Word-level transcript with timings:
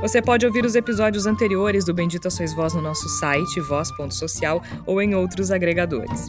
Você 0.00 0.22
pode 0.22 0.46
ouvir 0.46 0.64
os 0.64 0.76
episódios 0.76 1.26
anteriores 1.26 1.84
do 1.84 1.92
Bendita 1.92 2.30
Sois 2.30 2.54
Voz 2.54 2.72
no 2.72 2.80
nosso 2.80 3.08
site, 3.08 3.60
voz.social, 3.60 4.62
ou 4.86 5.02
em 5.02 5.16
outros 5.16 5.50
agregadores. 5.50 6.28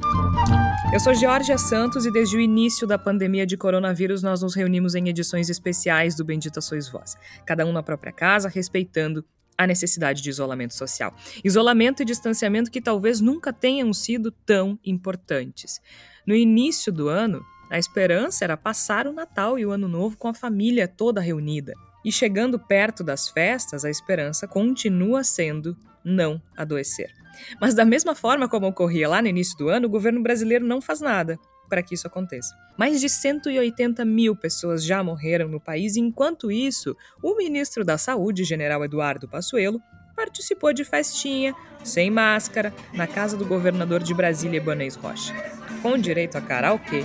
Eu 0.91 0.99
sou 0.99 1.13
Georgia 1.13 1.55
Santos 1.55 2.03
e 2.07 2.11
desde 2.11 2.35
o 2.35 2.41
início 2.41 2.87
da 2.87 2.97
pandemia 2.97 3.45
de 3.45 3.55
coronavírus 3.55 4.23
nós 4.23 4.41
nos 4.41 4.55
reunimos 4.55 4.95
em 4.95 5.07
edições 5.07 5.51
especiais 5.51 6.15
do 6.15 6.25
Bendita 6.25 6.61
Sois 6.61 6.89
Voz, 6.89 7.15
cada 7.45 7.63
um 7.63 7.71
na 7.71 7.83
própria 7.83 8.11
casa, 8.11 8.49
respeitando 8.49 9.23
a 9.55 9.67
necessidade 9.67 10.23
de 10.23 10.31
isolamento 10.31 10.73
social. 10.73 11.13
Isolamento 11.43 12.01
e 12.01 12.05
distanciamento 12.05 12.71
que 12.71 12.81
talvez 12.81 13.21
nunca 13.21 13.53
tenham 13.53 13.93
sido 13.93 14.31
tão 14.31 14.79
importantes. 14.83 15.79
No 16.25 16.33
início 16.33 16.91
do 16.91 17.07
ano, 17.07 17.45
a 17.69 17.77
esperança 17.77 18.43
era 18.43 18.57
passar 18.57 19.05
o 19.05 19.13
Natal 19.13 19.59
e 19.59 19.65
o 19.65 19.69
Ano 19.69 19.87
Novo 19.87 20.17
com 20.17 20.27
a 20.27 20.33
família 20.33 20.87
toda 20.87 21.21
reunida. 21.21 21.75
E 22.03 22.11
chegando 22.11 22.59
perto 22.59 23.03
das 23.03 23.29
festas, 23.29 23.83
a 23.83 23.89
esperança 23.89 24.47
continua 24.47 25.23
sendo 25.23 25.77
não 26.03 26.41
adoecer. 26.55 27.11
Mas, 27.59 27.73
da 27.73 27.85
mesma 27.85 28.15
forma 28.15 28.47
como 28.47 28.67
ocorria 28.67 29.07
lá 29.07 29.21
no 29.21 29.27
início 29.27 29.57
do 29.57 29.69
ano, 29.69 29.87
o 29.87 29.89
governo 29.89 30.21
brasileiro 30.21 30.65
não 30.65 30.81
faz 30.81 31.01
nada 31.01 31.37
para 31.69 31.83
que 31.83 31.93
isso 31.93 32.07
aconteça. 32.07 32.55
Mais 32.77 32.99
de 32.99 33.07
180 33.07 34.03
mil 34.03 34.35
pessoas 34.35 34.83
já 34.83 35.03
morreram 35.03 35.47
no 35.47 35.59
país, 35.59 35.95
enquanto 35.95 36.51
isso, 36.51 36.95
o 37.21 37.35
ministro 37.35 37.85
da 37.85 37.97
Saúde, 37.97 38.43
general 38.43 38.83
Eduardo 38.83 39.27
Passuelo, 39.27 39.79
participou 40.15 40.73
de 40.73 40.83
festinha, 40.83 41.55
sem 41.83 42.09
máscara, 42.09 42.73
na 42.93 43.07
casa 43.07 43.37
do 43.37 43.45
governador 43.45 44.03
de 44.03 44.13
Brasília, 44.13 44.57
Ibanez 44.57 44.95
Rocha, 44.95 45.33
com 45.81 45.97
direito 45.97 46.37
a 46.37 46.41
karaokê 46.41 47.03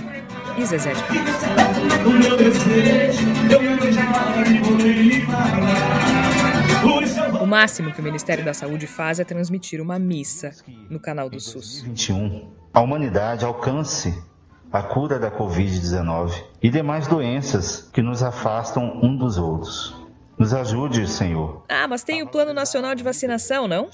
e 0.57 0.65
Zezé 0.65 0.93
de 0.93 1.03
Camargo. 1.03 1.25
O 7.41 7.47
máximo 7.47 7.91
que 7.91 7.99
o 7.99 8.03
Ministério 8.03 8.43
da 8.43 8.53
Saúde 8.53 8.87
faz 8.87 9.19
é 9.19 9.23
transmitir 9.23 9.81
uma 9.81 9.99
missa 9.99 10.51
no 10.89 10.99
canal 10.99 11.29
do 11.29 11.39
SUS. 11.39 11.81
2021, 11.83 12.51
a 12.73 12.81
humanidade 12.81 13.45
alcance 13.45 14.13
a 14.75 14.83
cura 14.83 15.17
da 15.17 15.31
Covid-19 15.31 16.33
e 16.61 16.69
demais 16.69 17.07
doenças 17.07 17.89
que 17.93 18.01
nos 18.01 18.21
afastam 18.21 18.99
um 19.01 19.15
dos 19.15 19.37
outros. 19.37 19.95
Nos 20.37 20.53
ajude, 20.53 21.07
Senhor. 21.07 21.63
Ah, 21.69 21.87
mas 21.87 22.03
tem 22.03 22.21
o 22.21 22.27
Plano 22.27 22.51
Nacional 22.51 22.93
de 22.93 23.01
Vacinação, 23.01 23.69
não? 23.69 23.89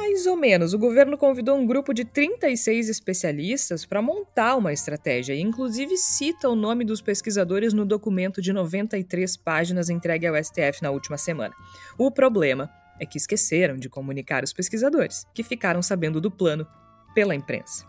Mais 0.00 0.26
ou 0.26 0.36
menos. 0.36 0.72
O 0.72 0.78
governo 0.78 1.18
convidou 1.18 1.56
um 1.56 1.66
grupo 1.66 1.92
de 1.92 2.04
36 2.04 2.88
especialistas 2.88 3.84
para 3.84 4.00
montar 4.00 4.54
uma 4.54 4.72
estratégia 4.72 5.34
e, 5.34 5.40
inclusive, 5.40 5.96
cita 5.96 6.48
o 6.48 6.54
nome 6.54 6.84
dos 6.84 7.02
pesquisadores 7.02 7.74
no 7.74 7.84
documento 7.84 8.40
de 8.40 8.52
93 8.52 9.36
páginas 9.36 9.90
entregue 9.90 10.28
ao 10.28 10.36
STF 10.36 10.82
na 10.82 10.90
última 10.90 11.18
semana. 11.18 11.52
O 11.98 12.12
problema 12.12 12.70
é 13.00 13.04
que 13.04 13.18
esqueceram 13.18 13.76
de 13.76 13.88
comunicar 13.88 14.44
os 14.44 14.52
pesquisadores, 14.52 15.26
que 15.34 15.42
ficaram 15.42 15.82
sabendo 15.82 16.20
do 16.20 16.30
plano 16.30 16.64
pela 17.12 17.34
imprensa. 17.34 17.84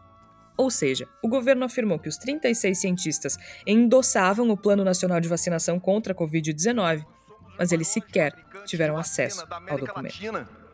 Ou 0.58 0.72
seja, 0.72 1.08
o 1.24 1.30
governo 1.30 1.64
afirmou 1.64 2.00
que 2.00 2.09
os 2.09 2.18
36 2.18 2.75
cientistas 2.75 3.38
endossavam 3.68 4.50
o 4.50 4.58
Plano 4.58 4.84
Nacional 4.84 5.22
de 5.22 5.30
Vacinação 5.30 5.80
contra 5.80 6.14
a 6.14 6.16
Covid-19, 6.16 7.06
mas 7.58 7.72
eles 7.72 7.88
sequer 7.88 8.34
tiveram 8.66 8.98
acesso 8.98 9.46
ao 9.69 9.78
documento. 9.78 10.18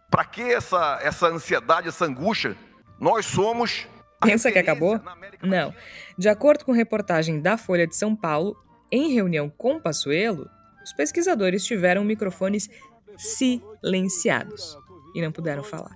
Para 0.10 0.26
que 0.26 0.42
essa, 0.42 1.00
essa 1.02 1.28
ansiedade, 1.28 1.88
essa 1.88 2.06
angústia? 2.06 2.56
Nós 3.00 3.26
somos. 3.26 3.88
Pensa 4.22 4.52
que 4.52 4.60
acabou? 4.60 5.00
Não. 5.44 5.74
De 6.18 6.30
acordo 6.30 6.64
com 6.64 6.72
reportagem 6.72 7.42
da 7.42 7.58
Folha 7.58 7.86
de 7.86 7.96
São 7.96 8.16
Paulo, 8.16 8.56
em 8.92 9.14
reunião 9.14 9.50
com 9.50 9.80
Passuelo, 9.80 10.50
os 10.84 10.94
pesquisadores 10.94 11.66
tiveram 11.66 12.04
microfones 12.04 12.70
silenciados 13.18 14.78
e 15.14 15.22
não 15.22 15.32
puderam 15.32 15.64
falar. 15.64 15.96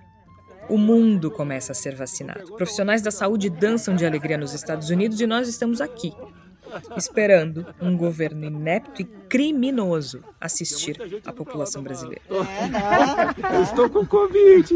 O 0.68 0.78
mundo 0.78 1.30
começa 1.30 1.72
a 1.72 1.74
ser 1.74 1.94
vacinado. 1.94 2.54
Profissionais 2.54 3.02
da 3.02 3.10
saúde 3.10 3.50
dançam 3.50 3.96
de 3.96 4.06
alegria 4.06 4.38
nos 4.38 4.52
Estados 4.52 4.90
Unidos 4.90 5.20
e 5.20 5.26
nós 5.26 5.48
estamos 5.48 5.80
aqui, 5.80 6.12
esperando 6.96 7.66
um 7.80 7.96
governo 7.96 8.44
inepto 8.44 9.02
e 9.02 9.04
criminoso 9.04 10.22
assistir 10.40 10.96
a 11.24 11.32
população 11.32 11.82
brasileira. 11.82 12.22
Estou 13.62 13.88
com 13.88 14.06
Covid. 14.06 14.74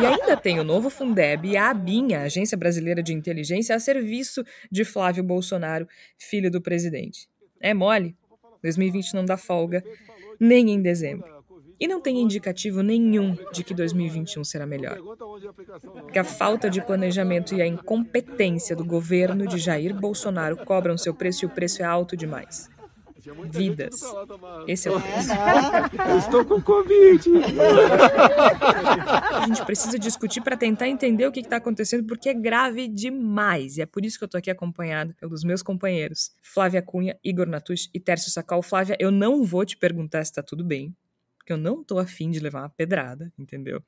E 0.00 0.06
ainda 0.06 0.36
tem 0.36 0.58
o 0.58 0.64
novo 0.64 0.90
Fundeb 0.90 1.48
e 1.48 1.56
a 1.56 1.70
ABIN, 1.70 2.14
a 2.14 2.22
Agência 2.22 2.56
Brasileira 2.56 3.02
de 3.02 3.12
Inteligência, 3.12 3.74
a 3.74 3.80
serviço 3.80 4.44
de 4.70 4.84
Flávio 4.84 5.22
Bolsonaro, 5.22 5.86
filho 6.18 6.50
do 6.50 6.60
presidente. 6.60 7.28
É 7.60 7.72
mole? 7.72 8.16
2020 8.62 9.14
não 9.14 9.24
dá 9.24 9.36
folga, 9.36 9.84
nem 10.40 10.70
em 10.70 10.80
dezembro. 10.80 11.35
E 11.78 11.86
não 11.86 12.00
tem 12.00 12.20
indicativo 12.20 12.82
nenhum 12.82 13.36
de 13.52 13.62
que 13.62 13.74
2021 13.74 14.42
será 14.44 14.66
melhor. 14.66 14.98
Que 16.10 16.18
a 16.18 16.24
falta 16.24 16.70
de 16.70 16.80
planejamento 16.80 17.54
e 17.54 17.60
a 17.60 17.66
incompetência 17.66 18.74
do 18.74 18.84
governo 18.84 19.46
de 19.46 19.58
Jair 19.58 19.94
Bolsonaro 19.94 20.56
cobram 20.56 20.96
seu 20.96 21.14
preço 21.14 21.44
e 21.44 21.46
o 21.46 21.50
preço 21.50 21.82
é 21.82 21.84
alto 21.84 22.16
demais. 22.16 22.70
Vidas. 23.50 24.00
Esse 24.68 24.88
é 24.88 24.92
o 24.92 25.00
preço. 25.00 25.30
Eu 26.08 26.16
estou 26.18 26.44
com 26.44 26.62
Covid. 26.62 27.28
A 29.32 29.46
gente 29.48 29.64
precisa 29.64 29.98
discutir 29.98 30.40
para 30.42 30.56
tentar 30.56 30.88
entender 30.88 31.26
o 31.26 31.32
que 31.32 31.40
está 31.40 31.56
acontecendo, 31.56 32.06
porque 32.06 32.28
é 32.28 32.34
grave 32.34 32.86
demais. 32.86 33.78
E 33.78 33.82
é 33.82 33.86
por 33.86 34.04
isso 34.04 34.16
que 34.16 34.24
eu 34.24 34.26
estou 34.26 34.38
aqui 34.38 34.50
acompanhado 34.50 35.12
pelos 35.14 35.42
meus 35.42 35.60
companheiros, 35.60 36.30
Flávia 36.40 36.80
Cunha, 36.80 37.18
Igor 37.24 37.48
Natush 37.48 37.90
e 37.92 37.98
Tércio 37.98 38.30
Sacal. 38.30 38.62
Flávia, 38.62 38.96
eu 39.00 39.10
não 39.10 39.42
vou 39.42 39.64
te 39.64 39.76
perguntar 39.76 40.24
se 40.24 40.30
está 40.30 40.42
tudo 40.42 40.64
bem 40.64 40.94
porque 41.46 41.52
eu 41.52 41.56
não 41.56 41.84
tô 41.84 42.00
afim 42.00 42.28
de 42.28 42.40
levar 42.40 42.62
uma 42.62 42.68
pedrada, 42.68 43.32
entendeu? 43.38 43.80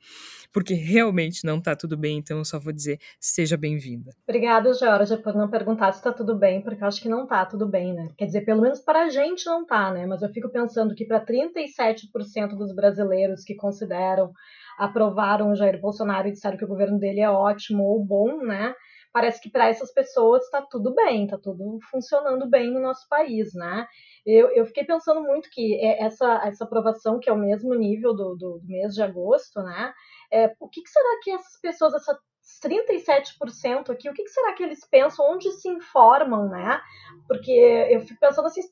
Porque 0.52 0.74
realmente 0.74 1.44
não 1.44 1.60
tá 1.60 1.74
tudo 1.74 1.96
bem, 1.96 2.18
então 2.18 2.38
eu 2.38 2.44
só 2.44 2.56
vou 2.56 2.72
dizer 2.72 3.00
seja 3.18 3.56
bem-vinda. 3.56 4.12
Obrigada, 4.22 4.72
Georgia, 4.72 5.18
por 5.18 5.34
não 5.34 5.50
perguntar 5.50 5.90
se 5.90 6.00
tá 6.00 6.12
tudo 6.12 6.38
bem, 6.38 6.62
porque 6.62 6.84
eu 6.84 6.86
acho 6.86 7.02
que 7.02 7.08
não 7.08 7.26
tá 7.26 7.44
tudo 7.44 7.68
bem, 7.68 7.92
né? 7.92 8.10
Quer 8.16 8.26
dizer, 8.26 8.42
pelo 8.42 8.62
menos 8.62 8.78
para 8.78 9.06
a 9.06 9.08
gente 9.08 9.44
não 9.46 9.66
tá, 9.66 9.92
né? 9.92 10.06
Mas 10.06 10.22
eu 10.22 10.28
fico 10.28 10.48
pensando 10.48 10.94
que 10.94 11.04
para 11.04 11.20
37% 11.20 12.56
dos 12.56 12.72
brasileiros 12.72 13.42
que 13.42 13.56
consideram 13.56 14.30
aprovaram 14.78 15.50
o 15.50 15.56
Jair 15.56 15.80
Bolsonaro 15.80 16.28
e 16.28 16.32
disseram 16.32 16.56
que 16.56 16.64
o 16.64 16.68
governo 16.68 17.00
dele 17.00 17.18
é 17.18 17.28
ótimo 17.28 17.82
ou 17.82 18.04
bom, 18.04 18.38
né? 18.44 18.72
Parece 19.12 19.40
que 19.40 19.50
para 19.50 19.68
essas 19.68 19.92
pessoas 19.92 20.44
está 20.44 20.62
tudo 20.62 20.94
bem, 20.94 21.24
está 21.24 21.38
tudo 21.38 21.78
funcionando 21.90 22.48
bem 22.48 22.70
no 22.70 22.80
nosso 22.80 23.08
país, 23.08 23.54
né? 23.54 23.86
Eu, 24.24 24.50
eu 24.50 24.66
fiquei 24.66 24.84
pensando 24.84 25.22
muito 25.22 25.48
que 25.50 25.74
é, 25.76 26.02
essa, 26.02 26.42
essa 26.44 26.64
aprovação, 26.64 27.18
que 27.18 27.30
é 27.30 27.32
o 27.32 27.38
mesmo 27.38 27.74
nível 27.74 28.14
do, 28.14 28.36
do, 28.36 28.60
mês 28.64 28.94
de 28.94 29.02
agosto, 29.02 29.62
né? 29.62 29.92
É, 30.30 30.54
o 30.60 30.68
que, 30.68 30.82
que, 30.82 30.90
será 30.90 31.20
que 31.22 31.30
essas 31.30 31.60
pessoas, 31.60 31.94
essa 31.94 32.18
37% 32.62 33.90
aqui, 33.90 34.08
o 34.08 34.14
que, 34.14 34.22
que, 34.22 34.30
será 34.30 34.52
que 34.54 34.62
eles 34.62 34.80
pensam, 34.88 35.32
onde 35.32 35.50
se 35.52 35.68
informam, 35.68 36.48
né? 36.48 36.80
Porque 37.26 37.50
eu 37.90 38.00
fico 38.00 38.18
pensando 38.18 38.46
assim, 38.46 38.62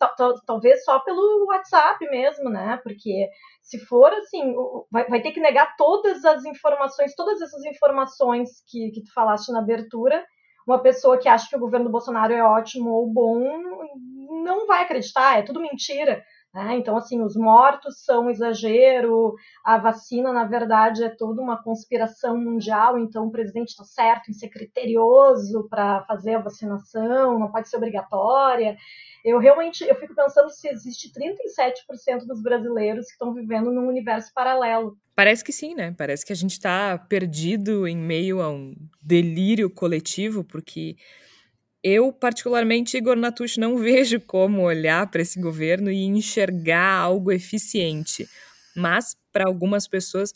talvez 0.46 0.84
só 0.84 0.98
pelo 1.00 1.46
WhatsApp 1.46 2.04
mesmo, 2.08 2.48
né? 2.48 2.80
Porque 2.82 3.28
se 3.62 3.78
for 3.86 4.12
assim, 4.14 4.54
vai, 4.90 5.06
vai 5.08 5.20
ter 5.20 5.32
que 5.32 5.40
negar 5.40 5.76
todas 5.76 6.24
as 6.24 6.44
informações, 6.44 7.14
todas 7.14 7.40
essas 7.40 7.64
informações 7.64 8.62
que, 8.66 8.90
que 8.90 9.02
tu 9.04 9.12
falaste 9.12 9.52
na 9.52 9.60
abertura, 9.60 10.24
uma 10.66 10.78
pessoa 10.80 11.18
que 11.18 11.28
acha 11.28 11.48
que 11.48 11.56
o 11.56 11.60
governo 11.60 11.88
Bolsonaro 11.88 12.32
é 12.32 12.42
ótimo 12.42 12.90
ou 12.90 13.06
bom 13.06 13.40
não 14.44 14.66
vai 14.66 14.82
acreditar, 14.82 15.38
é 15.38 15.42
tudo 15.42 15.60
mentira. 15.60 16.24
Né? 16.56 16.78
Então, 16.78 16.96
assim, 16.96 17.20
os 17.20 17.36
mortos 17.36 18.02
são 18.02 18.24
um 18.24 18.30
exagero, 18.30 19.34
a 19.62 19.76
vacina, 19.76 20.32
na 20.32 20.44
verdade, 20.44 21.04
é 21.04 21.10
toda 21.10 21.42
uma 21.42 21.62
conspiração 21.62 22.34
mundial, 22.38 22.98
então 22.98 23.26
o 23.26 23.30
presidente 23.30 23.68
está 23.68 23.84
certo 23.84 24.30
em 24.30 24.32
ser 24.32 24.48
criterioso 24.48 25.68
para 25.68 26.02
fazer 26.06 26.36
a 26.36 26.40
vacinação, 26.40 27.38
não 27.38 27.52
pode 27.52 27.68
ser 27.68 27.76
obrigatória. 27.76 28.74
Eu 29.22 29.38
realmente 29.38 29.84
eu 29.84 29.94
fico 29.96 30.14
pensando 30.14 30.48
se 30.48 30.66
existe 30.66 31.12
37% 31.12 32.24
dos 32.26 32.42
brasileiros 32.42 33.04
que 33.04 33.12
estão 33.12 33.34
vivendo 33.34 33.70
num 33.70 33.86
universo 33.86 34.32
paralelo. 34.32 34.96
Parece 35.14 35.44
que 35.44 35.52
sim, 35.52 35.74
né? 35.74 35.94
Parece 35.98 36.24
que 36.24 36.32
a 36.32 36.36
gente 36.36 36.52
está 36.52 36.96
perdido 36.96 37.86
em 37.86 37.98
meio 37.98 38.40
a 38.40 38.48
um 38.48 38.74
delírio 39.02 39.68
coletivo, 39.68 40.42
porque 40.42 40.96
eu, 41.88 42.12
particularmente, 42.12 42.96
Igor 42.96 43.14
Natush, 43.14 43.58
não 43.58 43.78
vejo 43.78 44.20
como 44.20 44.62
olhar 44.62 45.08
para 45.08 45.22
esse 45.22 45.40
governo 45.40 45.88
e 45.88 46.02
enxergar 46.02 46.98
algo 46.98 47.30
eficiente. 47.30 48.28
Mas, 48.74 49.16
para 49.32 49.44
algumas 49.46 49.86
pessoas, 49.86 50.32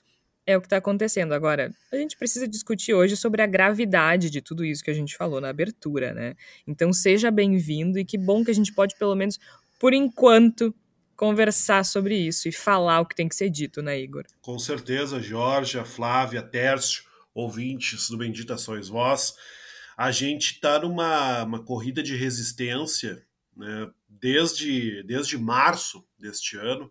é 0.47 0.57
o 0.57 0.61
que 0.61 0.67
está 0.67 0.77
acontecendo. 0.77 1.33
Agora, 1.35 1.75
a 1.93 1.97
gente 1.97 2.17
precisa 2.17 2.47
discutir 2.47 2.95
hoje 2.95 3.17
sobre 3.17 3.43
a 3.43 3.47
gravidade 3.47 4.31
de 4.31 4.41
tudo 4.41 4.65
isso 4.65 4.85
que 4.85 4.93
a 4.93 4.95
gente 4.95 5.17
falou 5.17 5.41
na 5.41 5.49
abertura, 5.49 6.15
né? 6.15 6.37
Então, 6.67 6.93
seja 6.93 7.33
bem-vindo 7.33 7.99
e 7.99 8.05
que 8.05 8.17
bom 8.17 8.45
que 8.45 8.53
a 8.53 8.55
gente 8.55 8.73
pode, 8.73 8.97
pelo 8.97 9.17
menos 9.17 9.39
por 9.79 9.93
enquanto, 9.93 10.73
conversar 11.17 11.85
sobre 11.85 12.17
isso 12.17 12.49
e 12.49 12.53
falar 12.53 13.01
o 13.01 13.07
que 13.07 13.17
tem 13.17 13.29
que 13.29 13.35
ser 13.35 13.51
dito, 13.51 13.83
né, 13.83 13.99
Igor? 13.99 14.25
Com 14.41 14.59
certeza, 14.59 15.21
Georgia, 15.21 15.85
Flávia, 15.85 16.43
Tércio, 16.43 17.03
ouvintes 17.35 18.09
do 18.09 18.17
Bendita 18.17 18.57
Sois 18.57 18.89
Vós. 18.89 19.35
A 20.01 20.11
gente 20.11 20.55
está 20.55 20.79
numa 20.79 21.43
uma 21.43 21.63
corrida 21.63 22.03
de 22.03 22.17
resistência 22.17 23.23
né, 23.55 23.91
desde, 24.09 25.03
desde 25.03 25.37
março 25.37 26.03
deste 26.19 26.57
ano 26.57 26.91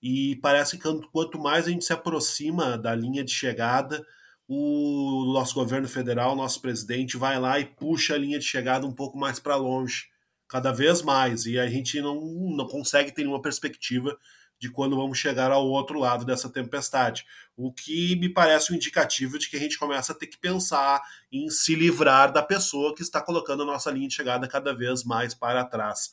e 0.00 0.36
parece 0.36 0.78
que 0.78 0.88
quanto 1.10 1.36
mais 1.36 1.66
a 1.66 1.70
gente 1.70 1.84
se 1.84 1.92
aproxima 1.92 2.78
da 2.78 2.94
linha 2.94 3.24
de 3.24 3.32
chegada, 3.32 4.06
o 4.46 5.32
nosso 5.32 5.52
governo 5.52 5.88
federal, 5.88 6.36
nosso 6.36 6.62
presidente, 6.62 7.16
vai 7.16 7.40
lá 7.40 7.58
e 7.58 7.64
puxa 7.64 8.14
a 8.14 8.18
linha 8.18 8.38
de 8.38 8.44
chegada 8.44 8.86
um 8.86 8.94
pouco 8.94 9.18
mais 9.18 9.40
para 9.40 9.56
longe, 9.56 10.04
cada 10.46 10.70
vez 10.70 11.02
mais, 11.02 11.46
e 11.46 11.58
a 11.58 11.66
gente 11.66 12.00
não, 12.00 12.20
não 12.56 12.68
consegue 12.68 13.10
ter 13.10 13.22
nenhuma 13.22 13.42
perspectiva 13.42 14.16
de 14.64 14.70
quando 14.70 14.96
vamos 14.96 15.18
chegar 15.18 15.50
ao 15.52 15.68
outro 15.68 15.98
lado 15.98 16.24
dessa 16.24 16.48
tempestade. 16.48 17.24
O 17.56 17.70
que 17.70 18.16
me 18.16 18.28
parece 18.28 18.72
um 18.72 18.76
indicativo 18.76 19.38
de 19.38 19.48
que 19.48 19.56
a 19.56 19.60
gente 19.60 19.78
começa 19.78 20.12
a 20.12 20.14
ter 20.14 20.26
que 20.26 20.38
pensar 20.38 21.02
em 21.30 21.50
se 21.50 21.74
livrar 21.74 22.32
da 22.32 22.42
pessoa 22.42 22.94
que 22.94 23.02
está 23.02 23.20
colocando 23.20 23.62
a 23.62 23.66
nossa 23.66 23.90
linha 23.90 24.08
de 24.08 24.14
chegada 24.14 24.48
cada 24.48 24.74
vez 24.74 25.04
mais 25.04 25.34
para 25.34 25.64
trás 25.64 26.12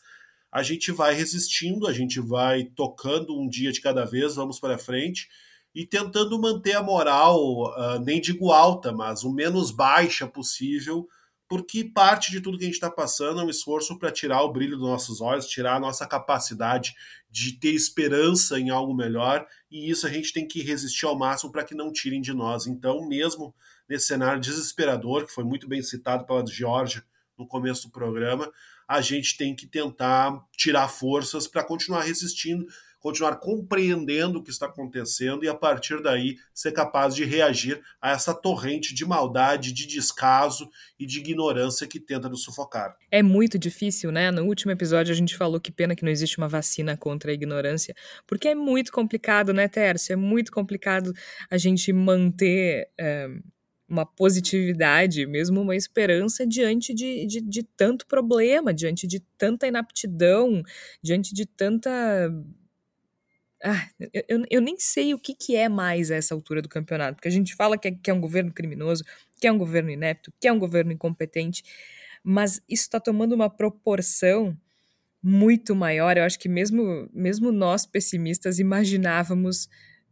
a 0.52 0.62
gente 0.62 0.92
vai 0.92 1.14
resistindo, 1.14 1.88
a 1.88 1.94
gente 1.94 2.20
vai 2.20 2.66
tocando 2.66 3.40
um 3.40 3.48
dia 3.48 3.72
de 3.72 3.80
cada 3.80 4.04
vez, 4.04 4.36
vamos 4.36 4.60
para 4.60 4.78
frente 4.78 5.30
e 5.74 5.86
tentando 5.86 6.38
manter 6.38 6.74
a 6.74 6.84
moral, 6.84 7.40
uh, 7.40 8.00
nem 8.04 8.20
digo 8.20 8.52
alta, 8.52 8.92
mas 8.92 9.24
o 9.24 9.32
menos 9.32 9.72
baixa 9.72 10.28
possível, 10.28 11.08
porque 11.52 11.84
parte 11.84 12.32
de 12.32 12.40
tudo 12.40 12.58
que 12.58 12.64
a 12.64 12.68
gente 12.68 12.76
está 12.76 12.90
passando 12.90 13.42
é 13.42 13.44
um 13.44 13.50
esforço 13.50 14.00
para 14.00 14.10
tirar 14.10 14.42
o 14.42 14.54
brilho 14.54 14.78
dos 14.78 14.88
nossos 14.88 15.20
olhos, 15.20 15.48
tirar 15.48 15.76
a 15.76 15.80
nossa 15.82 16.08
capacidade 16.08 16.96
de 17.30 17.60
ter 17.60 17.74
esperança 17.74 18.58
em 18.58 18.70
algo 18.70 18.96
melhor, 18.96 19.46
e 19.70 19.90
isso 19.90 20.08
a 20.08 20.10
gente 20.10 20.32
tem 20.32 20.48
que 20.48 20.64
resistir 20.64 21.06
ao 21.06 21.20
máximo 21.20 21.52
para 21.52 21.66
que 21.66 21.76
não 21.76 21.92
tirem 21.92 22.22
de 22.22 22.34
nós. 22.34 22.68
Então, 22.68 23.06
mesmo 23.06 23.54
nesse 23.86 24.06
cenário 24.06 24.40
desesperador, 24.40 25.26
que 25.26 25.34
foi 25.34 25.44
muito 25.44 25.68
bem 25.68 25.84
citado 25.84 26.26
pela 26.26 26.48
Georgia 26.48 27.04
no 27.38 27.46
começo 27.46 27.88
do 27.88 27.92
programa, 27.92 28.50
a 28.88 29.02
gente 29.02 29.36
tem 29.36 29.54
que 29.54 29.68
tentar 29.68 30.42
tirar 30.56 30.88
forças 30.88 31.50
para 31.50 31.66
continuar 31.66 32.04
resistindo, 32.04 32.66
continuar 33.02 33.38
compreendendo 33.38 34.40
o 34.40 34.44
que 34.44 34.52
está 34.52 34.68
acontecendo 34.68 35.44
e 35.44 35.50
a 35.50 35.56
partir 35.56 36.02
daí 36.02 36.38
ser 36.54 36.72
capaz 36.72 37.14
de 37.14 37.26
reagir 37.26 37.82
a 38.02 38.12
essa 38.12 38.34
torrente 38.34 38.94
de 38.94 39.04
maldade, 39.04 39.74
de 39.74 39.86
descaso 39.86 40.70
e 40.98 41.06
de 41.06 41.20
ignorância 41.20 41.88
que 41.88 42.00
tenta 42.00 42.30
nos 42.30 42.44
sufocar. 42.44 42.96
É 43.10 43.22
muito 43.22 43.60
difícil, 43.60 44.12
né? 44.12 44.32
No 44.32 44.46
último 44.46 44.72
episódio 44.72 45.12
a 45.12 45.18
gente 45.18 45.36
falou 45.36 45.60
que 45.60 45.72
pena 45.72 45.96
que 45.96 46.06
não 46.06 46.12
existe 46.12 46.38
uma 46.38 46.48
vacina 46.48 46.96
contra 46.96 47.32
a 47.32 47.34
ignorância, 47.34 47.94
porque 48.26 48.48
é 48.48 48.56
muito 48.56 48.92
complicado, 48.92 49.52
né, 49.52 49.68
Tércio? 49.68 50.14
É 50.14 50.16
muito 50.16 50.52
complicado 50.52 51.12
a 51.50 51.58
gente 51.58 51.92
manter. 51.92 52.88
É 52.98 53.28
uma 53.92 54.06
positividade, 54.06 55.26
mesmo 55.26 55.60
uma 55.60 55.76
esperança 55.76 56.48
diante 56.48 56.94
de, 56.94 57.26
de, 57.26 57.42
de, 57.42 57.62
tanto 57.62 58.08
problema, 58.08 58.74
diante 58.74 59.06
de 59.06 59.20
tanta 59.38 59.68
inaptidão, 59.68 60.64
diante 61.04 61.36
de 61.36 61.46
tanta. 61.46 61.92
Ah, 63.64 63.88
eu, 64.28 64.44
eu 64.50 64.62
nem 64.62 64.80
sei 64.80 65.14
o 65.14 65.20
que, 65.20 65.36
que 65.36 65.56
é 65.56 65.70
mais 65.70 66.10
a 66.10 66.16
essa 66.16 66.34
altura 66.34 66.62
do 66.62 66.70
campeonato, 66.70 67.16
porque 67.16 67.28
a 67.28 67.32
gente 67.32 67.56
fala 67.56 67.78
que 67.78 67.88
é, 67.88 67.92
que 67.92 68.10
é 68.10 68.14
um 68.14 68.20
governo 68.20 68.52
criminoso, 68.52 69.04
que 69.40 69.48
é 69.48 69.52
um 69.52 69.58
governo 69.58 69.92
inepto, 69.92 70.34
que 70.40 70.48
é 70.48 70.52
um 70.52 70.60
governo 70.60 70.92
incompetente, 70.92 71.64
mas 72.24 72.62
isso 72.68 72.84
está 72.84 73.00
tomando 73.00 73.34
uma 73.34 73.50
proporção 73.50 74.58
muito 75.22 75.76
maior. 75.76 76.18
Eu 76.18 76.24
acho 76.24 76.40
que 76.40 76.50
mesmo, 76.50 77.10
mesmo 77.14 77.52
nós 77.52 77.86
pessimistas 77.86 78.60
imaginávamos 78.60 79.66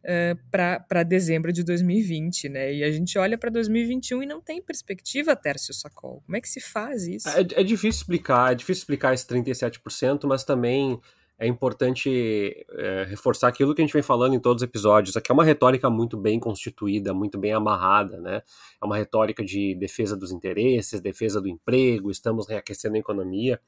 uh, 0.04 0.38
para 0.50 1.02
dezembro 1.02 1.52
de 1.52 1.64
2020, 1.64 2.48
né? 2.48 2.74
E 2.74 2.84
a 2.84 2.90
gente 2.90 3.18
olha 3.18 3.36
para 3.36 3.50
2021 3.50 4.22
e 4.22 4.26
não 4.26 4.40
tem 4.40 4.62
perspectiva, 4.62 5.34
Tércio 5.34 5.74
Sacol. 5.74 6.22
Como 6.24 6.36
é 6.36 6.40
que 6.40 6.48
se 6.48 6.60
faz 6.60 7.06
isso? 7.06 7.28
É, 7.28 7.40
é 7.40 7.62
difícil 7.62 8.00
explicar, 8.00 8.52
é 8.52 8.54
difícil 8.54 8.82
explicar 8.82 9.14
esse 9.14 9.26
37%, 9.26 10.26
mas 10.26 10.44
também 10.44 11.00
é 11.40 11.46
importante 11.46 12.66
é, 12.70 13.04
reforçar 13.08 13.48
aquilo 13.48 13.74
que 13.74 13.80
a 13.80 13.84
gente 13.84 13.94
vem 13.94 14.02
falando 14.02 14.34
em 14.34 14.38
todos 14.38 14.62
os 14.62 14.68
episódios. 14.68 15.16
Aqui 15.16 15.32
é 15.32 15.34
uma 15.34 15.42
retórica 15.42 15.88
muito 15.88 16.18
bem 16.18 16.38
constituída, 16.38 17.14
muito 17.14 17.38
bem 17.38 17.54
amarrada, 17.54 18.20
né? 18.20 18.42
É 18.80 18.84
uma 18.84 18.98
retórica 18.98 19.42
de 19.42 19.74
defesa 19.74 20.14
dos 20.14 20.32
interesses, 20.32 21.00
defesa 21.00 21.40
do 21.40 21.48
emprego, 21.48 22.10
estamos 22.10 22.46
reaquecendo 22.46 22.96
a 22.96 22.98
economia. 22.98 23.58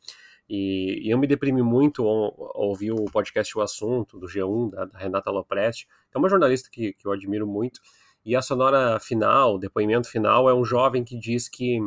E, 0.46 1.00
e, 1.02 1.10
eu 1.10 1.16
me 1.16 1.26
deprimi 1.26 1.62
muito 1.62 2.06
ao, 2.06 2.52
ao, 2.54 2.68
ouvir 2.68 2.92
o 2.92 3.06
podcast 3.06 3.56
O 3.56 3.62
Assunto, 3.62 4.18
do 4.18 4.26
G1, 4.26 4.70
da, 4.70 4.84
da 4.84 4.98
Renata 4.98 5.30
Lopresti, 5.30 5.86
que 5.86 6.16
é 6.16 6.18
uma 6.18 6.28
jornalista 6.28 6.68
que, 6.70 6.92
que 6.92 7.08
eu 7.08 7.12
admiro 7.12 7.46
muito. 7.46 7.80
E 8.22 8.36
a 8.36 8.42
sonora 8.42 9.00
final, 9.00 9.54
o 9.54 9.58
depoimento 9.58 10.10
final, 10.10 10.46
é 10.46 10.52
um 10.52 10.62
jovem 10.62 11.02
que 11.02 11.18
diz 11.18 11.48
que, 11.48 11.78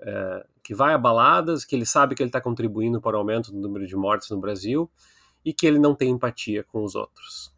é, 0.00 0.46
que 0.64 0.74
vai 0.74 0.94
a 0.94 0.98
baladas, 0.98 1.62
que 1.62 1.76
ele 1.76 1.84
sabe 1.84 2.14
que 2.14 2.22
ele 2.22 2.30
está 2.30 2.40
contribuindo 2.40 2.98
para 2.98 3.16
o 3.16 3.18
aumento 3.18 3.52
do 3.52 3.60
número 3.60 3.86
de 3.86 3.94
mortes 3.94 4.30
no 4.30 4.40
Brasil 4.40 4.90
e 5.44 5.52
que 5.52 5.66
ele 5.66 5.78
não 5.78 5.94
tem 5.94 6.08
empatia 6.08 6.64
com 6.64 6.82
os 6.82 6.94
outros. 6.94 7.54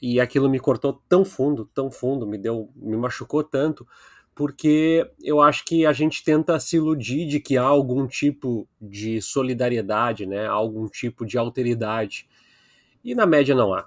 E 0.00 0.18
aquilo 0.18 0.48
me 0.48 0.58
cortou 0.58 1.02
tão 1.06 1.26
fundo, 1.26 1.66
tão 1.74 1.90
fundo, 1.90 2.26
me 2.26 2.38
deu, 2.38 2.72
me 2.74 2.96
machucou 2.96 3.44
tanto, 3.44 3.86
porque 4.34 5.06
eu 5.22 5.42
acho 5.42 5.62
que 5.66 5.84
a 5.84 5.92
gente 5.92 6.24
tenta 6.24 6.58
se 6.58 6.76
iludir 6.76 7.26
de 7.26 7.38
que 7.38 7.58
há 7.58 7.64
algum 7.64 8.06
tipo 8.06 8.66
de 8.80 9.20
solidariedade, 9.20 10.24
né? 10.24 10.46
algum 10.46 10.88
tipo 10.88 11.26
de 11.26 11.36
alteridade. 11.36 12.26
E 13.04 13.14
na 13.14 13.26
média 13.26 13.54
não 13.54 13.74
há. 13.74 13.86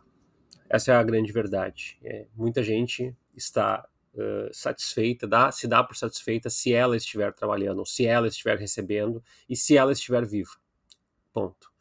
Essa 0.69 0.91
é 0.91 0.95
a 0.95 1.03
grande 1.03 1.31
verdade. 1.31 1.97
É, 2.03 2.27
muita 2.35 2.61
gente 2.61 3.15
está 3.35 3.87
uh, 4.15 4.49
satisfeita, 4.51 5.27
dá, 5.27 5.51
se 5.51 5.67
dá 5.67 5.83
por 5.83 5.95
satisfeita 5.95 6.49
se 6.49 6.73
ela 6.73 6.95
estiver 6.95 7.33
trabalhando, 7.33 7.85
se 7.85 8.05
ela 8.05 8.27
estiver 8.27 8.57
recebendo 8.57 9.23
e 9.49 9.55
se 9.55 9.77
ela 9.77 9.91
estiver 9.91 10.25
viva. 10.25 10.51
Ponto. 11.31 11.71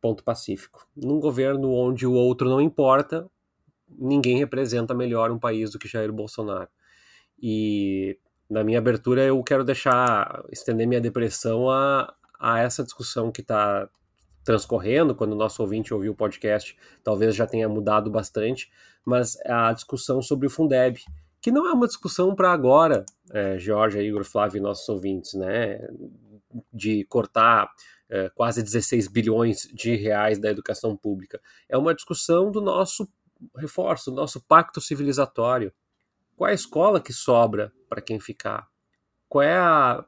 Ponto 0.00 0.22
pacífico. 0.22 0.86
Num 0.96 1.18
governo 1.18 1.72
onde 1.72 2.06
o 2.06 2.12
outro 2.12 2.48
não 2.48 2.60
importa, 2.60 3.28
ninguém 3.88 4.38
representa 4.38 4.94
melhor 4.94 5.30
um 5.30 5.38
país 5.38 5.70
do 5.70 5.78
que 5.78 5.88
Jair 5.88 6.12
Bolsonaro. 6.12 6.68
E 7.40 8.18
na 8.48 8.64
minha 8.64 8.78
abertura 8.78 9.22
eu 9.22 9.42
quero 9.42 9.64
deixar, 9.64 10.44
estender 10.50 10.86
minha 10.86 11.00
depressão 11.00 11.70
a, 11.70 12.14
a 12.38 12.60
essa 12.60 12.82
discussão 12.82 13.30
que 13.30 13.40
está 13.40 13.88
transcorrendo, 14.44 15.14
quando 15.14 15.32
o 15.32 15.36
nosso 15.36 15.60
ouvinte 15.62 15.92
ouviu 15.92 16.12
o 16.12 16.16
podcast, 16.16 16.74
talvez 17.04 17.34
já 17.34 17.46
tenha 17.46 17.68
mudado 17.68 18.10
bastante, 18.10 18.70
mas 19.04 19.36
a 19.44 19.72
discussão 19.72 20.22
sobre 20.22 20.46
o 20.46 20.50
Fundeb, 20.50 21.02
que 21.48 21.52
não 21.52 21.66
é 21.66 21.72
uma 21.72 21.86
discussão 21.86 22.34
para 22.34 22.52
agora, 22.52 23.06
é, 23.30 23.58
Jorge, 23.58 23.98
Igor, 24.02 24.22
Flávio 24.22 24.58
e 24.58 24.60
nossos 24.60 24.86
ouvintes, 24.86 25.32
né, 25.32 25.80
de 26.70 27.04
cortar 27.04 27.70
é, 28.06 28.28
quase 28.34 28.62
16 28.62 29.08
bilhões 29.08 29.62
de 29.72 29.96
reais 29.96 30.38
da 30.38 30.50
educação 30.50 30.94
pública. 30.94 31.40
É 31.66 31.78
uma 31.78 31.94
discussão 31.94 32.50
do 32.50 32.60
nosso 32.60 33.08
reforço, 33.56 34.10
do 34.10 34.16
nosso 34.18 34.42
pacto 34.42 34.78
civilizatório, 34.78 35.72
qual 36.36 36.48
é 36.48 36.52
a 36.52 36.54
escola 36.54 37.00
que 37.00 37.14
sobra 37.14 37.72
para 37.88 38.02
quem 38.02 38.20
ficar? 38.20 38.68
Qual 39.26 39.42
é 39.42 39.56
a 39.56 40.04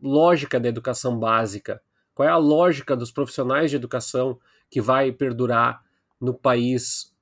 lógica 0.00 0.60
da 0.60 0.68
educação 0.68 1.18
básica? 1.18 1.82
Qual 2.14 2.28
é 2.28 2.30
a 2.30 2.36
lógica 2.36 2.94
dos 2.94 3.10
profissionais 3.10 3.68
de 3.68 3.76
educação 3.76 4.38
que 4.70 4.80
vai 4.80 5.10
perdurar 5.10 5.82
no 6.20 6.32
país, 6.32 7.12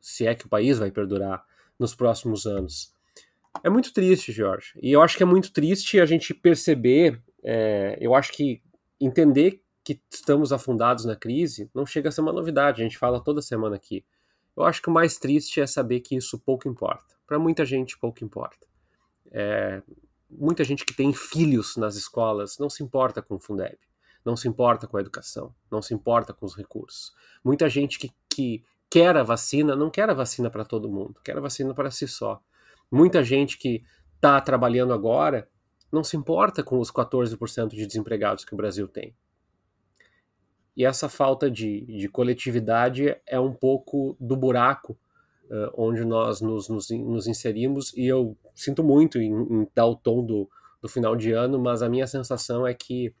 se 0.00 0.26
é 0.26 0.34
que 0.34 0.46
o 0.46 0.48
país 0.48 0.80
vai 0.80 0.90
perdurar 0.90 1.44
nos 1.78 1.94
próximos 1.94 2.46
anos? 2.46 2.92
É 3.62 3.68
muito 3.68 3.92
triste, 3.92 4.32
Jorge. 4.32 4.72
E 4.82 4.92
eu 4.92 5.02
acho 5.02 5.16
que 5.16 5.22
é 5.22 5.26
muito 5.26 5.52
triste 5.52 6.00
a 6.00 6.06
gente 6.06 6.32
perceber, 6.32 7.20
é, 7.42 7.98
eu 8.00 8.14
acho 8.14 8.32
que 8.32 8.62
entender 9.00 9.62
que 9.84 10.00
estamos 10.10 10.52
afundados 10.52 11.04
na 11.04 11.16
crise 11.16 11.68
não 11.74 11.84
chega 11.84 12.08
a 12.08 12.12
ser 12.12 12.20
uma 12.20 12.32
novidade, 12.32 12.80
a 12.80 12.84
gente 12.84 12.98
fala 12.98 13.22
toda 13.22 13.42
semana 13.42 13.76
aqui. 13.76 14.04
Eu 14.56 14.64
acho 14.64 14.80
que 14.80 14.88
o 14.88 14.92
mais 14.92 15.18
triste 15.18 15.60
é 15.60 15.66
saber 15.66 16.00
que 16.00 16.16
isso 16.16 16.38
pouco 16.38 16.68
importa. 16.68 17.14
Para 17.26 17.38
muita 17.38 17.64
gente, 17.64 17.98
pouco 17.98 18.24
importa. 18.24 18.66
É, 19.30 19.82
muita 20.30 20.62
gente 20.62 20.84
que 20.84 20.94
tem 20.94 21.12
filhos 21.12 21.76
nas 21.76 21.96
escolas 21.96 22.58
não 22.58 22.68
se 22.68 22.82
importa 22.82 23.22
com 23.22 23.36
o 23.36 23.40
Fundeb, 23.40 23.78
não 24.24 24.36
se 24.36 24.46
importa 24.46 24.86
com 24.86 24.96
a 24.96 25.00
educação, 25.00 25.54
não 25.70 25.82
se 25.82 25.94
importa 25.94 26.32
com 26.32 26.44
os 26.46 26.54
recursos. 26.54 27.12
Muita 27.42 27.68
gente 27.68 27.98
que, 27.98 28.12
que 28.28 28.64
quer 28.92 29.16
a 29.16 29.22
vacina 29.22 29.74
não 29.74 29.88
quer 29.88 30.10
a 30.10 30.12
vacina 30.12 30.50
para 30.50 30.66
todo 30.66 30.90
mundo, 30.90 31.18
quer 31.24 31.34
a 31.38 31.40
vacina 31.40 31.72
para 31.72 31.90
si 31.90 32.06
só. 32.06 32.42
Muita 32.90 33.24
gente 33.24 33.56
que 33.56 33.82
está 34.16 34.38
trabalhando 34.38 34.92
agora 34.92 35.48
não 35.90 36.04
se 36.04 36.14
importa 36.14 36.62
com 36.62 36.78
os 36.78 36.92
14% 36.92 37.68
de 37.68 37.86
desempregados 37.86 38.44
que 38.44 38.52
o 38.52 38.56
Brasil 38.56 38.86
tem. 38.86 39.16
E 40.76 40.84
essa 40.84 41.08
falta 41.08 41.50
de, 41.50 41.86
de 41.86 42.06
coletividade 42.06 43.16
é 43.26 43.40
um 43.40 43.54
pouco 43.54 44.14
do 44.20 44.36
buraco 44.36 44.92
uh, 45.44 45.72
onde 45.74 46.04
nós 46.04 46.42
nos, 46.42 46.68
nos, 46.68 46.90
nos, 46.90 47.26
inserimos, 47.26 47.96
e 47.96 48.06
eu 48.06 48.36
sinto 48.54 48.84
muito 48.84 49.18
em, 49.18 49.32
em, 49.32 49.68
dar 49.74 49.86
o 49.86 49.96
tom 49.96 50.22
do, 50.22 50.50
do 50.82 50.88
final 50.88 51.16
de 51.16 51.32
ano, 51.32 51.58
mas 51.58 51.80
a 51.80 51.88
minha 51.88 52.06
sensação 52.06 52.66
é 52.66 52.74
que 52.74 53.14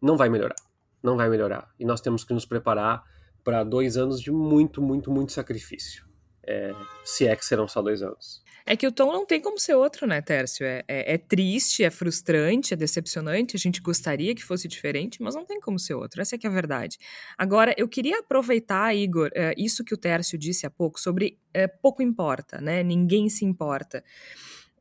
não 0.00 0.16
vai 0.16 0.28
melhorar. 0.28 0.56
Não 1.02 1.16
vai 1.16 1.28
melhorar. 1.28 1.74
E 1.76 1.84
nós 1.84 2.00
temos 2.00 2.22
que 2.22 2.32
nos 2.32 2.46
preparar 2.46 3.04
para 3.48 3.64
dois 3.64 3.96
anos 3.96 4.20
de 4.20 4.30
muito, 4.30 4.82
muito, 4.82 5.10
muito 5.10 5.32
sacrifício. 5.32 6.04
É, 6.46 6.70
se 7.02 7.26
é 7.26 7.34
que 7.34 7.42
serão 7.42 7.66
só 7.66 7.80
dois 7.80 8.02
anos. 8.02 8.44
É 8.66 8.76
que 8.76 8.86
o 8.86 8.92
tom 8.92 9.10
não 9.10 9.24
tem 9.24 9.40
como 9.40 9.58
ser 9.58 9.74
outro, 9.74 10.06
né, 10.06 10.20
Tércio? 10.20 10.66
É, 10.66 10.84
é, 10.86 11.14
é, 11.14 11.16
triste, 11.16 11.82
é 11.82 11.88
frustrante, 11.88 12.74
é 12.74 12.76
decepcionante. 12.76 13.56
A 13.56 13.58
gente 13.58 13.80
gostaria 13.80 14.34
que 14.34 14.44
fosse 14.44 14.68
diferente, 14.68 15.22
mas 15.22 15.34
não 15.34 15.46
tem 15.46 15.58
como 15.60 15.78
ser 15.78 15.94
outro. 15.94 16.20
Essa 16.20 16.34
é 16.34 16.38
que 16.38 16.46
é 16.46 16.50
a 16.50 16.52
verdade. 16.52 16.98
Agora, 17.38 17.74
eu 17.78 17.88
queria 17.88 18.18
aproveitar, 18.18 18.94
Igor, 18.94 19.30
é, 19.34 19.54
isso 19.56 19.82
que 19.82 19.94
o 19.94 19.96
Tércio 19.98 20.36
disse 20.36 20.66
há 20.66 20.70
pouco 20.70 21.00
sobre 21.00 21.38
é, 21.54 21.66
pouco 21.66 22.02
importa, 22.02 22.60
né? 22.60 22.82
Ninguém 22.82 23.30
se 23.30 23.46
importa. 23.46 24.04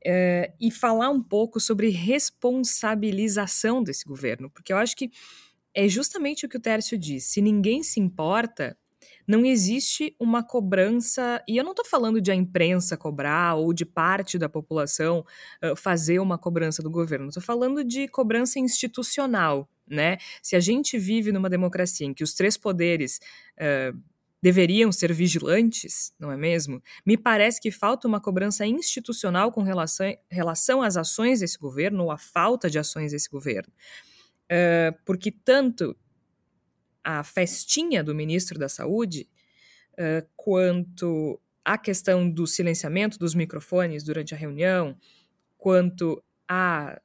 É, 0.05 0.51
e 0.59 0.69
falar 0.71 1.09
um 1.09 1.23
pouco 1.23 1.61
sobre 1.61 1.87
responsabilização 1.87 3.81
desse 3.81 4.03
governo, 4.05 4.49
porque 4.49 4.73
eu 4.73 4.77
acho 4.77 4.93
que 4.93 5.09
é 5.77 5.87
justamente 5.87 6.43
o 6.43 6.49
que 6.49 6.57
o 6.57 6.59
Tércio 6.59 6.97
disse. 6.97 7.33
Se 7.33 7.41
ninguém 7.41 7.83
se 7.83 7.99
importa, 7.99 8.75
não 9.27 9.45
existe 9.45 10.15
uma 10.19 10.41
cobrança, 10.41 11.43
e 11.47 11.55
eu 11.55 11.63
não 11.63 11.71
estou 11.71 11.85
falando 11.85 12.19
de 12.19 12.31
a 12.31 12.35
imprensa 12.35 12.97
cobrar 12.97 13.53
ou 13.53 13.71
de 13.71 13.85
parte 13.85 14.39
da 14.39 14.49
população 14.49 15.23
uh, 15.63 15.75
fazer 15.75 16.17
uma 16.17 16.35
cobrança 16.35 16.81
do 16.81 16.89
governo, 16.89 17.27
estou 17.27 17.43
falando 17.43 17.83
de 17.83 18.07
cobrança 18.07 18.57
institucional, 18.57 19.69
né? 19.87 20.17
Se 20.41 20.55
a 20.55 20.59
gente 20.59 20.97
vive 20.97 21.31
numa 21.31 21.47
democracia 21.49 22.07
em 22.07 22.13
que 22.13 22.23
os 22.23 22.33
três 22.33 22.57
poderes 22.57 23.19
uh, 23.59 23.95
deveriam 24.41 24.91
ser 24.91 25.13
vigilantes, 25.13 26.11
não 26.19 26.31
é 26.31 26.37
mesmo? 26.37 26.81
Me 27.05 27.17
parece 27.17 27.61
que 27.61 27.69
falta 27.69 28.07
uma 28.07 28.19
cobrança 28.19 28.65
institucional 28.65 29.51
com 29.51 29.61
relação, 29.61 30.11
relação 30.27 30.81
às 30.81 30.97
ações 30.97 31.41
desse 31.41 31.59
governo 31.59 32.05
ou 32.05 32.11
à 32.11 32.17
falta 32.17 32.67
de 32.67 32.79
ações 32.79 33.11
desse 33.11 33.29
governo. 33.29 33.71
Uh, 34.51 34.97
porque 35.05 35.31
tanto 35.31 35.95
a 37.03 37.23
festinha 37.23 38.03
do 38.03 38.15
ministro 38.15 38.57
da 38.57 38.69
Saúde, 38.69 39.29
uh, 39.93 40.27
quanto 40.35 41.39
a 41.63 41.77
questão 41.77 42.29
do 42.29 42.47
silenciamento 42.47 43.19
dos 43.19 43.35
microfones 43.35 44.03
durante 44.03 44.33
a 44.33 44.37
reunião, 44.37 44.97
quanto 45.57 46.23
a 46.47 46.99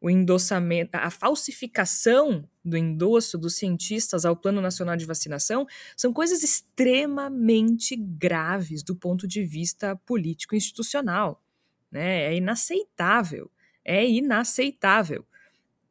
o 0.00 0.08
endossamento, 0.08 0.90
a 0.94 1.10
falsificação 1.10 2.48
do 2.64 2.76
endosso 2.76 3.36
dos 3.36 3.56
cientistas 3.56 4.24
ao 4.24 4.36
Plano 4.36 4.60
Nacional 4.60 4.96
de 4.96 5.04
Vacinação 5.04 5.66
são 5.96 6.12
coisas 6.12 6.42
extremamente 6.42 7.96
graves 7.96 8.82
do 8.82 8.94
ponto 8.94 9.26
de 9.26 9.44
vista 9.44 9.96
político 9.96 10.54
institucional. 10.54 11.42
Né? 11.90 12.22
É 12.26 12.36
inaceitável. 12.36 13.50
É 13.84 14.06
inaceitável. 14.08 15.26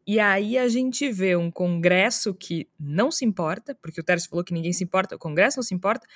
E 0.08 0.22
aí 0.22 0.58
a 0.58 0.70
gente 0.70 1.12
vê 1.12 1.36
um 1.36 1.52
Congresso 1.52 2.34
que 2.34 2.70
não 2.80 3.12
se 3.12 3.26
importa, 3.26 3.76
porque 3.76 4.00
o 4.00 4.04
Tércio 4.04 4.30
falou 4.30 4.42
que 4.42 4.54
ninguém 4.54 4.72
se 4.72 4.82
importa, 4.82 5.18
o 5.18 5.20
Congresso 5.20 5.58
não 5.58 5.64
se 5.64 5.76
importa, 5.76 6.08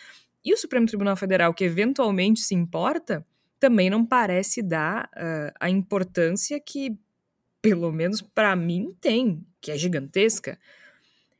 e 0.45 0.53
o 0.53 0.57
Supremo 0.57 0.87
Tribunal 0.87 1.17
Federal, 1.17 1.53
que 1.53 1.65
eventualmente 1.65 2.39
se 2.39 2.55
importa, 2.55 3.27
também 3.59 3.89
não 3.89 4.05
parece 4.05 4.61
dar 4.61 5.09
uh, 5.13 5.53
a 5.59 5.69
importância 5.69 6.57
que, 6.57 6.97
pelo 7.61 7.91
menos 7.91 8.21
para 8.21 8.55
mim, 8.55 8.95
tem, 9.01 9.45
que 9.59 9.71
é 9.71 9.77
gigantesca. 9.77 10.57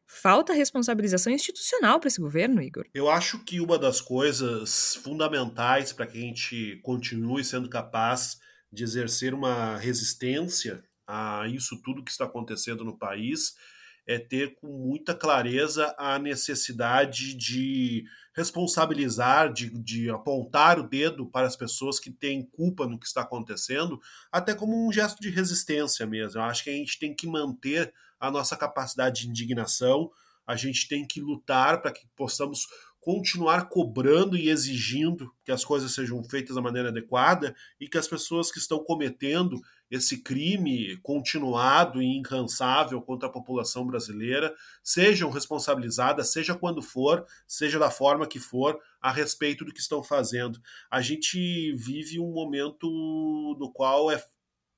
Falta 0.06 0.52
responsabilização 0.52 1.32
institucional 1.32 2.02
para 2.02 2.10
esse 2.10 2.20
governo, 2.20 2.62
Igor. 2.62 2.86
Eu 2.94 3.10
acho 3.10 3.40
que 3.46 3.62
uma 3.62 3.80
das 3.80 4.02
coisas 4.02 4.96
fundamentais 4.96 5.94
para 5.94 6.06
que 6.06 6.18
a 6.18 6.22
gente 6.22 6.82
continue 6.84 7.46
sendo 7.46 7.70
capaz 7.70 8.42
de 8.70 8.84
exercer 8.84 9.34
uma 9.34 9.78
resistência 9.78 10.84
a 11.12 11.46
isso 11.48 11.82
tudo 11.82 12.04
que 12.04 12.12
está 12.12 12.24
acontecendo 12.24 12.86
no 12.86 12.98
país 12.98 13.54
é 14.08 14.18
ter 14.18 14.56
com 14.56 14.68
muita 14.68 15.14
clareza 15.14 15.94
a 15.98 16.18
necessidade 16.18 17.36
de 17.36 18.06
responsabilizar, 18.34 19.52
de, 19.52 19.70
de 19.70 20.10
apontar 20.10 20.80
o 20.80 20.88
dedo 20.88 21.26
para 21.26 21.46
as 21.46 21.56
pessoas 21.56 22.00
que 22.00 22.10
têm 22.10 22.46
culpa 22.46 22.88
no 22.88 22.98
que 22.98 23.06
está 23.06 23.22
acontecendo, 23.22 24.00
até 24.32 24.56
como 24.56 24.88
um 24.88 24.92
gesto 24.92 25.20
de 25.20 25.30
resistência 25.30 26.06
mesmo. 26.08 26.40
Eu 26.40 26.46
acho 26.46 26.64
que 26.64 26.70
a 26.70 26.74
gente 26.74 26.98
tem 26.98 27.14
que 27.14 27.28
manter 27.28 27.94
a 28.20 28.32
nossa 28.32 28.56
capacidade 28.56 29.22
de 29.22 29.30
indignação, 29.30 30.10
a 30.48 30.56
gente 30.56 30.88
tem 30.88 31.06
que 31.06 31.20
lutar 31.20 31.82
para 31.82 31.92
que 31.92 32.08
possamos 32.16 32.68
continuar 33.02 33.68
cobrando 33.68 34.38
e 34.38 34.50
exigindo 34.50 35.34
que 35.44 35.52
as 35.52 35.66
coisas 35.66 35.92
sejam 35.92 36.24
feitas 36.24 36.56
da 36.56 36.62
maneira 36.62 36.90
adequada 36.90 37.56
e 37.80 37.88
que 37.88 37.98
as 37.98 38.08
pessoas 38.08 38.52
que 38.52 38.60
estão 38.60 38.84
cometendo 38.84 39.60
esse 39.90 40.22
crime 40.22 40.96
continuado 40.98 42.00
e 42.00 42.06
incansável 42.06 43.02
contra 43.02 43.28
a 43.28 43.32
população 43.32 43.86
brasileira 43.88 44.54
sejam 44.84 45.32
responsabilizadas, 45.32 46.32
seja 46.32 46.56
quando 46.56 46.82
for, 46.82 47.26
seja 47.48 47.80
da 47.80 47.90
forma 47.90 48.28
que 48.28 48.40
for, 48.40 48.80
a 49.02 49.12
respeito 49.12 49.66
do 49.66 49.74
que 49.74 49.82
estão 49.82 50.04
fazendo. 50.04 50.62
A 50.90 51.02
gente 51.02 51.74
vive 51.74 52.20
um 52.20 52.32
momento 52.32 52.88
no 53.60 53.72
qual 53.74 54.12
é 54.12 54.24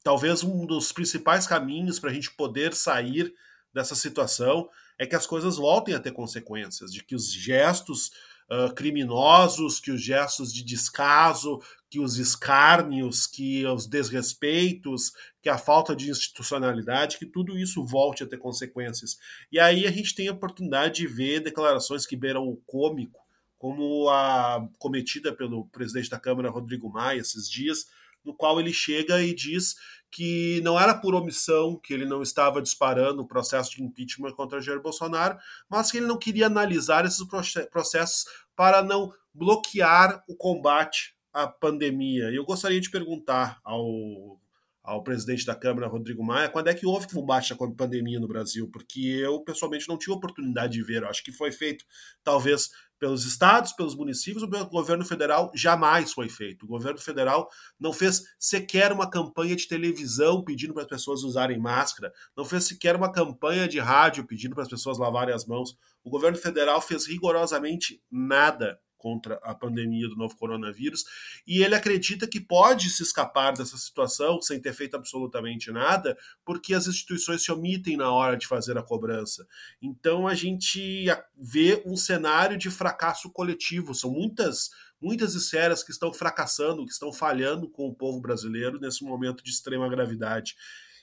talvez 0.02 0.44
um 0.44 0.66
dos 0.66 0.94
principais 0.94 1.46
caminhos 1.46 2.00
para 2.00 2.10
a 2.10 2.14
gente 2.14 2.32
poder 2.32 2.74
sair 2.74 3.34
dessa 3.74 3.96
situação 3.96 4.70
é 4.98 5.06
que 5.06 5.16
as 5.16 5.26
coisas 5.26 5.58
voltem 5.58 5.96
a 5.96 6.00
ter 6.00 6.12
consequências, 6.12 6.92
de 6.92 7.04
que 7.04 7.16
os 7.16 7.32
gestos 7.32 8.12
uh, 8.50 8.74
criminosos, 8.74 9.80
que 9.80 9.92
os 9.92 10.02
gestos 10.02 10.54
de 10.54 10.64
descaso, 10.64 11.62
que 11.90 12.00
os 12.00 12.18
escárnios, 12.18 13.28
que 13.28 13.66
os 13.66 13.88
desrespeitos, 13.88 15.14
que 15.42 15.50
a 15.50 15.58
falta 15.58 15.96
de 15.96 16.10
institucionalidade, 16.10 17.18
que 17.18 17.26
tudo 17.26 17.58
isso 17.58 17.86
volte 17.86 18.24
a 18.24 18.28
ter 18.28 18.38
consequências. 18.38 19.18
E 19.52 19.60
aí 19.60 19.86
a 19.86 19.92
gente 19.92 20.16
tem 20.16 20.28
a 20.28 20.34
oportunidade 20.34 20.96
de 20.96 21.08
ver 21.08 21.42
declarações 21.42 22.06
que 22.06 22.16
beiram 22.16 22.48
o 22.48 22.58
cômico, 22.66 23.22
como 23.58 24.10
a 24.10 24.68
cometida 24.78 25.34
pelo 25.34 25.66
presidente 25.68 26.10
da 26.10 26.20
Câmara, 26.20 26.50
Rodrigo 26.50 26.90
Maia, 26.90 27.20
esses 27.20 27.50
dias, 27.50 27.86
no 28.24 28.34
qual 28.34 28.60
ele 28.60 28.74
chega 28.74 29.22
e 29.22 29.34
diz 29.34 29.76
que 30.12 30.62
não 30.62 30.80
era 30.80 30.94
por 30.94 31.16
omissão 31.16 31.76
que 31.76 31.92
ele 31.92 32.06
não 32.06 32.22
estava 32.22 32.62
disparando 32.62 33.24
o 33.24 33.28
processo 33.28 33.72
de 33.72 33.84
impeachment 33.84 34.34
contra 34.34 34.62
Jair 34.62 34.80
Bolsonaro, 34.80 35.38
mas 35.68 35.92
que 35.92 35.98
ele 35.98 36.06
não 36.06 36.20
queria 36.20 36.46
analisar 36.46 37.04
esses 37.04 37.26
processos 37.72 38.26
para 38.56 38.84
não 38.84 39.12
bloquear 39.34 40.24
o 40.28 40.36
combate 40.36 41.16
à 41.34 41.48
pandemia. 41.48 42.26
Eu 42.26 42.46
gostaria 42.46 42.80
de 42.80 42.92
perguntar 42.92 43.60
ao 43.64 44.40
ao 44.84 45.02
presidente 45.02 45.46
da 45.46 45.56
Câmara, 45.56 45.88
Rodrigo 45.88 46.24
Maia, 46.24 46.50
quando 46.50 46.68
é 46.68 46.74
que 46.74 46.86
houve 46.86 47.08
combate 47.08 47.54
à 47.54 47.56
pandemia 47.56 48.20
no 48.20 48.28
Brasil? 48.28 48.70
Porque 48.70 49.00
eu, 49.00 49.40
pessoalmente, 49.42 49.88
não 49.88 49.98
tive 49.98 50.12
oportunidade 50.12 50.74
de 50.74 50.84
ver. 50.84 51.04
Eu 51.04 51.08
acho 51.08 51.24
que 51.24 51.32
foi 51.32 51.54
feito, 51.54 51.86
talvez, 52.22 52.70
pelos 53.00 53.26
estados, 53.26 53.72
pelos 53.72 53.96
municípios, 53.96 54.46
pelo 54.50 54.66
governo 54.66 55.06
federal, 55.06 55.52
jamais 55.56 56.12
foi 56.12 56.28
feito. 56.28 56.64
O 56.64 56.68
governo 56.68 57.00
federal 57.00 57.50
não 57.80 57.94
fez 57.94 58.24
sequer 58.38 58.92
uma 58.92 59.10
campanha 59.10 59.56
de 59.56 59.68
televisão 59.68 60.44
pedindo 60.44 60.74
para 60.74 60.84
as 60.84 60.90
pessoas 60.90 61.24
usarem 61.24 61.60
máscara, 61.60 62.12
não 62.36 62.44
fez 62.44 62.66
sequer 62.66 62.96
uma 62.96 63.12
campanha 63.12 63.68
de 63.68 63.80
rádio 63.80 64.26
pedindo 64.26 64.54
para 64.54 64.64
as 64.64 64.70
pessoas 64.70 64.98
lavarem 64.98 65.34
as 65.34 65.46
mãos. 65.46 65.78
O 66.04 66.10
governo 66.10 66.38
federal 66.38 66.82
fez 66.82 67.08
rigorosamente 67.08 68.02
nada 68.12 68.80
contra 69.04 69.36
a 69.44 69.54
pandemia 69.54 70.08
do 70.08 70.16
novo 70.16 70.38
coronavírus, 70.38 71.04
e 71.46 71.62
ele 71.62 71.76
acredita 71.76 72.26
que 72.26 72.40
pode 72.40 72.90
se 72.90 73.04
escapar 73.04 73.52
dessa 73.52 73.78
situação 73.78 74.42
sem 74.42 74.62
ter 74.62 74.72
feito 74.72 74.96
absolutamente 74.96 75.70
nada, 75.74 76.18
porque 76.46 76.74
as 76.74 76.88
instituições 76.88 77.44
se 77.44 77.52
omitem 77.52 77.98
na 77.98 78.10
hora 78.10 78.38
de 78.38 78.48
fazer 78.48 78.78
a 78.78 78.82
cobrança. 78.82 79.46
Então 79.82 80.26
a 80.26 80.34
gente 80.34 81.06
vê 81.38 81.84
um 81.86 81.98
cenário 81.98 82.58
de 82.58 82.70
fracasso 82.70 83.30
coletivo, 83.30 83.94
são 83.94 84.10
muitas 84.10 84.70
muitas 85.02 85.36
esferas 85.36 85.84
que 85.84 85.92
estão 85.92 86.14
fracassando, 86.14 86.86
que 86.86 86.94
estão 86.94 87.12
falhando 87.12 87.70
com 87.70 87.90
o 87.90 87.94
povo 87.94 88.22
brasileiro 88.22 88.80
nesse 88.80 89.04
momento 89.04 89.44
de 89.44 89.50
extrema 89.50 89.90
gravidade. 89.90 90.56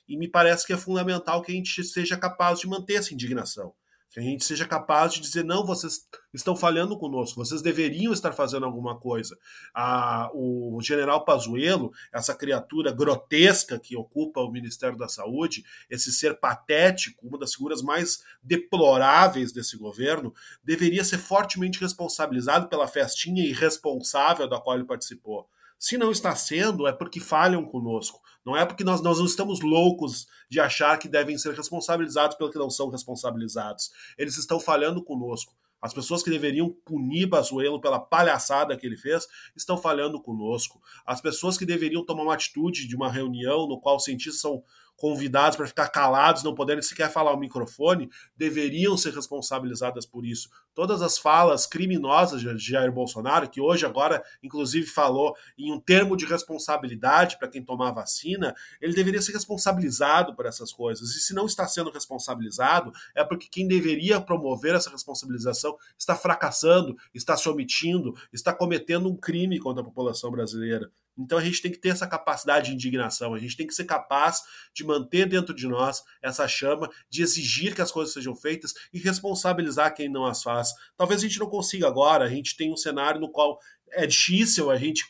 E 0.09 0.16
me 0.16 0.26
parece 0.26 0.66
que 0.66 0.73
é 0.73 0.76
fundamental 0.78 1.42
que 1.42 1.52
a 1.52 1.54
gente 1.54 1.85
seja 1.85 2.16
capaz 2.16 2.61
de 2.61 2.66
manter 2.66 2.95
essa 2.95 3.12
indignação 3.12 3.75
que 4.11 4.19
a 4.19 4.23
gente 4.23 4.45
seja 4.45 4.67
capaz 4.67 5.12
de 5.14 5.21
dizer, 5.21 5.45
não, 5.45 5.64
vocês 5.64 6.07
estão 6.35 6.57
falhando 6.57 6.99
conosco, 6.99 7.45
vocês 7.45 7.62
deveriam 7.62 8.12
estar 8.12 8.33
fazendo 8.33 8.67
alguma 8.67 8.99
coisa. 8.99 9.38
A, 9.73 10.29
o 10.35 10.81
general 10.83 11.25
Pazuello, 11.25 11.93
essa 12.12 12.35
criatura 12.35 12.90
grotesca 12.93 13.79
que 13.79 13.97
ocupa 13.97 14.40
o 14.40 14.50
Ministério 14.50 14.99
da 14.99 15.09
Saúde, 15.09 15.64
esse 15.88 16.12
ser 16.12 16.40
patético, 16.40 17.25
uma 17.25 17.38
das 17.38 17.55
figuras 17.55 17.83
mais 17.83 18.25
deploráveis 18.43 19.52
desse 19.52 19.76
governo, 19.76 20.35
deveria 20.64 21.05
ser 21.05 21.19
fortemente 21.19 21.81
responsabilizado 21.81 22.69
pela 22.69 22.88
festinha 22.88 23.45
irresponsável 23.45 24.49
da 24.49 24.61
qual 24.61 24.76
ele 24.76 24.87
participou. 24.87 25.49
Se 25.80 25.96
não 25.96 26.10
está 26.10 26.37
sendo, 26.37 26.87
é 26.87 26.92
porque 26.92 27.18
falham 27.18 27.64
conosco. 27.64 28.20
Não 28.44 28.54
é 28.54 28.66
porque 28.66 28.84
nós, 28.84 29.00
nós 29.00 29.18
não 29.18 29.25
estamos 29.25 29.62
loucos 29.62 30.28
de 30.46 30.60
achar 30.60 30.99
que 30.99 31.08
devem 31.08 31.38
ser 31.38 31.54
responsabilizados 31.54 32.37
pelo 32.37 32.50
que 32.50 32.58
não 32.58 32.68
são 32.68 32.90
responsabilizados. 32.90 33.90
Eles 34.18 34.37
estão 34.37 34.60
falhando 34.60 35.02
conosco. 35.02 35.54
As 35.80 35.94
pessoas 35.94 36.22
que 36.22 36.28
deveriam 36.28 36.68
punir 36.84 37.26
Bazuelo 37.26 37.80
pela 37.80 37.99
palhaçada 37.99 38.76
que 38.76 38.87
ele 38.87 38.99
fez 38.99 39.26
estão 39.56 39.78
falhando 39.78 40.20
conosco. 40.20 40.82
As 41.06 41.22
pessoas 41.22 41.56
que 41.56 41.64
deveriam 41.64 42.04
tomar 42.04 42.25
uma 42.25 42.34
atitude 42.34 42.87
de 42.87 42.94
uma 42.94 43.10
reunião 43.10 43.66
no 43.66 43.80
qual 43.80 43.96
os 43.96 44.04
cientistas 44.04 44.42
são 44.42 44.62
convidados 45.00 45.57
para 45.57 45.66
ficar 45.66 45.88
calados, 45.88 46.42
não 46.42 46.54
poderem 46.54 46.83
sequer 46.83 47.11
falar 47.11 47.33
o 47.33 47.38
microfone, 47.38 48.11
deveriam 48.37 48.97
ser 48.99 49.14
responsabilizadas 49.14 50.04
por 50.04 50.26
isso. 50.26 50.50
Todas 50.75 51.00
as 51.00 51.16
falas 51.16 51.66
criminosas 51.66 52.42
de 52.42 52.59
Jair 52.59 52.92
Bolsonaro, 52.92 53.49
que 53.49 53.61
hoje 53.61 53.87
agora 53.87 54.23
inclusive 54.42 54.87
falou 54.87 55.35
em 55.59 55.73
um 55.73 55.80
termo 55.80 56.16
de 56.16 56.26
responsabilidade 56.26 57.38
para 57.38 57.49
quem 57.49 57.64
tomar 57.64 57.92
vacina, 57.92 58.54
ele 58.80 58.92
deveria 58.92 59.23
ser 59.23 59.33
responsabilizado 59.33 60.35
por 60.37 60.45
essas 60.45 60.71
coisas. 60.71 61.11
E 61.11 61.21
se 61.21 61.35
não 61.35 61.47
está 61.47 61.66
sendo 61.66 61.90
responsabilizado, 61.90 62.92
é 63.14 63.25
porque 63.25 63.49
quem 63.50 63.66
deveria 63.66 64.21
promover 64.21 64.75
essa 64.75 64.90
responsabilização 64.90 65.76
está 65.97 66.14
fracassando, 66.14 66.95
está 67.14 67.37
se 67.38 67.49
omitindo, 67.49 68.14
está 68.30 68.52
cometendo 68.52 69.09
um 69.09 69.16
crime 69.16 69.59
contra 69.59 69.80
a 69.80 69.85
população 69.85 70.30
brasileira. 70.30 70.90
Então 71.22 71.38
a 71.38 71.44
gente 71.44 71.60
tem 71.60 71.70
que 71.70 71.78
ter 71.78 71.90
essa 71.90 72.06
capacidade 72.06 72.68
de 72.68 72.74
indignação, 72.74 73.34
a 73.34 73.38
gente 73.38 73.56
tem 73.56 73.66
que 73.66 73.74
ser 73.74 73.84
capaz 73.84 74.42
de 74.74 74.84
manter 74.84 75.26
dentro 75.26 75.54
de 75.54 75.66
nós 75.66 76.02
essa 76.22 76.46
chama, 76.48 76.88
de 77.08 77.22
exigir 77.22 77.74
que 77.74 77.82
as 77.82 77.92
coisas 77.92 78.14
sejam 78.14 78.34
feitas 78.34 78.72
e 78.92 78.98
responsabilizar 78.98 79.94
quem 79.94 80.08
não 80.08 80.26
as 80.26 80.42
faz. 80.42 80.70
Talvez 80.96 81.20
a 81.20 81.26
gente 81.26 81.38
não 81.38 81.48
consiga 81.48 81.86
agora, 81.86 82.24
a 82.24 82.28
gente 82.28 82.56
tem 82.56 82.72
um 82.72 82.76
cenário 82.76 83.20
no 83.20 83.30
qual 83.30 83.58
é 83.92 84.06
difícil, 84.06 84.70
a 84.70 84.76
gente 84.76 85.04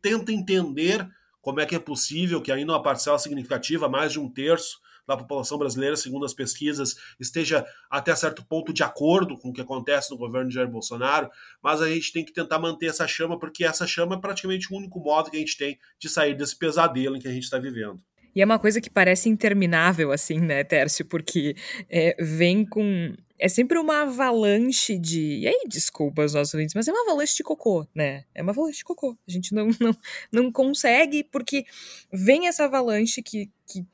tenta 0.00 0.32
entender 0.32 1.08
como 1.40 1.60
é 1.60 1.66
que 1.66 1.74
é 1.74 1.78
possível 1.78 2.40
que 2.40 2.50
ainda 2.50 2.72
uma 2.72 2.82
parcela 2.82 3.18
significativa, 3.18 3.88
mais 3.88 4.12
de 4.12 4.20
um 4.20 4.30
terço, 4.30 4.78
da 5.06 5.16
população 5.16 5.58
brasileira, 5.58 5.96
segundo 5.96 6.24
as 6.24 6.34
pesquisas, 6.34 6.96
esteja 7.18 7.64
até 7.90 8.14
certo 8.14 8.44
ponto 8.44 8.72
de 8.72 8.82
acordo 8.82 9.38
com 9.38 9.50
o 9.50 9.52
que 9.52 9.60
acontece 9.60 10.10
no 10.10 10.16
governo 10.16 10.48
de 10.48 10.54
Jair 10.54 10.68
Bolsonaro, 10.68 11.30
mas 11.62 11.80
a 11.80 11.88
gente 11.88 12.12
tem 12.12 12.24
que 12.24 12.32
tentar 12.32 12.58
manter 12.58 12.86
essa 12.86 13.06
chama, 13.06 13.38
porque 13.38 13.64
essa 13.64 13.86
chama 13.86 14.16
é 14.16 14.18
praticamente 14.18 14.72
o 14.72 14.76
único 14.76 15.00
modo 15.00 15.30
que 15.30 15.36
a 15.36 15.40
gente 15.40 15.56
tem 15.56 15.78
de 15.98 16.08
sair 16.08 16.34
desse 16.34 16.56
pesadelo 16.56 17.16
em 17.16 17.20
que 17.20 17.28
a 17.28 17.32
gente 17.32 17.44
está 17.44 17.58
vivendo. 17.58 18.00
E 18.34 18.42
é 18.42 18.44
uma 18.44 18.58
coisa 18.58 18.80
que 18.80 18.90
parece 18.90 19.28
interminável, 19.28 20.10
assim, 20.10 20.40
né, 20.40 20.64
Tércio? 20.64 21.04
Porque 21.04 21.54
é, 21.88 22.16
vem 22.18 22.66
com. 22.66 23.14
É 23.38 23.48
sempre 23.48 23.78
uma 23.78 24.02
avalanche 24.02 24.98
de. 24.98 25.38
E 25.40 25.46
aí, 25.46 25.62
desculpa 25.68 26.24
os 26.24 26.34
nossos 26.34 26.52
ouvintes, 26.52 26.74
mas 26.74 26.88
é 26.88 26.92
uma 26.92 27.02
avalanche 27.02 27.36
de 27.36 27.44
cocô, 27.44 27.86
né? 27.94 28.24
É 28.34 28.42
uma 28.42 28.50
avalanche 28.50 28.78
de 28.78 28.84
cocô. 28.84 29.16
A 29.26 29.30
gente 29.30 29.54
não, 29.54 29.68
não, 29.80 29.96
não 30.32 30.52
consegue, 30.52 31.22
porque 31.22 31.64
vem 32.12 32.48
essa 32.48 32.64
avalanche 32.64 33.22
que, 33.22 33.50
que 33.66 33.86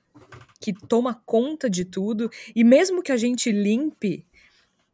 que 0.60 0.74
toma 0.74 1.14
conta 1.24 1.70
de 1.70 1.84
tudo, 1.84 2.30
e 2.54 2.62
mesmo 2.62 3.02
que 3.02 3.10
a 3.10 3.16
gente 3.16 3.50
limpe, 3.50 4.26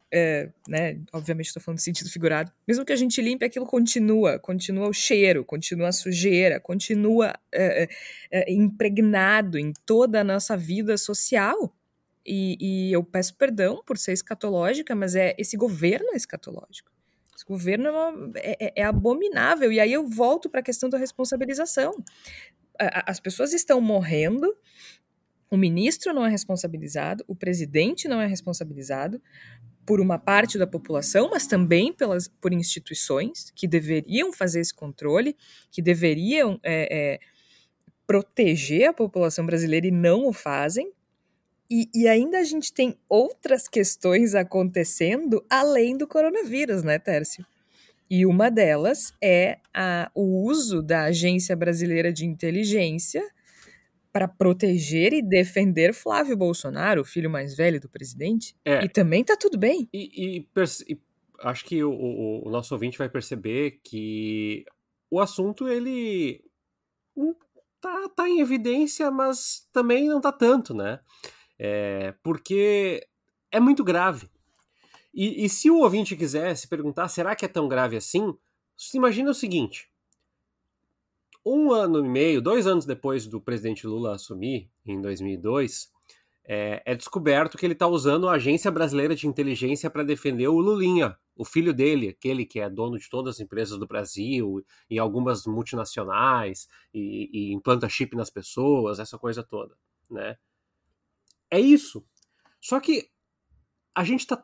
é, 0.09 0.49
né, 0.67 0.97
obviamente 1.11 1.47
estou 1.47 1.61
falando 1.61 1.79
no 1.79 1.83
sentido 1.83 2.09
figurado, 2.09 2.51
mesmo 2.65 2.85
que 2.85 2.93
a 2.93 2.95
gente 2.95 3.21
limpe, 3.21 3.43
aquilo 3.43 3.65
continua, 3.65 4.39
continua 4.39 4.87
o 4.87 4.93
cheiro, 4.93 5.43
continua 5.43 5.89
a 5.89 5.91
sujeira, 5.91 6.59
continua 6.59 7.37
é, 7.51 7.83
é, 7.83 7.89
é 8.31 8.53
impregnado 8.53 9.59
em 9.59 9.73
toda 9.85 10.21
a 10.21 10.23
nossa 10.23 10.55
vida 10.55 10.97
social. 10.97 11.73
E, 12.25 12.57
e, 12.59 12.91
eu 12.91 13.03
peço 13.03 13.35
perdão 13.35 13.81
por 13.85 13.97
ser 13.97 14.11
escatológica, 14.11 14.93
mas 14.93 15.15
é 15.15 15.33
esse 15.37 15.55
governo 15.55 16.09
é 16.13 16.17
escatológico. 16.17 16.91
Esse 17.33 17.45
governo 17.45 17.89
é, 18.35 18.57
é, 18.59 18.73
é 18.77 18.83
abominável. 18.83 19.71
E 19.71 19.79
aí 19.79 19.93
eu 19.93 20.05
volto 20.07 20.49
para 20.49 20.59
a 20.59 20.63
questão 20.63 20.89
da 20.89 20.97
responsabilização. 20.97 22.03
As 22.77 23.19
pessoas 23.19 23.53
estão 23.53 23.79
morrendo 23.79 24.53
o 25.49 25.57
ministro 25.57 26.13
não 26.13 26.25
é 26.25 26.29
responsabilizado, 26.29 27.23
o 27.27 27.35
presidente 27.35 28.07
não 28.07 28.21
é 28.21 28.27
responsabilizado 28.27 29.21
por 29.85 30.01
uma 30.01 30.19
parte 30.19 30.57
da 30.57 30.67
população, 30.67 31.29
mas 31.29 31.47
também 31.47 31.93
pelas, 31.93 32.27
por 32.27 32.51
instituições 32.51 33.51
que 33.55 33.65
deveriam 33.65 34.33
fazer 34.33 34.59
esse 34.59 34.73
controle, 34.73 35.35
que 35.71 35.81
deveriam 35.81 36.59
é, 36.61 37.13
é, 37.13 37.19
proteger 38.05 38.89
a 38.89 38.93
população 38.93 39.45
brasileira 39.45 39.87
e 39.87 39.91
não 39.91 40.27
o 40.27 40.33
fazem. 40.33 40.91
E, 41.69 41.89
e, 41.93 42.07
ainda 42.07 42.39
a 42.39 42.43
gente 42.43 42.73
tem 42.73 42.97
outras 43.07 43.67
questões 43.67 44.35
acontecendo 44.35 45.45
além 45.49 45.97
do 45.97 46.07
coronavírus, 46.07 46.83
né, 46.83 46.99
Tércio? 46.99 47.45
E 48.09 48.25
uma 48.25 48.49
delas 48.49 49.13
é 49.21 49.59
a, 49.73 50.09
o 50.15 50.45
uso 50.45 50.81
da 50.81 51.03
Agência 51.03 51.55
Brasileira 51.55 52.11
de 52.11 52.25
Inteligência 52.25 53.21
para 54.17 54.27
proteger 54.27 55.13
e 55.13 55.21
defender 55.21 55.93
Flávio 55.93 56.35
Bolsonaro, 56.35 57.01
o 57.01 57.05
filho 57.05 57.29
mais 57.29 57.55
velho 57.55 57.79
do 57.79 57.87
presidente. 57.87 58.55
É. 58.65 58.83
E 58.83 58.89
também 58.89 59.23
tá 59.23 59.37
tudo 59.37 59.59
bem. 59.59 59.87
E, 59.93 60.39
e, 60.49 60.91
e 60.91 60.99
acho 61.41 61.63
que 61.63 61.83
o, 61.83 61.91
o, 61.91 62.47
o, 62.47 62.49
nosso 62.49 62.73
ouvinte 62.73 62.97
vai 62.97 63.07
perceber 63.07 63.79
que 63.83 64.65
o 65.11 65.19
assunto 65.19 65.67
ele 65.67 66.43
tá, 67.79 68.09
tá 68.09 68.27
em 68.27 68.39
evidência, 68.39 69.11
mas 69.11 69.67
também 69.71 70.07
não 70.07 70.19
tá 70.19 70.31
tanto, 70.31 70.73
né? 70.73 70.99
É, 71.59 72.15
porque 72.23 73.07
é 73.51 73.59
muito 73.59 73.83
grave. 73.83 74.27
E, 75.13 75.45
e 75.45 75.47
se 75.47 75.69
o 75.69 75.77
ouvinte 75.77 76.15
quiser 76.15 76.55
se 76.57 76.67
perguntar, 76.67 77.07
será 77.07 77.35
que 77.35 77.45
é 77.45 77.47
tão 77.47 77.67
grave 77.67 77.95
assim? 77.95 78.35
Imagina 78.95 79.29
o 79.29 79.35
seguinte: 79.35 79.91
um 81.55 81.71
ano 81.71 82.05
e 82.05 82.09
meio, 82.09 82.41
dois 82.41 82.67
anos 82.67 82.85
depois 82.85 83.25
do 83.27 83.39
presidente 83.39 83.87
Lula 83.87 84.15
assumir, 84.15 84.69
em 84.85 85.01
2002, 85.01 85.91
é, 86.43 86.81
é 86.85 86.95
descoberto 86.95 87.57
que 87.57 87.65
ele 87.65 87.73
está 87.73 87.87
usando 87.87 88.27
a 88.27 88.33
Agência 88.33 88.71
Brasileira 88.71 89.15
de 89.15 89.27
Inteligência 89.27 89.89
para 89.89 90.03
defender 90.03 90.47
o 90.47 90.59
Lulinha, 90.59 91.17
o 91.35 91.43
filho 91.43 91.73
dele, 91.73 92.09
aquele 92.09 92.45
que 92.45 92.59
é 92.59 92.69
dono 92.69 92.97
de 92.97 93.09
todas 93.09 93.35
as 93.35 93.41
empresas 93.41 93.77
do 93.77 93.85
Brasil 93.85 94.65
e 94.89 94.97
algumas 94.97 95.45
multinacionais 95.45 96.67
e, 96.93 97.29
e 97.31 97.53
implanta 97.53 97.89
chip 97.89 98.15
nas 98.15 98.29
pessoas, 98.29 98.99
essa 98.99 99.17
coisa 99.17 99.43
toda, 99.43 99.75
né? 100.09 100.37
É 101.51 101.59
isso. 101.59 102.05
Só 102.59 102.79
que 102.79 103.09
a 103.93 104.03
gente 104.03 104.21
está 104.21 104.43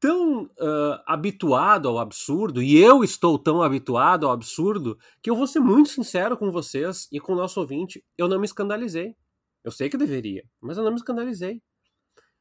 tão 0.00 0.44
uh, 0.44 1.02
habituado 1.06 1.88
ao 1.88 1.98
absurdo, 1.98 2.62
e 2.62 2.76
eu 2.76 3.02
estou 3.02 3.38
tão 3.38 3.62
habituado 3.62 4.26
ao 4.26 4.32
absurdo, 4.32 4.98
que 5.22 5.28
eu 5.30 5.36
vou 5.36 5.46
ser 5.46 5.60
muito 5.60 5.88
sincero 5.88 6.36
com 6.36 6.50
vocês 6.50 7.08
e 7.12 7.18
com 7.20 7.32
o 7.32 7.36
nosso 7.36 7.60
ouvinte, 7.60 8.04
eu 8.16 8.28
não 8.28 8.38
me 8.38 8.46
escandalizei. 8.46 9.16
Eu 9.64 9.72
sei 9.72 9.88
que 9.88 9.96
deveria, 9.96 10.44
mas 10.60 10.78
eu 10.78 10.84
não 10.84 10.90
me 10.90 10.96
escandalizei. 10.96 11.60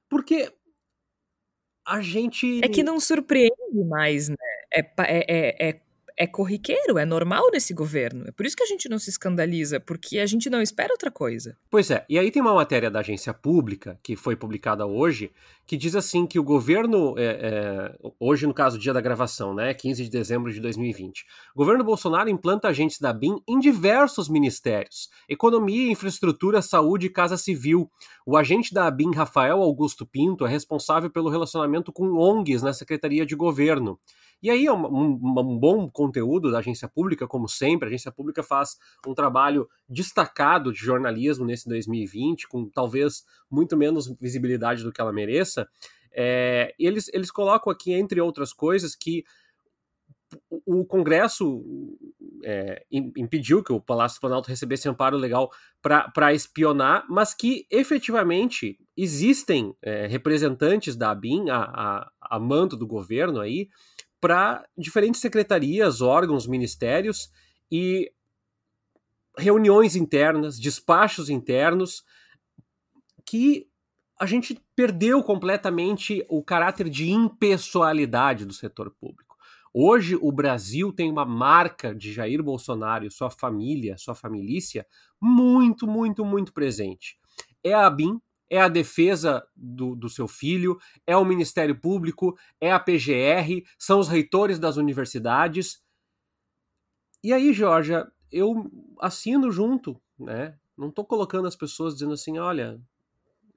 Porque 0.09 0.53
a 1.85 2.01
gente. 2.01 2.61
É 2.63 2.69
que 2.69 2.83
não 2.83 2.99
surpreende 2.99 3.83
mais, 3.89 4.29
né? 4.29 4.35
É, 4.73 4.79
é, 4.79 5.25
é, 5.27 5.69
é 5.69 5.81
é 6.17 6.25
corriqueiro, 6.25 6.97
é 6.97 7.05
normal 7.05 7.51
nesse 7.51 7.73
governo. 7.75 8.25
É 8.27 8.31
por 8.31 8.45
isso 8.45 8.55
que 8.55 8.63
a 8.63 8.67
gente 8.67 8.89
não 8.89 8.97
se 8.97 9.11
escandaliza, 9.11 9.79
porque 9.79 10.17
a 10.17 10.25
gente 10.25 10.49
não 10.49 10.61
espera 10.61 10.91
outra 10.91 11.11
coisa. 11.11 11.55
Pois 11.69 11.91
é, 11.91 12.03
e 12.09 12.17
aí 12.17 12.31
tem 12.31 12.41
uma 12.41 12.55
matéria 12.55 12.89
da 12.89 13.01
agência 13.01 13.31
pública, 13.33 13.99
que 14.01 14.15
foi 14.15 14.35
publicada 14.35 14.87
hoje, 14.87 15.31
que 15.67 15.77
diz 15.77 15.95
assim 15.95 16.25
que 16.25 16.39
o 16.39 16.43
governo, 16.43 17.13
é, 17.19 17.23
é, 17.23 17.95
hoje 18.19 18.47
no 18.47 18.53
caso, 18.53 18.79
dia 18.79 18.93
da 18.93 19.01
gravação, 19.01 19.53
né, 19.53 19.73
15 19.75 20.05
de 20.05 20.09
dezembro 20.09 20.51
de 20.51 20.59
2020, 20.59 21.23
o 21.53 21.57
governo 21.57 21.83
Bolsonaro 21.83 22.29
implanta 22.29 22.67
agentes 22.67 22.99
da 22.99 23.13
BIM 23.13 23.39
em 23.47 23.59
diversos 23.59 24.27
ministérios, 24.27 25.09
economia, 25.29 25.91
infraestrutura, 25.91 26.63
saúde 26.63 27.05
e 27.05 27.11
casa 27.11 27.37
civil. 27.37 27.91
O 28.25 28.35
agente 28.35 28.73
da 28.73 28.89
BIM, 28.89 29.13
Rafael 29.13 29.61
Augusto 29.61 30.05
Pinto, 30.05 30.45
é 30.47 30.49
responsável 30.49 31.11
pelo 31.11 31.29
relacionamento 31.29 31.91
com 31.91 32.17
ONGs 32.17 32.63
na 32.63 32.73
Secretaria 32.73 33.25
de 33.25 33.35
Governo. 33.35 33.99
E 34.41 34.49
aí 34.49 34.69
um, 34.69 34.85
um, 34.85 35.19
um, 35.39 35.57
bom 35.57 35.89
conteúdo 35.89 36.51
da 36.51 36.59
agência 36.59 36.87
pública, 36.87 37.27
como 37.27 37.47
sempre. 37.47 37.87
A 37.87 37.89
agência 37.89 38.11
pública 38.11 38.43
faz 38.43 38.77
um 39.05 39.13
trabalho 39.13 39.67
destacado 39.89 40.71
de 40.71 40.79
jornalismo 40.79 41.45
nesse 41.45 41.67
2020, 41.67 42.47
com 42.47 42.69
talvez 42.69 43.23
muito 43.49 43.75
menos 43.75 44.07
visibilidade 44.19 44.83
do 44.83 44.91
que 44.91 45.01
ela 45.01 45.13
mereça. 45.13 45.67
É, 46.11 46.73
eles, 46.79 47.09
eles 47.13 47.31
colocam 47.31 47.71
aqui, 47.71 47.93
entre 47.93 48.21
outras 48.21 48.53
coisas, 48.53 48.95
que 48.95 49.23
o 50.65 50.85
Congresso 50.85 51.63
é, 52.43 52.85
impediu 52.91 53.63
que 53.63 53.71
o 53.71 53.81
Palácio 53.81 54.17
do 54.17 54.21
Planalto 54.21 54.49
recebesse 54.49 54.87
amparo 54.89 55.17
legal 55.17 55.49
para 55.81 56.33
espionar, 56.33 57.05
mas 57.09 57.33
que 57.33 57.65
efetivamente 57.71 58.77
existem 58.95 59.73
é, 59.81 60.05
representantes 60.07 60.95
da 60.95 61.11
ABIN, 61.11 61.49
a, 61.49 61.59
a, 61.59 62.11
a 62.21 62.39
manto 62.39 62.75
do 62.75 62.85
governo 62.85 63.39
aí, 63.39 63.69
para 64.19 64.67
diferentes 64.77 65.21
secretarias, 65.21 66.01
órgãos, 66.01 66.47
ministérios 66.47 67.29
e 67.71 68.11
reuniões 69.37 69.95
internas, 69.95 70.59
despachos 70.59 71.29
internos, 71.29 72.03
que 73.25 73.67
a 74.19 74.25
gente 74.25 74.59
perdeu 74.75 75.21
completamente 75.21 76.25
o 76.27 76.43
caráter 76.43 76.89
de 76.89 77.11
impessoalidade 77.11 78.45
do 78.45 78.53
setor 78.53 78.89
público. 78.89 79.37
Hoje 79.71 80.15
o 80.19 80.31
Brasil 80.31 80.91
tem 80.91 81.11
uma 81.11 81.23
marca 81.23 81.93
de 81.93 82.11
Jair 82.11 82.41
Bolsonaro 82.41 83.09
sua 83.11 83.29
família, 83.29 83.95
sua 83.97 84.15
família, 84.15 84.85
muito, 85.21 85.85
muito, 85.85 86.25
muito 86.25 86.51
presente. 86.51 87.19
É 87.63 87.73
a 87.73 87.85
ABIN, 87.85 88.19
é 88.49 88.61
a 88.61 88.67
defesa 88.67 89.45
do, 89.55 89.95
do 89.95 90.09
seu 90.09 90.27
filho, 90.27 90.77
é 91.05 91.15
o 91.15 91.25
Ministério 91.25 91.79
Público, 91.79 92.37
é 92.59 92.71
a 92.71 92.79
PGR, 92.79 93.63
são 93.77 93.99
os 93.99 94.07
reitores 94.07 94.59
das 94.59 94.77
universidades. 94.77 95.81
E 97.23 97.33
aí, 97.33 97.53
Georgia, 97.53 98.09
eu 98.31 98.71
assino 98.99 99.51
junto, 99.51 100.01
né? 100.17 100.57
Não 100.77 100.89
estou 100.89 101.03
colocando 101.03 101.47
as 101.47 101.55
pessoas 101.55 101.93
dizendo 101.93 102.13
assim, 102.13 102.37
olha, 102.37 102.79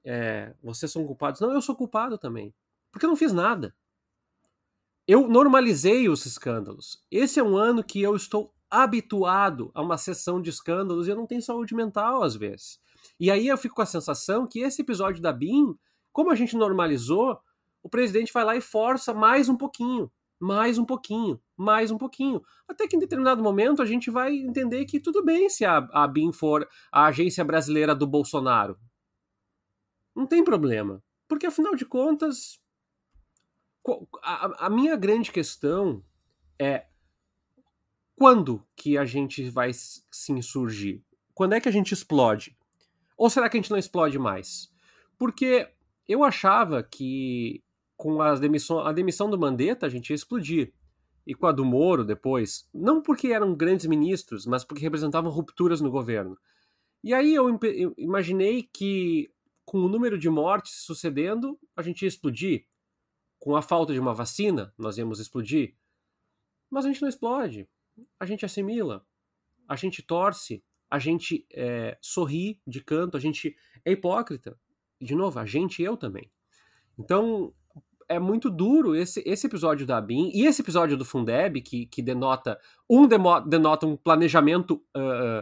é, 0.03 0.53
vocês 0.63 0.91
são 0.91 1.05
culpados. 1.05 1.39
Não, 1.39 1.53
eu 1.53 1.61
sou 1.61 1.75
culpado 1.75 2.17
também. 2.17 2.53
Porque 2.91 3.05
eu 3.05 3.09
não 3.09 3.15
fiz 3.15 3.31
nada. 3.31 3.75
Eu 5.07 5.27
normalizei 5.27 6.09
os 6.09 6.25
escândalos. 6.25 7.03
Esse 7.09 7.39
é 7.39 7.43
um 7.43 7.55
ano 7.55 7.83
que 7.83 8.01
eu 8.01 8.15
estou 8.15 8.53
habituado 8.69 9.69
a 9.73 9.81
uma 9.81 9.97
sessão 9.97 10.41
de 10.41 10.49
escândalos 10.49 11.07
e 11.07 11.11
eu 11.11 11.15
não 11.15 11.27
tenho 11.27 11.41
saúde 11.41 11.75
mental 11.75 12.23
às 12.23 12.35
vezes. 12.35 12.79
E 13.19 13.29
aí 13.31 13.47
eu 13.47 13.57
fico 13.57 13.75
com 13.75 13.81
a 13.81 13.85
sensação 13.85 14.47
que 14.47 14.59
esse 14.59 14.81
episódio 14.81 15.21
da 15.21 15.31
BIM, 15.31 15.75
como 16.11 16.31
a 16.31 16.35
gente 16.35 16.55
normalizou, 16.55 17.39
o 17.83 17.89
presidente 17.89 18.33
vai 18.33 18.43
lá 18.43 18.55
e 18.55 18.61
força 18.61 19.13
mais 19.13 19.49
um 19.49 19.57
pouquinho, 19.57 20.11
mais 20.39 20.77
um 20.77 20.85
pouquinho, 20.85 21.39
mais 21.55 21.91
um 21.91 21.97
pouquinho. 21.97 22.41
Até 22.67 22.87
que 22.87 22.95
em 22.95 22.99
determinado 22.99 23.41
momento 23.43 23.81
a 23.81 23.85
gente 23.85 24.09
vai 24.09 24.35
entender 24.35 24.85
que 24.85 24.99
tudo 24.99 25.23
bem 25.23 25.49
se 25.49 25.65
a, 25.65 25.77
a 25.91 26.07
BIM 26.07 26.31
for 26.31 26.67
a 26.91 27.05
agência 27.05 27.43
brasileira 27.43 27.95
do 27.95 28.07
Bolsonaro. 28.07 28.77
Não 30.15 30.25
tem 30.25 30.43
problema. 30.43 31.03
Porque 31.27 31.45
afinal 31.45 31.75
de 31.75 31.85
contas, 31.85 32.59
a, 34.21 34.65
a 34.65 34.69
minha 34.69 34.95
grande 34.95 35.31
questão 35.31 36.03
é 36.59 36.85
quando 38.15 38.63
que 38.75 38.97
a 38.97 39.05
gente 39.05 39.49
vai 39.49 39.71
se 39.73 40.31
insurgir? 40.31 41.01
Quando 41.33 41.53
é 41.53 41.61
que 41.61 41.69
a 41.69 41.71
gente 41.71 41.93
explode? 41.93 42.55
Ou 43.21 43.29
será 43.29 43.47
que 43.47 43.55
a 43.57 43.61
gente 43.61 43.69
não 43.69 43.77
explode 43.77 44.17
mais? 44.17 44.71
Porque 45.15 45.69
eu 46.07 46.23
achava 46.23 46.81
que 46.81 47.63
com 47.95 48.19
a 48.19 48.33
demissão, 48.33 48.79
a 48.79 48.91
demissão 48.91 49.29
do 49.29 49.37
Mandetta 49.37 49.85
a 49.85 49.89
gente 49.89 50.09
ia 50.09 50.15
explodir. 50.15 50.73
E 51.27 51.35
com 51.35 51.45
a 51.45 51.51
do 51.51 51.63
Moro 51.63 52.03
depois, 52.03 52.67
não 52.73 52.99
porque 52.99 53.27
eram 53.27 53.53
grandes 53.53 53.85
ministros, 53.85 54.47
mas 54.47 54.63
porque 54.63 54.81
representavam 54.81 55.29
rupturas 55.29 55.79
no 55.79 55.91
governo. 55.91 56.35
E 57.03 57.13
aí 57.13 57.35
eu, 57.35 57.47
imaginei 57.95 58.63
que 58.63 59.31
com 59.63 59.77
o 59.77 59.87
número 59.87 60.17
de 60.17 60.27
mortes 60.27 60.83
sucedendo, 60.83 61.59
a 61.75 61.83
gente 61.83 62.01
ia 62.01 62.07
explodir. 62.07 62.65
Com 63.37 63.55
a 63.55 63.61
falta 63.61 63.93
de 63.93 63.99
uma 63.99 64.15
vacina, 64.15 64.73
nós 64.77 64.97
íamos 64.97 65.19
explodir. 65.19 65.75
Mas 66.71 66.85
a 66.85 66.87
gente 66.87 67.03
não 67.03 67.09
explode 67.09 67.69
a 68.19 68.25
gente 68.25 68.45
assimila, 68.45 69.05
a 69.67 69.75
gente 69.75 70.01
torce, 70.01 70.63
a 70.91 70.99
gente 70.99 71.45
é, 71.53 71.97
sorri 72.01 72.59
de 72.67 72.83
canto, 72.83 73.15
a 73.15 73.19
gente 73.19 73.55
é 73.85 73.91
hipócrita. 73.93 74.57
E, 74.99 75.05
de 75.05 75.15
novo, 75.15 75.39
a 75.39 75.45
gente 75.45 75.81
eu 75.81 75.95
também. 75.95 76.29
Então, 76.99 77.53
é 78.09 78.19
muito 78.19 78.49
duro 78.49 78.93
esse, 78.93 79.23
esse 79.25 79.47
episódio 79.47 79.85
da 79.85 80.01
BIM 80.01 80.31
e 80.33 80.45
esse 80.45 80.61
episódio 80.61 80.97
do 80.97 81.05
Fundeb, 81.05 81.61
que, 81.61 81.85
que 81.85 82.01
denota 82.01 82.59
um 82.89 83.07
demo, 83.07 83.39
denota 83.39 83.87
um 83.87 83.95
planejamento 83.95 84.83
uh, 84.95 85.41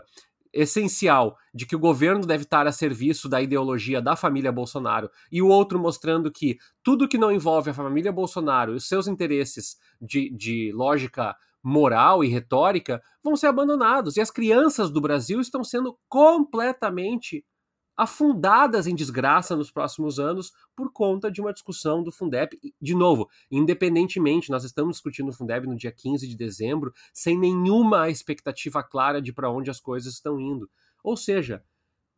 essencial 0.54 1.36
de 1.54 1.66
que 1.66 1.76
o 1.76 1.80
governo 1.80 2.26
deve 2.26 2.44
estar 2.44 2.68
a 2.68 2.72
serviço 2.72 3.28
da 3.28 3.42
ideologia 3.42 4.00
da 4.00 4.16
família 4.16 4.52
Bolsonaro, 4.52 5.10
e 5.32 5.42
o 5.42 5.48
outro 5.48 5.80
mostrando 5.80 6.32
que 6.32 6.60
tudo 6.84 7.08
que 7.08 7.18
não 7.18 7.32
envolve 7.32 7.72
a 7.72 7.74
família 7.74 8.12
Bolsonaro 8.12 8.74
e 8.74 8.76
os 8.76 8.88
seus 8.88 9.08
interesses 9.08 9.78
de, 10.00 10.30
de 10.30 10.72
lógica 10.72 11.36
moral 11.63 12.24
e 12.24 12.28
retórica 12.28 13.02
vão 13.24 13.36
ser 13.36 13.48
abandonados. 13.48 14.17
E 14.17 14.22
as 14.22 14.32
crianças 14.32 14.89
do 14.89 15.02
Brasil 15.02 15.39
estão 15.39 15.63
sendo 15.63 15.98
completamente 16.08 17.45
afundadas 18.00 18.88
em 18.88 18.95
desgraça 18.95 19.58
nos 19.58 19.69
próximos 19.69 20.19
anos 20.19 20.54
por 20.74 20.89
conta 20.89 21.30
de 21.30 21.41
uma 21.41 21.52
discussão 21.52 22.02
do 22.02 22.13
Fundeb. 22.13 22.58
De 22.82 22.95
novo, 22.95 23.28
independentemente, 23.52 24.50
nós 24.50 24.63
estamos 24.63 24.95
discutindo 24.95 25.28
o 25.28 25.34
Fundeb 25.34 25.67
no 25.67 25.76
dia 25.76 25.91
15 25.91 26.26
de 26.26 26.38
dezembro, 26.38 26.93
sem 27.13 27.38
nenhuma 27.38 28.10
expectativa 28.10 28.82
clara 28.82 29.22
de 29.22 29.34
para 29.34 29.52
onde 29.52 29.69
as 29.69 29.82
coisas 29.82 30.13
estão 30.13 30.39
indo. 30.39 30.69
Ou 31.04 31.17
seja, 31.17 31.62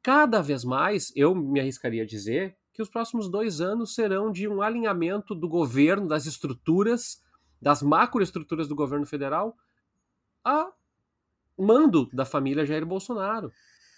cada 0.04 0.39
vez 0.39 0.63
mais, 0.63 1.12
eu 1.15 1.34
me 1.34 1.60
arriscaria 1.60 2.04
a 2.04 2.06
dizer 2.06 2.56
que 2.71 2.82
os 2.84 2.88
próximos 2.89 3.27
dois 3.27 3.60
anos 3.60 3.95
serão 3.95 4.32
de 4.32 4.47
um 4.47 4.62
alinhamento 4.62 5.34
do 5.34 5.49
governo, 5.49 6.08
das 6.08 6.27
estruturas 6.27 7.19
das 7.62 7.82
macroestruturas 7.82 8.67
do 8.67 8.76
governo 8.76 9.06
federal 9.06 9.56
a 10.43 10.71
mando 11.58 12.10
da 12.12 12.26
família 12.26 12.65
Jair 12.65 12.86
Bolsonaro, 12.86 13.52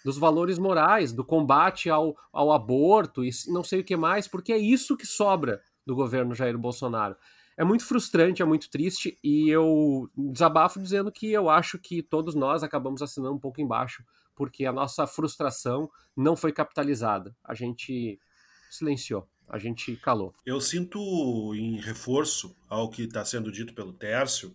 dos 0.04 0.18
valores 0.18 0.58
morais, 0.58 1.12
do 1.12 1.24
combate 1.24 1.88
ao, 1.88 2.14
ao 2.30 2.52
aborto 2.52 3.24
e 3.24 3.30
não 3.48 3.64
sei 3.64 3.80
o 3.80 3.84
que 3.84 3.96
mais, 3.96 4.28
porque 4.28 4.52
é 4.52 4.58
isso 4.58 4.96
que 4.96 5.06
sobra 5.06 5.62
do 5.86 5.94
governo 5.94 6.34
Jair 6.34 6.58
Bolsonaro. 6.58 7.16
É 7.56 7.64
muito 7.64 7.86
frustrante, 7.86 8.42
é 8.42 8.44
muito 8.44 8.68
triste 8.68 9.16
e 9.22 9.48
eu 9.48 10.10
desabafo 10.16 10.80
dizendo 10.80 11.10
que 11.10 11.32
eu 11.32 11.48
acho 11.48 11.78
que 11.78 12.02
todos 12.02 12.34
nós 12.34 12.62
acabamos 12.62 13.00
assinando 13.00 13.34
um 13.34 13.38
pouco 13.38 13.60
embaixo, 13.60 14.04
porque 14.34 14.66
a 14.66 14.72
nossa 14.72 15.06
frustração 15.06 15.90
não 16.16 16.36
foi 16.36 16.52
capitalizada. 16.52 17.34
A 17.42 17.54
gente 17.54 18.20
silenciou 18.68 19.28
a 19.48 19.58
gente 19.58 19.96
calou. 19.96 20.34
Eu 20.44 20.60
sinto, 20.60 21.54
em 21.54 21.80
reforço 21.80 22.56
ao 22.68 22.90
que 22.90 23.02
está 23.02 23.24
sendo 23.24 23.52
dito 23.52 23.74
pelo 23.74 23.92
Tércio, 23.92 24.54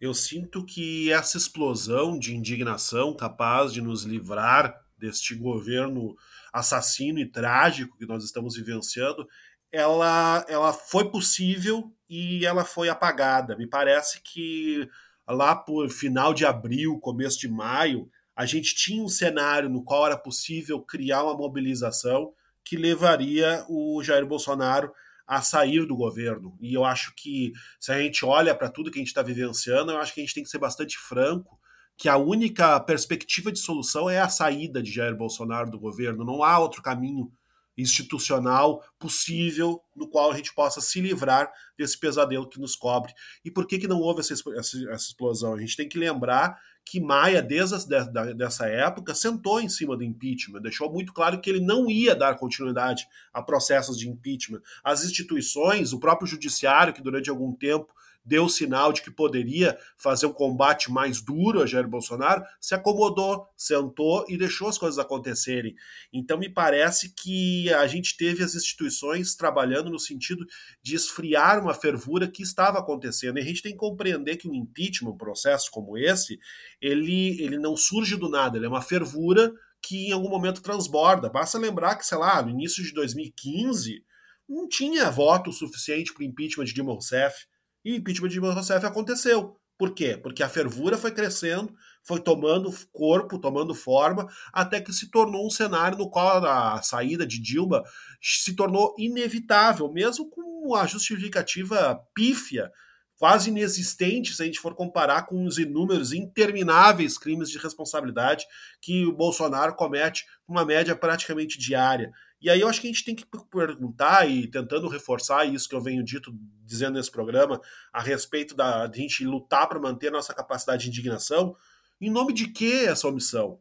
eu 0.00 0.12
sinto 0.12 0.64
que 0.64 1.10
essa 1.10 1.36
explosão 1.36 2.18
de 2.18 2.34
indignação 2.34 3.14
capaz 3.14 3.72
de 3.72 3.80
nos 3.80 4.04
livrar 4.04 4.80
deste 4.98 5.34
governo 5.34 6.16
assassino 6.52 7.18
e 7.18 7.26
trágico 7.26 7.96
que 7.96 8.06
nós 8.06 8.24
estamos 8.24 8.56
vivenciando, 8.56 9.26
ela, 9.70 10.44
ela 10.48 10.72
foi 10.72 11.10
possível 11.10 11.92
e 12.08 12.46
ela 12.46 12.64
foi 12.64 12.88
apagada. 12.88 13.56
Me 13.56 13.66
parece 13.66 14.20
que 14.22 14.88
lá 15.28 15.54
por 15.54 15.88
final 15.90 16.32
de 16.32 16.46
abril, 16.46 16.98
começo 16.98 17.38
de 17.38 17.48
maio, 17.48 18.08
a 18.34 18.46
gente 18.46 18.74
tinha 18.74 19.02
um 19.02 19.08
cenário 19.08 19.68
no 19.68 19.82
qual 19.82 20.06
era 20.06 20.16
possível 20.16 20.80
criar 20.80 21.24
uma 21.24 21.36
mobilização 21.36 22.32
que 22.66 22.76
levaria 22.76 23.64
o 23.68 24.02
Jair 24.02 24.26
Bolsonaro 24.26 24.92
a 25.24 25.40
sair 25.40 25.86
do 25.86 25.96
governo. 25.96 26.58
E 26.60 26.74
eu 26.74 26.84
acho 26.84 27.14
que, 27.16 27.52
se 27.78 27.92
a 27.92 27.98
gente 28.00 28.24
olha 28.24 28.54
para 28.54 28.68
tudo 28.68 28.90
que 28.90 28.98
a 28.98 29.00
gente 29.00 29.08
está 29.08 29.22
vivenciando, 29.22 29.92
eu 29.92 29.98
acho 29.98 30.12
que 30.12 30.20
a 30.20 30.24
gente 30.24 30.34
tem 30.34 30.42
que 30.42 30.50
ser 30.50 30.58
bastante 30.58 30.98
franco 30.98 31.58
que 31.96 32.08
a 32.08 32.16
única 32.16 32.78
perspectiva 32.80 33.50
de 33.50 33.58
solução 33.58 34.10
é 34.10 34.18
a 34.18 34.28
saída 34.28 34.82
de 34.82 34.92
Jair 34.92 35.16
Bolsonaro 35.16 35.70
do 35.70 35.78
governo. 35.78 36.24
Não 36.24 36.42
há 36.42 36.58
outro 36.58 36.82
caminho 36.82 37.32
institucional 37.76 38.82
possível 38.98 39.82
no 39.94 40.08
qual 40.08 40.32
a 40.32 40.36
gente 40.36 40.54
possa 40.54 40.80
se 40.80 41.00
livrar 41.00 41.50
desse 41.76 41.98
pesadelo 41.98 42.48
que 42.48 42.60
nos 42.60 42.74
cobre. 42.74 43.12
E 43.44 43.50
por 43.50 43.66
que, 43.66 43.78
que 43.78 43.88
não 43.88 44.00
houve 44.00 44.20
essa, 44.20 44.32
essa, 44.32 44.54
essa 44.58 44.94
explosão? 44.94 45.54
A 45.54 45.60
gente 45.60 45.76
tem 45.76 45.88
que 45.88 45.98
lembrar 45.98 46.58
que 46.84 47.00
Maia, 47.00 47.42
desde 47.42 47.94
a, 47.94 48.08
dessa 48.32 48.68
época, 48.68 49.14
sentou 49.14 49.60
em 49.60 49.68
cima 49.68 49.96
do 49.96 50.04
impeachment, 50.04 50.62
deixou 50.62 50.90
muito 50.90 51.12
claro 51.12 51.40
que 51.40 51.50
ele 51.50 51.60
não 51.60 51.90
ia 51.90 52.14
dar 52.14 52.36
continuidade 52.36 53.06
a 53.32 53.42
processos 53.42 53.98
de 53.98 54.08
impeachment. 54.08 54.60
As 54.84 55.04
instituições, 55.04 55.92
o 55.92 55.98
próprio 55.98 56.28
judiciário, 56.28 56.94
que 56.94 57.02
durante 57.02 57.28
algum 57.28 57.52
tempo 57.52 57.92
deu 58.26 58.48
sinal 58.48 58.92
de 58.92 59.00
que 59.00 59.10
poderia 59.10 59.78
fazer 59.96 60.26
um 60.26 60.32
combate 60.32 60.90
mais 60.90 61.22
duro 61.22 61.62
a 61.62 61.66
Jair 61.66 61.86
Bolsonaro, 61.86 62.42
se 62.60 62.74
acomodou, 62.74 63.46
sentou 63.56 64.24
e 64.28 64.36
deixou 64.36 64.68
as 64.68 64.76
coisas 64.76 64.98
acontecerem. 64.98 65.76
Então 66.12 66.36
me 66.36 66.48
parece 66.48 67.14
que 67.14 67.72
a 67.72 67.86
gente 67.86 68.16
teve 68.16 68.42
as 68.42 68.56
instituições 68.56 69.36
trabalhando 69.36 69.88
no 69.88 69.98
sentido 69.98 70.44
de 70.82 70.96
esfriar 70.96 71.62
uma 71.62 71.72
fervura 71.72 72.26
que 72.26 72.42
estava 72.42 72.80
acontecendo. 72.80 73.38
E 73.38 73.42
a 73.42 73.44
gente 73.44 73.62
tem 73.62 73.72
que 73.72 73.78
compreender 73.78 74.36
que 74.36 74.48
um 74.48 74.54
impeachment, 74.54 75.12
um 75.12 75.16
processo 75.16 75.70
como 75.70 75.96
esse, 75.96 76.38
ele, 76.80 77.40
ele 77.40 77.58
não 77.58 77.76
surge 77.76 78.16
do 78.16 78.28
nada, 78.28 78.56
ele 78.56 78.66
é 78.66 78.68
uma 78.68 78.82
fervura 78.82 79.52
que 79.80 80.08
em 80.08 80.12
algum 80.12 80.28
momento 80.28 80.60
transborda. 80.60 81.30
Basta 81.30 81.58
lembrar 81.58 81.94
que, 81.94 82.04
sei 82.04 82.18
lá, 82.18 82.42
no 82.42 82.50
início 82.50 82.82
de 82.82 82.92
2015, 82.92 84.02
não 84.48 84.68
tinha 84.68 85.10
voto 85.10 85.52
suficiente 85.52 86.12
para 86.12 86.22
o 86.22 86.26
impeachment 86.26 86.64
de 86.64 86.74
Dilma 86.74 86.92
Rousseff 86.92 87.46
e 87.86 87.92
o 87.92 87.94
impeachment 87.94 88.28
de 88.28 88.32
Dilma 88.34 88.52
Rousseff 88.52 88.84
aconteceu. 88.84 89.56
Por 89.78 89.94
quê? 89.94 90.18
Porque 90.20 90.42
a 90.42 90.48
fervura 90.48 90.98
foi 90.98 91.12
crescendo, 91.12 91.72
foi 92.02 92.18
tomando 92.18 92.74
corpo, 92.92 93.38
tomando 93.38 93.76
forma, 93.76 94.26
até 94.52 94.80
que 94.80 94.92
se 94.92 95.08
tornou 95.08 95.46
um 95.46 95.50
cenário 95.50 95.96
no 95.96 96.10
qual 96.10 96.44
a 96.44 96.82
saída 96.82 97.24
de 97.24 97.40
Dilma 97.40 97.84
se 98.20 98.56
tornou 98.56 98.92
inevitável, 98.98 99.92
mesmo 99.92 100.28
com 100.28 100.74
a 100.74 100.84
justificativa 100.84 102.00
pífia, 102.12 102.72
quase 103.18 103.50
inexistente 103.50 104.34
se 104.34 104.42
a 104.42 104.46
gente 104.46 104.58
for 104.58 104.74
comparar 104.74 105.24
com 105.26 105.44
os 105.44 105.56
inúmeros, 105.56 106.12
intermináveis 106.12 107.16
crimes 107.16 107.48
de 107.50 107.58
responsabilidade 107.58 108.44
que 108.82 109.06
o 109.06 109.12
Bolsonaro 109.12 109.76
comete, 109.76 110.24
uma 110.48 110.64
média 110.64 110.96
praticamente 110.96 111.56
diária. 111.56 112.10
E 112.40 112.50
aí 112.50 112.60
eu 112.60 112.68
acho 112.68 112.80
que 112.80 112.86
a 112.86 112.92
gente 112.92 113.04
tem 113.04 113.14
que 113.14 113.26
perguntar 113.50 114.28
e 114.28 114.46
tentando 114.46 114.88
reforçar 114.88 115.46
isso 115.46 115.68
que 115.68 115.74
eu 115.74 115.80
venho 115.80 116.04
dito 116.04 116.32
dizendo 116.64 116.94
nesse 116.94 117.10
programa 117.10 117.60
a 117.92 118.00
respeito 118.00 118.54
da 118.54 118.82
a 118.82 118.92
gente 118.92 119.24
lutar 119.24 119.68
para 119.68 119.80
manter 119.80 120.08
a 120.08 120.12
nossa 120.12 120.34
capacidade 120.34 120.84
de 120.84 120.88
indignação. 120.90 121.56
Em 122.00 122.10
nome 122.10 122.32
de 122.32 122.48
que 122.48 122.84
essa 122.84 123.08
omissão? 123.08 123.58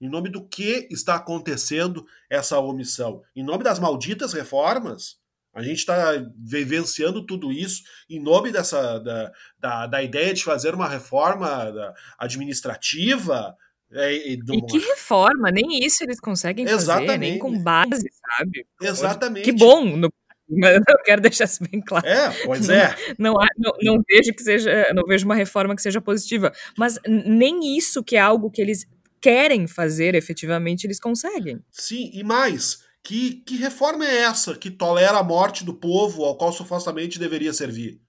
Em 0.00 0.08
nome 0.08 0.28
do 0.28 0.46
que 0.46 0.86
está 0.90 1.16
acontecendo 1.16 2.06
essa 2.30 2.58
omissão? 2.58 3.22
Em 3.34 3.42
nome 3.42 3.64
das 3.64 3.78
malditas 3.78 4.32
reformas? 4.32 5.18
A 5.54 5.62
gente 5.62 5.78
está 5.78 6.12
vivenciando 6.36 7.24
tudo 7.24 7.52
isso 7.52 7.82
em 8.10 8.20
nome 8.20 8.50
dessa 8.50 8.98
da, 8.98 9.32
da, 9.58 9.86
da, 9.86 10.02
ideia 10.02 10.34
de 10.34 10.42
fazer 10.42 10.74
uma 10.74 10.88
reforma 10.88 11.94
administrativa. 12.18 13.56
É, 13.94 14.12
e, 14.12 14.32
e 14.32 14.66
que 14.66 14.78
reforma? 14.78 15.50
Nem 15.50 15.84
isso 15.84 16.02
eles 16.02 16.18
conseguem 16.18 16.64
Exatamente. 16.64 17.06
fazer, 17.06 17.18
nem 17.18 17.38
com 17.38 17.56
base, 17.58 18.10
sabe? 18.36 18.66
Exatamente. 18.82 19.44
Que 19.44 19.52
bom, 19.52 19.96
no 19.96 20.12
mas 20.46 20.76
eu 20.76 20.98
quero 21.02 21.22
deixar 21.22 21.44
isso 21.44 21.64
bem 21.64 21.80
claro. 21.80 22.06
É, 22.06 22.30
pois 22.44 22.68
é. 22.68 22.94
Não, 23.18 23.32
não, 23.56 23.72
não, 23.82 24.02
vejo 24.06 24.34
que 24.34 24.42
seja, 24.42 24.92
não 24.94 25.04
vejo 25.04 25.24
uma 25.24 25.34
reforma 25.34 25.74
que 25.74 25.80
seja 25.80 26.02
positiva, 26.02 26.52
mas 26.76 26.98
nem 27.06 27.78
isso 27.78 28.04
que 28.04 28.14
é 28.14 28.20
algo 28.20 28.50
que 28.50 28.60
eles 28.60 28.86
querem 29.22 29.66
fazer 29.66 30.14
efetivamente 30.14 30.86
eles 30.86 31.00
conseguem. 31.00 31.60
Sim, 31.70 32.10
e 32.12 32.22
mais, 32.22 32.80
que, 33.02 33.42
que 33.46 33.56
reforma 33.56 34.06
é 34.06 34.18
essa 34.18 34.54
que 34.54 34.70
tolera 34.70 35.18
a 35.18 35.22
morte 35.22 35.64
do 35.64 35.72
povo 35.72 36.24
ao 36.24 36.36
qual 36.36 36.52
supostamente 36.52 37.18
deveria 37.18 37.52
servir? 37.52 38.00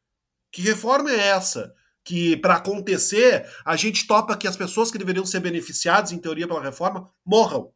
Que 0.52 0.62
reforma 0.62 1.10
é 1.10 1.28
essa 1.28 1.74
que 2.06 2.38
para 2.38 2.56
acontecer 2.56 3.50
a 3.66 3.76
gente 3.76 4.06
topa 4.06 4.38
que 4.38 4.48
as 4.48 4.56
pessoas 4.56 4.92
que 4.92 4.98
deveriam 4.98 5.26
ser 5.26 5.40
beneficiadas 5.40 6.12
em 6.12 6.20
teoria 6.20 6.48
pela 6.48 6.62
reforma 6.62 7.10
morram? 7.26 7.74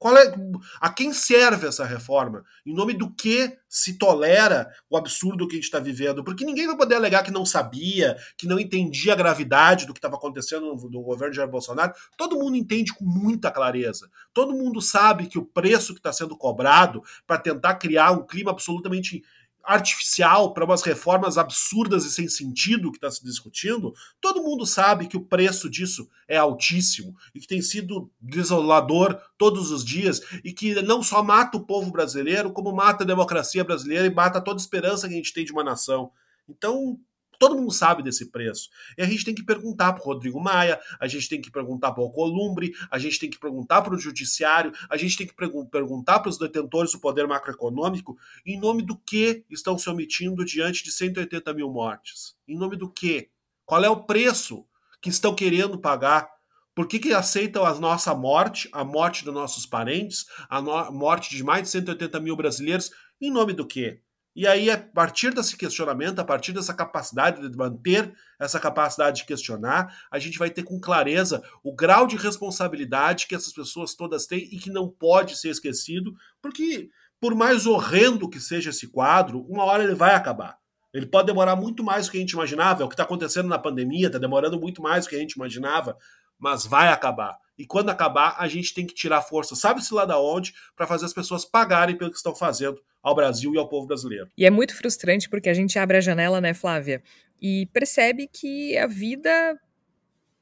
Qual 0.00 0.16
é, 0.16 0.32
a 0.80 0.90
quem 0.90 1.12
serve 1.12 1.66
essa 1.66 1.84
reforma? 1.84 2.42
Em 2.64 2.72
nome 2.72 2.94
do 2.94 3.14
que 3.14 3.54
se 3.68 3.98
tolera 3.98 4.66
o 4.88 4.96
absurdo 4.96 5.46
que 5.46 5.52
a 5.52 5.56
gente 5.56 5.64
está 5.64 5.78
vivendo? 5.78 6.24
Porque 6.24 6.42
ninguém 6.42 6.66
vai 6.66 6.74
poder 6.74 6.94
alegar 6.94 7.22
que 7.22 7.30
não 7.30 7.44
sabia, 7.44 8.16
que 8.38 8.46
não 8.46 8.58
entendia 8.58 9.12
a 9.12 9.16
gravidade 9.16 9.84
do 9.84 9.92
que 9.92 9.98
estava 9.98 10.16
acontecendo 10.16 10.74
no, 10.74 10.88
no, 10.88 11.02
governo 11.02 11.32
de 11.32 11.36
Jair 11.36 11.50
Bolsonaro. 11.50 11.92
Todo 12.16 12.38
mundo 12.38 12.56
entende 12.56 12.94
com 12.94 13.04
muita 13.04 13.50
clareza. 13.50 14.08
Todo 14.32 14.54
mundo 14.54 14.80
sabe 14.80 15.26
que 15.26 15.38
o 15.38 15.44
preço 15.44 15.92
que 15.92 16.00
está 16.00 16.14
sendo 16.14 16.34
cobrado 16.34 17.02
para 17.26 17.36
tentar 17.36 17.74
criar 17.74 18.12
um 18.12 18.26
clima 18.26 18.52
absolutamente 18.52 19.22
artificial 19.70 20.52
para 20.52 20.64
umas 20.64 20.82
reformas 20.82 21.38
absurdas 21.38 22.04
e 22.04 22.10
sem 22.10 22.26
sentido 22.26 22.90
que 22.90 22.96
está 22.96 23.08
se 23.08 23.22
discutindo, 23.22 23.94
todo 24.20 24.42
mundo 24.42 24.66
sabe 24.66 25.06
que 25.06 25.16
o 25.16 25.24
preço 25.24 25.70
disso 25.70 26.10
é 26.26 26.36
altíssimo 26.36 27.14
e 27.32 27.38
que 27.38 27.46
tem 27.46 27.62
sido 27.62 28.10
desolador 28.20 29.16
todos 29.38 29.70
os 29.70 29.84
dias 29.84 30.20
e 30.42 30.52
que 30.52 30.82
não 30.82 31.04
só 31.04 31.22
mata 31.22 31.56
o 31.56 31.64
povo 31.64 31.92
brasileiro, 31.92 32.52
como 32.52 32.72
mata 32.72 33.04
a 33.04 33.06
democracia 33.06 33.62
brasileira 33.62 34.06
e 34.06 34.14
mata 34.14 34.40
toda 34.40 34.58
a 34.58 34.60
esperança 34.62 35.06
que 35.06 35.14
a 35.14 35.16
gente 35.16 35.32
tem 35.32 35.44
de 35.44 35.52
uma 35.52 35.62
nação. 35.62 36.10
Então, 36.48 36.98
Todo 37.40 37.56
mundo 37.56 37.72
sabe 37.72 38.02
desse 38.02 38.30
preço. 38.30 38.68
E 38.98 39.02
a 39.02 39.06
gente 39.06 39.24
tem 39.24 39.34
que 39.34 39.42
perguntar 39.42 39.94
para 39.94 40.02
o 40.02 40.04
Rodrigo 40.04 40.38
Maia, 40.38 40.78
a 41.00 41.08
gente 41.08 41.26
tem 41.26 41.40
que 41.40 41.50
perguntar 41.50 41.90
para 41.92 42.04
o 42.04 42.10
Columbre, 42.10 42.74
a 42.90 42.98
gente 42.98 43.18
tem 43.18 43.30
que 43.30 43.38
perguntar 43.38 43.80
para 43.80 43.94
o 43.94 43.98
Judiciário, 43.98 44.72
a 44.90 44.96
gente 44.98 45.16
tem 45.16 45.26
que 45.26 45.34
perguntar 45.34 46.20
para 46.20 46.28
os 46.28 46.36
detentores 46.36 46.92
do 46.92 47.00
poder 47.00 47.26
macroeconômico 47.26 48.18
em 48.44 48.60
nome 48.60 48.82
do 48.82 48.94
que 48.94 49.42
estão 49.48 49.78
se 49.78 49.88
omitindo 49.88 50.44
diante 50.44 50.84
de 50.84 50.92
180 50.92 51.54
mil 51.54 51.70
mortes. 51.70 52.36
Em 52.46 52.58
nome 52.58 52.76
do 52.76 52.90
que? 52.90 53.30
Qual 53.64 53.82
é 53.82 53.88
o 53.88 54.04
preço 54.04 54.66
que 55.00 55.08
estão 55.08 55.34
querendo 55.34 55.78
pagar? 55.78 56.28
Por 56.74 56.86
que, 56.86 56.98
que 56.98 57.14
aceitam 57.14 57.64
a 57.64 57.74
nossa 57.80 58.14
morte, 58.14 58.68
a 58.70 58.84
morte 58.84 59.24
dos 59.24 59.32
nossos 59.32 59.64
parentes, 59.64 60.26
a 60.46 60.60
morte 60.92 61.30
de 61.30 61.42
mais 61.42 61.62
de 61.62 61.70
180 61.70 62.20
mil 62.20 62.36
brasileiros? 62.36 62.90
Em 63.18 63.30
nome 63.30 63.54
do 63.54 63.66
quê? 63.66 64.02
E 64.40 64.46
aí, 64.46 64.70
a 64.70 64.78
partir 64.78 65.34
desse 65.34 65.54
questionamento, 65.54 66.18
a 66.18 66.24
partir 66.24 66.54
dessa 66.54 66.72
capacidade 66.72 67.46
de 67.46 67.58
manter 67.58 68.10
essa 68.38 68.58
capacidade 68.58 69.18
de 69.18 69.26
questionar, 69.26 69.94
a 70.10 70.18
gente 70.18 70.38
vai 70.38 70.48
ter 70.48 70.62
com 70.62 70.80
clareza 70.80 71.42
o 71.62 71.74
grau 71.74 72.06
de 72.06 72.16
responsabilidade 72.16 73.26
que 73.26 73.34
essas 73.34 73.52
pessoas 73.52 73.94
todas 73.94 74.24
têm 74.24 74.48
e 74.50 74.58
que 74.58 74.70
não 74.70 74.88
pode 74.88 75.36
ser 75.36 75.50
esquecido, 75.50 76.14
porque, 76.40 76.88
por 77.20 77.34
mais 77.34 77.66
horrendo 77.66 78.30
que 78.30 78.40
seja 78.40 78.70
esse 78.70 78.88
quadro, 78.88 79.44
uma 79.46 79.62
hora 79.64 79.84
ele 79.84 79.94
vai 79.94 80.14
acabar. 80.14 80.56
Ele 80.90 81.04
pode 81.04 81.26
demorar 81.26 81.54
muito 81.54 81.84
mais 81.84 82.06
do 82.06 82.12
que 82.12 82.16
a 82.16 82.20
gente 82.20 82.32
imaginava, 82.32 82.82
é 82.82 82.86
o 82.86 82.88
que 82.88 82.94
está 82.94 83.02
acontecendo 83.02 83.46
na 83.46 83.58
pandemia, 83.58 84.06
está 84.06 84.18
demorando 84.18 84.58
muito 84.58 84.80
mais 84.80 85.04
do 85.04 85.10
que 85.10 85.16
a 85.16 85.20
gente 85.20 85.32
imaginava, 85.32 85.98
mas 86.38 86.64
vai 86.64 86.88
acabar. 86.88 87.36
E 87.58 87.66
quando 87.66 87.90
acabar, 87.90 88.36
a 88.38 88.48
gente 88.48 88.72
tem 88.72 88.86
que 88.86 88.94
tirar 88.94 89.20
força, 89.20 89.54
sabe-se 89.54 89.92
lá 89.92 90.06
da 90.06 90.18
onde, 90.18 90.54
para 90.74 90.86
fazer 90.86 91.04
as 91.04 91.12
pessoas 91.12 91.44
pagarem 91.44 91.94
pelo 91.94 92.10
que 92.10 92.16
estão 92.16 92.34
fazendo 92.34 92.80
ao 93.02 93.14
Brasil 93.14 93.54
e 93.54 93.58
ao 93.58 93.68
povo 93.68 93.86
brasileiro. 93.86 94.28
E 94.36 94.44
é 94.44 94.50
muito 94.50 94.74
frustrante 94.74 95.28
porque 95.28 95.48
a 95.48 95.54
gente 95.54 95.78
abre 95.78 95.96
a 95.96 96.00
janela, 96.00 96.40
né, 96.40 96.52
Flávia? 96.54 97.02
E 97.40 97.66
percebe 97.72 98.26
que 98.26 98.76
a 98.76 98.86
vida 98.86 99.58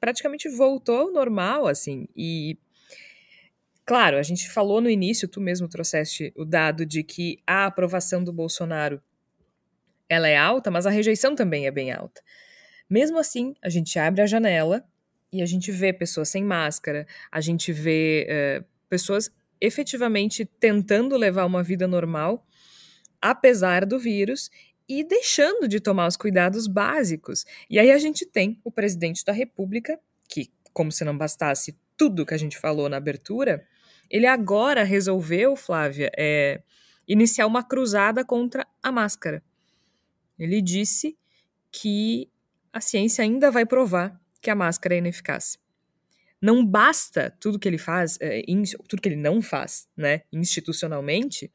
praticamente 0.01 0.49
voltou 0.49 0.99
ao 0.99 1.13
normal, 1.13 1.67
assim. 1.67 2.09
E 2.17 2.59
claro, 3.85 4.19
a 4.19 4.23
gente 4.23 4.51
falou 4.51 4.81
no 4.81 4.91
início, 4.91 5.29
tu 5.29 5.41
mesmo 5.41 5.69
trouxeste 5.69 6.33
o 6.37 6.45
dado 6.45 6.85
de 6.85 7.03
que 7.03 7.41
a 7.47 7.67
aprovação 7.67 8.23
do 8.23 8.33
Bolsonaro 8.33 9.01
ela 10.09 10.29
é 10.29 10.37
alta, 10.37 10.71
mas 10.71 10.87
a 10.87 10.91
rejeição 10.91 11.35
também 11.35 11.67
é 11.67 11.71
bem 11.71 11.93
alta. 11.93 12.23
Mesmo 12.89 13.19
assim, 13.19 13.55
a 13.63 13.69
gente 13.69 13.99
abre 13.99 14.23
a 14.23 14.27
janela 14.27 14.83
e 15.31 15.43
a 15.43 15.47
gente 15.47 15.71
vê 15.71 15.93
pessoas 15.93 16.31
sem 16.31 16.43
máscara, 16.43 17.07
a 17.31 17.41
gente 17.41 17.71
vê 17.73 18.27
uh, 18.61 18.65
pessoas 18.89 19.31
efetivamente 19.61 20.45
tentando 20.45 21.17
levar 21.17 21.45
uma 21.45 21.63
vida 21.63 21.87
normal, 21.87 22.47
apesar 23.21 23.85
do 23.85 23.99
vírus, 23.99 24.51
e 24.89 25.05
deixando 25.05 25.69
de 25.69 25.81
tomar 25.81 26.07
os 26.07 26.17
cuidados 26.17 26.67
básicos. 26.67 27.45
E 27.69 27.79
aí 27.79 27.91
a 27.91 27.99
gente 27.99 28.25
tem 28.25 28.59
o 28.65 28.71
presidente 28.71 29.25
da 29.25 29.33
República, 29.33 30.01
que, 30.29 30.51
como 30.73 30.91
se 30.91 31.05
não 31.05 31.17
bastasse 31.17 31.79
tudo 31.97 32.25
que 32.25 32.33
a 32.33 32.39
gente 32.39 32.57
falou 32.57 32.89
na 32.89 32.97
abertura, 32.97 33.67
ele 34.09 34.27
agora 34.27 34.85
resolveu, 34.85 35.55
Flávia, 35.57 36.11
é, 36.17 36.63
iniciar 37.07 37.47
uma 37.47 37.63
cruzada 37.63 38.25
contra 38.25 38.67
a 38.83 38.91
máscara. 38.91 39.43
Ele 40.39 40.63
disse 40.63 41.19
que 41.71 42.31
a 42.73 42.81
ciência 42.81 43.23
ainda 43.23 43.51
vai 43.51 43.67
provar 43.67 44.19
que 44.41 44.51
a 44.51 44.55
máscara 44.55 44.95
é 44.95 44.99
ineficaz. 44.99 45.59
Não 46.41 46.65
basta 46.65 47.37
tudo 47.41 47.59
que 47.59 47.67
ele 47.67 47.79
faz, 47.79 48.17
é, 48.21 48.43
tudo 48.89 49.03
que 49.03 49.09
ele 49.09 49.17
não 49.17 49.43
faz, 49.43 49.89
né, 49.97 50.23
institucionalmente, 50.33 51.53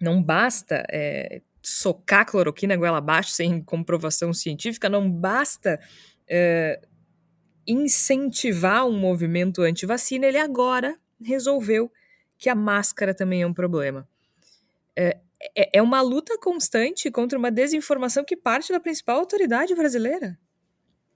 não 0.00 0.22
basta 0.22 0.84
é, 0.90 1.42
socar 1.62 2.26
cloroquina 2.26 2.76
goela 2.76 2.98
abaixo 2.98 3.30
sem 3.30 3.62
comprovação 3.62 4.32
científica, 4.32 4.88
não 4.88 5.10
basta 5.10 5.78
é, 6.28 6.80
incentivar 7.66 8.86
um 8.86 8.98
movimento 8.98 9.62
anti-vacina, 9.62 10.26
ele 10.26 10.38
agora 10.38 10.98
resolveu 11.22 11.92
que 12.38 12.48
a 12.48 12.54
máscara 12.54 13.14
também 13.14 13.42
é 13.42 13.46
um 13.46 13.52
problema. 13.52 14.08
É, 14.96 15.18
é, 15.56 15.78
é 15.78 15.82
uma 15.82 16.00
luta 16.00 16.38
constante 16.38 17.10
contra 17.10 17.38
uma 17.38 17.50
desinformação 17.50 18.24
que 18.24 18.36
parte 18.36 18.72
da 18.72 18.80
principal 18.80 19.18
autoridade 19.18 19.74
brasileira. 19.74 20.38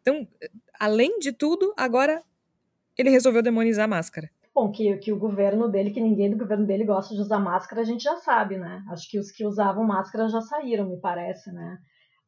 Então, 0.00 0.28
além 0.78 1.18
de 1.18 1.32
tudo, 1.32 1.72
agora 1.76 2.22
ele 2.96 3.10
resolveu 3.10 3.42
demonizar 3.42 3.86
a 3.86 3.88
máscara. 3.88 4.30
Bom, 4.54 4.70
que, 4.70 4.96
que 4.98 5.12
o 5.12 5.18
governo 5.18 5.68
dele, 5.68 5.90
que 5.90 6.00
ninguém 6.00 6.30
do 6.30 6.38
governo 6.38 6.64
dele 6.64 6.84
gosta 6.84 7.12
de 7.12 7.20
usar 7.20 7.40
máscara, 7.40 7.82
a 7.82 7.84
gente 7.84 8.04
já 8.04 8.16
sabe, 8.16 8.56
né? 8.56 8.84
Acho 8.88 9.10
que 9.10 9.18
os 9.18 9.32
que 9.32 9.44
usavam 9.44 9.84
máscara 9.84 10.28
já 10.28 10.40
saíram, 10.40 10.88
me 10.88 11.00
parece, 11.00 11.50
né? 11.52 11.78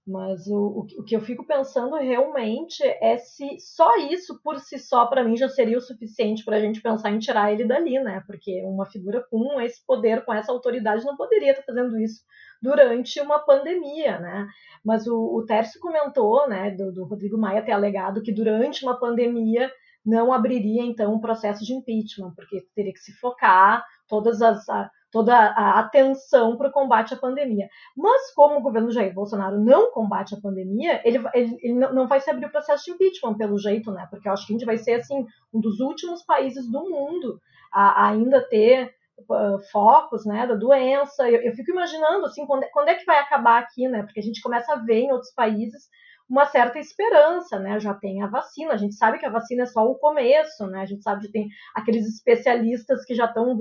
Mas 0.04 0.46
o, 0.46 0.86
o, 0.98 1.04
que 1.04 1.16
eu 1.16 1.20
fico 1.20 1.44
pensando 1.44 1.96
realmente 1.96 2.82
é 3.00 3.16
se 3.16 3.58
só 3.58 3.96
isso 3.96 4.40
por 4.42 4.58
si 4.60 4.78
só, 4.78 5.06
para 5.06 5.24
mim, 5.24 5.36
já 5.36 5.48
seria 5.48 5.78
o 5.78 5.80
suficiente 5.80 6.44
para 6.44 6.56
a 6.56 6.60
gente 6.60 6.80
pensar 6.80 7.10
em 7.10 7.18
tirar 7.18 7.52
ele 7.52 7.64
dali, 7.64 7.98
né? 8.00 8.22
Porque 8.26 8.62
uma 8.64 8.86
figura 8.86 9.24
com 9.28 9.60
esse 9.60 9.84
poder, 9.84 10.24
com 10.24 10.32
essa 10.32 10.50
autoridade, 10.50 11.04
não 11.04 11.16
poderia 11.16 11.50
estar 11.50 11.62
fazendo 11.62 11.98
isso 11.98 12.22
durante 12.62 13.20
uma 13.20 13.40
pandemia, 13.40 14.18
né? 14.18 14.46
Mas 14.84 15.06
o, 15.06 15.16
o 15.16 15.44
Tércio 15.44 15.80
comentou, 15.80 16.48
né, 16.48 16.70
do, 16.70 16.92
do 16.92 17.04
Rodrigo 17.04 17.36
Maia 17.36 17.64
ter 17.64 17.72
alegado 17.72 18.22
que 18.22 18.32
durante 18.32 18.84
uma 18.84 18.98
pandemia 18.98 19.70
não 20.06 20.32
abriria 20.32 20.82
então 20.82 21.12
um 21.12 21.20
processo 21.20 21.64
de 21.64 21.74
impeachment, 21.74 22.32
porque 22.36 22.64
teria 22.74 22.92
que 22.92 23.00
se 23.00 23.12
focar 23.14 23.84
todas 24.08 24.40
as, 24.40 24.68
a, 24.68 24.88
toda 25.10 25.34
a 25.34 25.80
atenção 25.80 26.56
para 26.56 26.68
o 26.68 26.72
combate 26.72 27.12
à 27.12 27.16
pandemia. 27.16 27.68
Mas 27.96 28.32
como 28.32 28.56
o 28.56 28.62
governo 28.62 28.92
Jair 28.92 29.12
Bolsonaro 29.12 29.58
não 29.58 29.90
combate 29.90 30.34
a 30.34 30.40
pandemia, 30.40 31.00
ele, 31.04 31.18
ele, 31.34 31.58
ele 31.60 31.74
não 31.74 32.06
vai 32.06 32.20
se 32.20 32.30
abrir 32.30 32.46
o 32.46 32.52
processo 32.52 32.84
de 32.84 32.92
impeachment 32.92 33.36
pelo 33.36 33.58
jeito, 33.58 33.90
né? 33.90 34.06
Porque 34.08 34.28
eu 34.28 34.32
acho 34.32 34.46
que 34.46 34.52
a 34.52 34.56
gente 34.56 34.66
vai 34.66 34.78
ser 34.78 34.94
assim 34.94 35.26
um 35.52 35.60
dos 35.60 35.80
últimos 35.80 36.22
países 36.24 36.70
do 36.70 36.88
mundo 36.88 37.40
a, 37.72 38.04
a 38.04 38.10
ainda 38.10 38.40
ter 38.48 38.94
uh, 39.28 39.58
focos, 39.72 40.24
né, 40.24 40.46
da 40.46 40.54
doença. 40.54 41.28
Eu, 41.28 41.40
eu 41.40 41.52
fico 41.52 41.72
imaginando 41.72 42.26
assim 42.26 42.46
quando, 42.46 42.64
quando 42.72 42.88
é 42.88 42.94
que 42.94 43.04
vai 43.04 43.18
acabar 43.18 43.60
aqui, 43.60 43.88
né? 43.88 44.02
Porque 44.04 44.20
a 44.20 44.22
gente 44.22 44.40
começa 44.40 44.72
a 44.72 44.76
ver 44.76 45.00
em 45.00 45.12
outros 45.12 45.32
países 45.34 45.88
uma 46.28 46.44
certa 46.46 46.78
esperança, 46.78 47.58
né? 47.58 47.78
Já 47.78 47.94
tem 47.94 48.22
a 48.22 48.26
vacina, 48.26 48.74
a 48.74 48.76
gente 48.76 48.96
sabe 48.96 49.18
que 49.18 49.26
a 49.26 49.30
vacina 49.30 49.62
é 49.62 49.66
só 49.66 49.84
o 49.84 49.94
começo, 49.94 50.66
né? 50.66 50.80
A 50.80 50.86
gente 50.86 51.02
sabe 51.02 51.26
que 51.26 51.32
tem 51.32 51.48
aqueles 51.74 52.06
especialistas 52.06 53.04
que 53.04 53.14
já 53.14 53.26
estão 53.26 53.56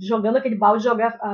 jogando 0.00 0.36
aquele 0.36 0.56
balde 0.56 0.84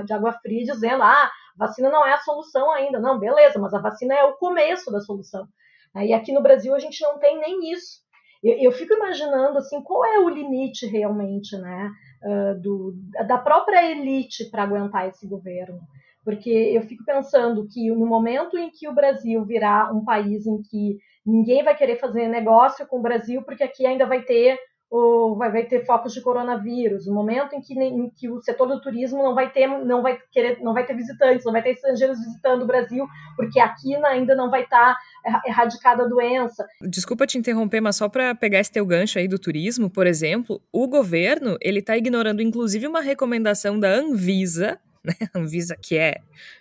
de 0.05 0.13
água 0.13 0.33
fria 0.33 0.65
dizendo, 0.65 1.03
ah, 1.03 1.31
vacina 1.57 1.89
não 1.89 2.05
é 2.05 2.13
a 2.13 2.21
solução 2.21 2.73
ainda. 2.73 2.99
Não, 2.99 3.19
beleza, 3.19 3.59
mas 3.61 3.73
a 3.73 3.81
vacina 3.81 4.15
é 4.15 4.25
o 4.25 4.35
começo 4.35 4.91
da 4.91 5.01
solução. 5.01 5.47
E 5.95 6.13
aqui 6.13 6.33
no 6.33 6.43
Brasil 6.43 6.75
a 6.75 6.79
gente 6.79 7.01
não 7.03 7.19
tem 7.19 7.39
nem 7.39 7.73
isso. 7.73 8.01
Eu, 8.43 8.57
eu 8.59 8.73
fico 8.73 8.95
imaginando 8.95 9.59
assim 9.59 9.81
qual 9.83 10.05
é 10.05 10.19
o 10.19 10.29
limite 10.29 10.87
realmente, 10.87 11.57
né, 11.59 11.91
uh, 12.25 12.61
do, 12.61 12.95
da 13.27 13.39
própria 13.39 13.89
elite 13.91 14.51
para 14.51 14.65
aguentar 14.65 15.07
esse 15.07 15.29
governo. 15.29 15.81
Porque 16.25 16.51
eu 16.51 16.83
fico 16.83 17.05
pensando 17.05 17.67
que 17.69 17.91
no 17.91 18.07
momento 18.07 18.57
em 18.57 18.71
que 18.71 18.89
o 18.89 18.95
Brasil 18.95 19.45
virar 19.45 19.93
um 19.93 20.05
país 20.05 20.47
em 20.47 20.63
que 20.63 20.99
ninguém 21.27 21.65
vai 21.65 21.77
querer 21.77 21.97
fazer 21.97 22.29
negócio 22.29 22.87
com 22.87 22.99
o 22.99 23.03
Brasil, 23.03 23.43
porque 23.43 23.65
aqui 23.65 23.87
ainda 23.87 24.07
vai 24.07 24.23
ter 24.23 24.59
ou 24.93 25.35
vai, 25.39 25.51
vai 25.51 25.65
ter 25.65 25.87
focos 25.87 26.13
de 26.13 26.21
coronavírus, 26.21 27.07
o 27.07 27.15
momento 27.15 27.55
em 27.55 27.63
que, 27.63 27.73
em 27.73 28.11
que 28.11 28.29
o 28.29 28.43
setor 28.43 28.69
do 28.69 28.79
turismo 28.79 29.23
não 29.23 29.35
vai 29.35 29.51
ter, 29.51 29.67
não 29.67 30.03
vai 30.03 30.19
querer, 30.31 30.61
não 30.61 30.75
vai 30.75 30.85
ter 30.85 30.95
visitantes, 30.95 31.47
não 31.47 31.53
vai 31.53 31.63
ter 31.63 31.71
estrangeiros 31.71 32.19
visitando 32.19 32.65
o 32.65 32.67
Brasil, 32.67 33.07
porque 33.35 33.59
aqui 33.59 33.97
ainda 34.05 34.35
não 34.35 34.51
vai 34.51 34.65
estar 34.65 34.95
tá 35.25 35.43
erradicada 35.47 36.03
a 36.03 36.07
doença. 36.07 36.67
Desculpa 36.83 37.27
te 37.27 37.39
interromper, 37.39 37.81
mas 37.81 37.97
só 37.97 38.07
para 38.07 38.35
pegar 38.35 38.61
esse 38.61 38.71
teu 38.71 38.85
gancho 38.85 39.19
aí 39.19 39.27
do 39.27 39.39
turismo, 39.39 39.89
por 39.89 40.07
exemplo, 40.07 40.61
o 40.71 40.87
governo 40.87 41.57
ele 41.63 41.79
está 41.79 41.97
ignorando 41.97 42.43
inclusive 42.43 42.87
uma 42.87 43.01
recomendação 43.01 43.81
da 43.81 43.89
Anvisa, 43.89 44.79
né? 45.05 45.15
Anvisa 45.35 45.77
que 45.77 45.97
é 45.97 46.17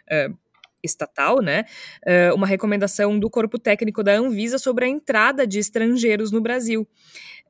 uh, 0.09 0.37
estatal, 0.83 1.41
né? 1.41 1.65
Uh, 2.05 2.35
uma 2.35 2.47
recomendação 2.47 3.19
do 3.19 3.29
corpo 3.29 3.59
técnico 3.59 4.03
da 4.03 4.13
Anvisa 4.13 4.57
sobre 4.57 4.85
a 4.85 4.87
entrada 4.87 5.45
de 5.45 5.59
estrangeiros 5.59 6.31
no 6.31 6.41
Brasil 6.41 6.87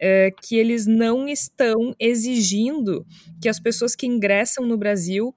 é, 0.02 0.32
que 0.32 0.56
eles 0.58 0.88
não 0.88 1.28
estão 1.28 1.96
exigindo 2.00 3.06
que 3.40 3.48
as 3.48 3.60
pessoas 3.60 3.96
que 3.96 4.08
ingressam 4.08 4.66
no 4.66 4.76
Brasil 4.76 5.34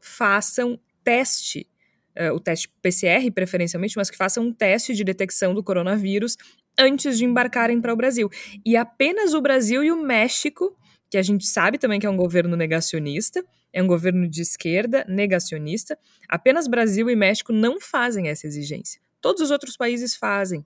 façam 0.00 0.78
teste, 1.04 1.68
é, 2.16 2.32
o 2.32 2.40
teste 2.40 2.68
PCR 2.82 3.30
preferencialmente, 3.32 3.96
mas 3.96 4.10
que 4.10 4.16
façam 4.16 4.46
um 4.46 4.52
teste 4.52 4.94
de 4.94 5.04
detecção 5.04 5.54
do 5.54 5.62
coronavírus 5.62 6.36
antes 6.76 7.16
de 7.16 7.24
embarcarem 7.24 7.80
para 7.80 7.92
o 7.92 7.96
Brasil. 7.96 8.28
E 8.66 8.76
apenas 8.76 9.32
o 9.32 9.40
Brasil 9.40 9.84
e 9.84 9.92
o 9.92 10.02
México, 10.02 10.76
que 11.08 11.16
a 11.16 11.22
gente 11.22 11.46
sabe 11.46 11.78
também 11.78 12.00
que 12.00 12.06
é 12.06 12.10
um 12.10 12.16
governo 12.16 12.56
negacionista, 12.56 13.44
é 13.72 13.82
um 13.82 13.86
governo 13.86 14.28
de 14.28 14.42
esquerda 14.42 15.04
negacionista, 15.08 15.98
apenas 16.28 16.66
Brasil 16.66 17.08
e 17.08 17.16
México 17.16 17.52
não 17.52 17.80
fazem 17.80 18.28
essa 18.28 18.46
exigência. 18.46 19.00
Todos 19.20 19.42
os 19.42 19.50
outros 19.50 19.76
países 19.76 20.16
fazem. 20.16 20.64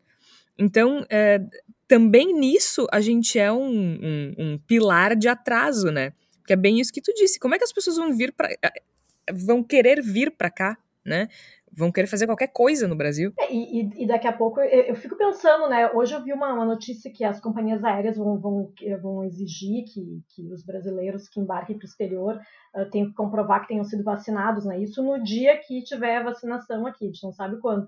Então, 0.58 1.04
é, 1.10 1.40
também 1.86 2.32
nisso 2.32 2.86
a 2.90 3.00
gente 3.00 3.38
é 3.38 3.52
um, 3.52 3.68
um, 3.68 4.34
um, 4.38 4.58
pilar 4.58 5.16
de 5.16 5.28
atraso, 5.28 5.90
né? 5.90 6.12
Que 6.46 6.52
é 6.52 6.56
bem 6.56 6.80
isso 6.80 6.92
que 6.92 7.00
tu 7.00 7.12
disse. 7.14 7.38
Como 7.38 7.54
é 7.54 7.58
que 7.58 7.64
as 7.64 7.72
pessoas 7.72 7.96
vão 7.96 8.12
vir 8.14 8.32
para 8.32 8.52
eh, 8.52 8.82
vão 9.32 9.62
querer 9.62 10.02
vir 10.02 10.30
para 10.30 10.50
cá, 10.50 10.78
né? 11.04 11.28
Vão 11.76 11.90
querer 11.90 12.06
fazer 12.06 12.26
qualquer 12.26 12.48
coisa 12.48 12.87
no 12.87 12.96
Brasil. 12.96 13.32
É, 13.38 13.52
e, 13.52 14.02
e, 14.02 14.06
daqui 14.06 14.28
a 14.28 14.32
pouco 14.32 14.60
eu, 14.60 14.82
eu, 14.82 14.94
fico 14.94 15.16
pensando, 15.16 15.68
né? 15.68 15.90
Hoje 15.92 16.14
eu 16.14 16.22
vi 16.22 16.32
uma, 16.32 16.52
uma 16.52 16.64
notícia 16.64 17.10
que 17.10 17.24
as 17.24 17.40
companhias 17.40 17.82
aéreas 17.82 18.16
vão, 18.16 18.38
vão, 18.38 18.72
vão 19.02 19.24
exigir 19.24 19.84
que, 19.84 20.22
que 20.28 20.52
os 20.52 20.64
brasileiros 20.64 21.28
que 21.28 21.40
embarquem 21.40 21.76
para 21.76 21.84
o 21.84 21.88
exterior 21.88 22.40
uh, 22.74 22.90
tenham 22.90 23.08
que 23.08 23.14
comprovar 23.14 23.62
que 23.62 23.68
tenham 23.68 23.84
sido 23.84 24.04
vacinados, 24.04 24.64
né? 24.64 24.78
Isso 24.80 25.02
no 25.02 25.22
dia 25.22 25.56
que 25.58 25.82
tiver 25.82 26.22
vacinação 26.22 26.87
aqui, 26.87 27.04
a 27.04 27.08
gente 27.08 27.24
não 27.24 27.32
sabe 27.32 27.58
quando. 27.58 27.87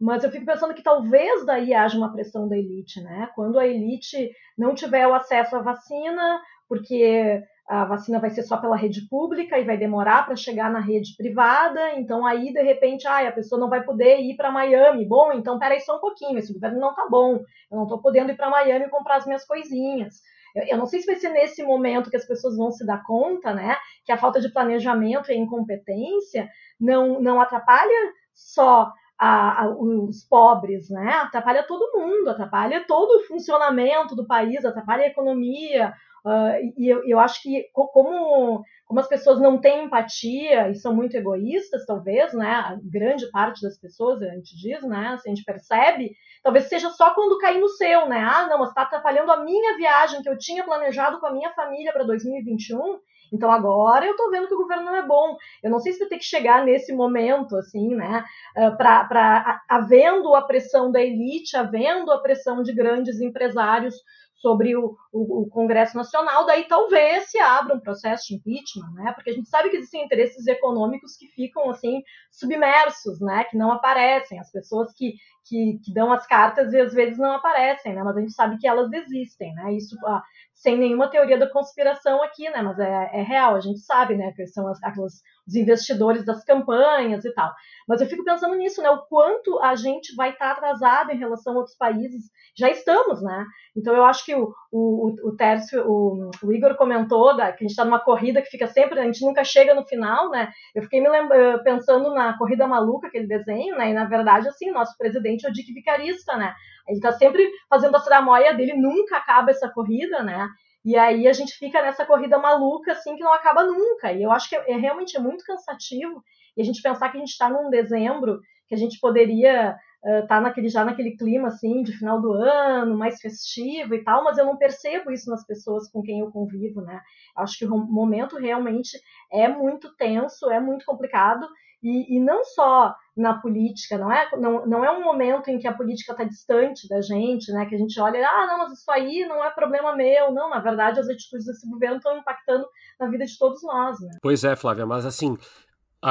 Mas 0.00 0.24
eu 0.24 0.30
fico 0.30 0.44
pensando 0.44 0.74
que 0.74 0.82
talvez 0.82 1.46
daí 1.46 1.72
haja 1.72 1.96
uma 1.96 2.12
pressão 2.12 2.48
da 2.48 2.56
elite, 2.56 3.00
né? 3.00 3.28
Quando 3.34 3.58
a 3.58 3.66
elite 3.66 4.30
não 4.56 4.74
tiver 4.74 5.06
o 5.06 5.14
acesso 5.14 5.56
à 5.56 5.62
vacina, 5.62 6.40
porque 6.68 7.42
a 7.66 7.84
vacina 7.84 8.18
vai 8.18 8.30
ser 8.30 8.42
só 8.42 8.58
pela 8.58 8.76
rede 8.76 9.08
pública 9.08 9.58
e 9.58 9.64
vai 9.64 9.76
demorar 9.76 10.26
para 10.26 10.36
chegar 10.36 10.70
na 10.70 10.80
rede 10.80 11.16
privada, 11.16 11.94
então 11.94 12.26
aí 12.26 12.52
de 12.52 12.62
repente, 12.62 13.06
ah, 13.06 13.26
a 13.26 13.32
pessoa 13.32 13.58
não 13.58 13.70
vai 13.70 13.82
poder 13.82 14.18
ir 14.20 14.36
para 14.36 14.50
Miami. 14.50 15.06
Bom, 15.06 15.32
então 15.32 15.58
peraí 15.58 15.80
só 15.80 15.96
um 15.96 16.00
pouquinho, 16.00 16.38
esse 16.38 16.52
governo 16.52 16.78
não 16.78 16.94
tá 16.94 17.06
bom, 17.08 17.36
eu 17.70 17.76
não 17.76 17.84
estou 17.84 18.00
podendo 18.00 18.30
ir 18.30 18.36
para 18.36 18.50
Miami 18.50 18.88
comprar 18.90 19.16
as 19.16 19.26
minhas 19.26 19.46
coisinhas. 19.46 20.20
Eu 20.68 20.76
não 20.78 20.86
sei 20.86 21.00
se 21.00 21.06
vai 21.06 21.16
ser 21.16 21.30
nesse 21.30 21.64
momento 21.64 22.10
que 22.10 22.16
as 22.16 22.26
pessoas 22.26 22.56
vão 22.56 22.70
se 22.70 22.86
dar 22.86 23.02
conta, 23.02 23.52
né, 23.52 23.76
que 24.04 24.12
a 24.12 24.18
falta 24.18 24.40
de 24.40 24.52
planejamento 24.52 25.32
e 25.32 25.36
incompetência 25.36 26.48
não, 26.78 27.20
não 27.20 27.40
atrapalha 27.40 28.12
só 28.32 28.92
a, 29.18 29.62
a, 29.62 29.68
os 29.68 30.24
pobres, 30.24 30.90
né? 30.90 31.08
Atrapalha 31.22 31.62
todo 31.62 31.98
mundo, 31.98 32.30
atrapalha 32.30 32.84
todo 32.86 33.18
o 33.18 33.24
funcionamento 33.24 34.14
do 34.14 34.26
país, 34.26 34.64
atrapalha 34.64 35.04
a 35.04 35.08
economia. 35.08 35.94
Uh, 36.24 36.72
e 36.78 36.88
eu, 36.88 37.04
eu, 37.06 37.20
acho 37.20 37.42
que 37.42 37.68
como, 37.72 38.64
como 38.86 39.00
as 39.00 39.06
pessoas 39.06 39.38
não 39.40 39.60
têm 39.60 39.84
empatia 39.84 40.70
e 40.70 40.74
são 40.74 40.94
muito 40.94 41.14
egoístas, 41.14 41.84
talvez, 41.84 42.32
né? 42.32 42.50
A 42.50 42.78
grande 42.82 43.30
parte 43.30 43.60
das 43.60 43.78
pessoas, 43.78 44.22
a 44.22 44.30
gente 44.30 44.56
diz, 44.56 44.82
né? 44.82 45.18
A 45.22 45.28
gente 45.28 45.44
percebe, 45.44 46.16
talvez 46.42 46.66
seja 46.66 46.88
só 46.90 47.12
quando 47.14 47.38
cair 47.38 47.60
no 47.60 47.68
seu, 47.68 48.08
né? 48.08 48.18
Ah, 48.18 48.46
não, 48.48 48.58
mas 48.58 48.70
está 48.70 48.82
atrapalhando 48.82 49.30
a 49.30 49.44
minha 49.44 49.76
viagem 49.76 50.22
que 50.22 50.28
eu 50.28 50.38
tinha 50.38 50.64
planejado 50.64 51.20
com 51.20 51.26
a 51.26 51.32
minha 51.32 51.52
família 51.52 51.92
para 51.92 52.04
2021 52.04 52.98
então 53.34 53.50
agora 53.50 54.06
eu 54.06 54.12
estou 54.12 54.30
vendo 54.30 54.46
que 54.46 54.54
o 54.54 54.58
governo 54.58 54.84
não 54.84 54.96
é 54.96 55.04
bom. 55.04 55.36
Eu 55.62 55.70
não 55.70 55.80
sei 55.80 55.92
se 55.92 55.98
vai 55.98 56.08
ter 56.08 56.18
que 56.18 56.24
chegar 56.24 56.64
nesse 56.64 56.92
momento, 56.92 57.56
assim, 57.56 57.94
né? 57.94 58.24
Ah, 58.56 58.70
Para 58.70 59.60
havendo 59.68 60.34
a 60.34 60.42
pressão 60.42 60.90
da 60.90 61.02
elite, 61.02 61.56
havendo 61.56 62.12
a 62.12 62.20
pressão 62.20 62.62
de 62.62 62.72
grandes 62.72 63.20
empresários 63.20 63.96
sobre 64.44 64.76
o, 64.76 64.94
o, 65.10 65.40
o, 65.40 65.48
Congresso 65.48 65.96
Nacional, 65.96 66.44
daí 66.44 66.64
talvez 66.68 67.30
se 67.30 67.38
abra 67.38 67.74
um 67.74 67.80
processo 67.80 68.24
de 68.28 68.34
impeachment, 68.34 68.92
né? 68.92 69.10
Porque 69.14 69.30
a 69.30 69.32
gente 69.32 69.48
sabe 69.48 69.70
que 69.70 69.78
existem 69.78 70.04
interesses 70.04 70.46
econômicos 70.46 71.16
que 71.16 71.28
ficam 71.28 71.70
assim 71.70 72.02
submersos, 72.30 73.22
né? 73.22 73.44
Que 73.44 73.56
não 73.56 73.72
aparecem, 73.72 74.38
as 74.38 74.52
pessoas 74.52 74.92
que, 74.92 75.14
que, 75.46 75.80
que 75.82 75.94
dão 75.94 76.12
as 76.12 76.26
cartas 76.26 76.74
e 76.74 76.78
às 76.78 76.92
vezes 76.92 77.16
não 77.16 77.32
aparecem, 77.32 77.94
né? 77.94 78.02
Mas 78.02 78.18
a 78.18 78.20
gente 78.20 78.34
sabe 78.34 78.58
que 78.58 78.68
elas 78.68 78.92
existem, 78.92 79.54
né? 79.54 79.72
Isso 79.72 79.96
ah, 80.04 80.22
sem 80.52 80.76
nenhuma 80.76 81.08
teoria 81.08 81.38
da 81.38 81.50
conspiração 81.50 82.22
aqui, 82.22 82.50
né? 82.50 82.60
Mas 82.60 82.78
é, 82.78 83.10
é 83.14 83.22
real, 83.22 83.54
a 83.54 83.60
gente 83.60 83.80
sabe, 83.80 84.14
né? 84.14 84.30
Que 84.36 84.46
são 84.46 84.68
as, 84.68 84.82
aquelas, 84.82 85.22
os 85.46 85.54
investidores 85.54 86.24
das 86.24 86.44
campanhas 86.44 87.24
e 87.24 87.32
tal. 87.32 87.52
Mas 87.86 88.00
eu 88.00 88.06
fico 88.06 88.24
pensando 88.24 88.54
nisso, 88.54 88.82
né? 88.82 88.88
O 88.90 89.02
quanto 89.02 89.58
a 89.60 89.74
gente 89.74 90.14
vai 90.14 90.30
estar 90.30 90.52
atrasado 90.52 91.10
em 91.10 91.18
relação 91.18 91.52
a 91.52 91.56
outros 91.56 91.76
países. 91.76 92.30
Já 92.56 92.70
estamos, 92.70 93.22
né? 93.22 93.44
Então 93.76 93.94
eu 93.94 94.04
acho 94.04 94.24
que 94.24 94.34
o, 94.34 94.54
o, 94.72 95.14
o 95.28 95.36
Tércio, 95.36 95.84
o, 95.86 96.30
o 96.42 96.52
Igor 96.52 96.76
comentou 96.76 97.36
da, 97.36 97.52
que 97.52 97.64
a 97.64 97.66
gente 97.66 97.70
está 97.70 97.84
numa 97.84 98.00
corrida 98.00 98.40
que 98.40 98.50
fica 98.50 98.66
sempre, 98.66 98.98
a 98.98 99.04
gente 99.04 99.24
nunca 99.24 99.44
chega 99.44 99.74
no 99.74 99.84
final, 99.84 100.30
né? 100.30 100.50
Eu 100.74 100.82
fiquei 100.82 101.00
me 101.00 101.08
lembra, 101.08 101.62
pensando 101.62 102.14
na 102.14 102.36
Corrida 102.38 102.66
Maluca, 102.66 103.08
aquele 103.08 103.26
desenho, 103.26 103.76
né? 103.76 103.90
E 103.90 103.94
na 103.94 104.04
verdade, 104.04 104.48
assim, 104.48 104.70
nosso 104.70 104.96
presidente 104.96 105.46
é 105.46 105.50
o 105.50 105.52
Dick 105.52 105.72
Vicarista, 105.72 106.36
né? 106.36 106.54
Ele 106.86 106.98
está 106.98 107.12
sempre 107.12 107.50
fazendo 107.68 107.96
a 107.96 108.00
tramóia 108.00 108.54
dele, 108.54 108.74
nunca 108.74 109.16
acaba 109.16 109.50
essa 109.50 109.68
corrida, 109.70 110.22
né? 110.22 110.48
E 110.84 110.96
aí 110.96 111.26
a 111.26 111.32
gente 111.32 111.54
fica 111.56 111.80
nessa 111.80 112.04
corrida 112.04 112.38
maluca, 112.38 112.92
assim, 112.92 113.16
que 113.16 113.22
não 113.22 113.32
acaba 113.32 113.64
nunca. 113.64 114.12
E 114.12 114.22
eu 114.22 114.30
acho 114.30 114.48
que 114.48 114.56
é, 114.56 114.72
é 114.72 114.76
realmente 114.76 115.18
muito 115.18 115.44
cansativo. 115.44 116.22
E 116.56 116.62
a 116.62 116.64
gente 116.64 116.82
pensar 116.82 117.10
que 117.10 117.16
a 117.16 117.20
gente 117.20 117.30
está 117.30 117.48
num 117.48 117.70
dezembro, 117.70 118.40
que 118.68 118.74
a 118.74 118.78
gente 118.78 118.98
poderia 119.00 119.76
estar 120.04 120.24
uh, 120.24 120.26
tá 120.26 120.40
naquele, 120.40 120.68
já 120.68 120.84
naquele 120.84 121.16
clima, 121.16 121.48
assim, 121.48 121.82
de 121.82 121.96
final 121.96 122.20
do 122.20 122.32
ano, 122.32 122.96
mais 122.96 123.20
festivo 123.20 123.94
e 123.94 124.04
tal, 124.04 124.22
mas 124.22 124.36
eu 124.36 124.44
não 124.44 124.58
percebo 124.58 125.10
isso 125.10 125.30
nas 125.30 125.46
pessoas 125.46 125.90
com 125.90 126.02
quem 126.02 126.20
eu 126.20 126.30
convivo, 126.30 126.82
né? 126.82 127.00
Acho 127.36 127.58
que 127.58 127.64
o 127.64 127.76
momento 127.76 128.36
realmente 128.36 128.98
é 129.32 129.48
muito 129.48 129.94
tenso, 129.96 130.50
é 130.50 130.60
muito 130.60 130.84
complicado. 130.84 131.46
E, 131.84 132.16
e, 132.16 132.18
não 132.18 132.42
só 132.42 132.94
na 133.14 133.34
política, 133.40 133.98
não 133.98 134.10
é, 134.10 134.30
não, 134.38 134.66
não 134.66 134.84
é 134.84 134.90
um 134.90 135.04
momento 135.04 135.48
em 135.48 135.58
que 135.58 135.68
a 135.68 135.74
política 135.74 136.12
está 136.12 136.24
distante 136.24 136.88
da 136.88 137.02
gente, 137.02 137.52
né? 137.52 137.66
Que 137.66 137.74
a 137.74 137.78
gente 137.78 138.00
olha, 138.00 138.26
ah, 138.26 138.46
não, 138.46 138.58
mas 138.58 138.72
isso 138.72 138.90
aí 138.90 139.26
não 139.28 139.44
é 139.44 139.50
problema 139.50 139.94
meu. 139.94 140.32
Não, 140.32 140.48
na 140.48 140.60
verdade, 140.60 140.98
as 140.98 141.08
atitudes 141.10 141.44
desse 141.44 141.68
governo 141.68 141.98
estão 141.98 142.16
impactando 142.16 142.66
na 142.98 143.08
vida 143.10 143.26
de 143.26 143.38
todos 143.38 143.62
nós, 143.62 144.00
né? 144.00 144.16
Pois 144.22 144.42
é, 144.44 144.56
Flávia, 144.56 144.86
mas 144.86 145.04
assim, 145.04 145.36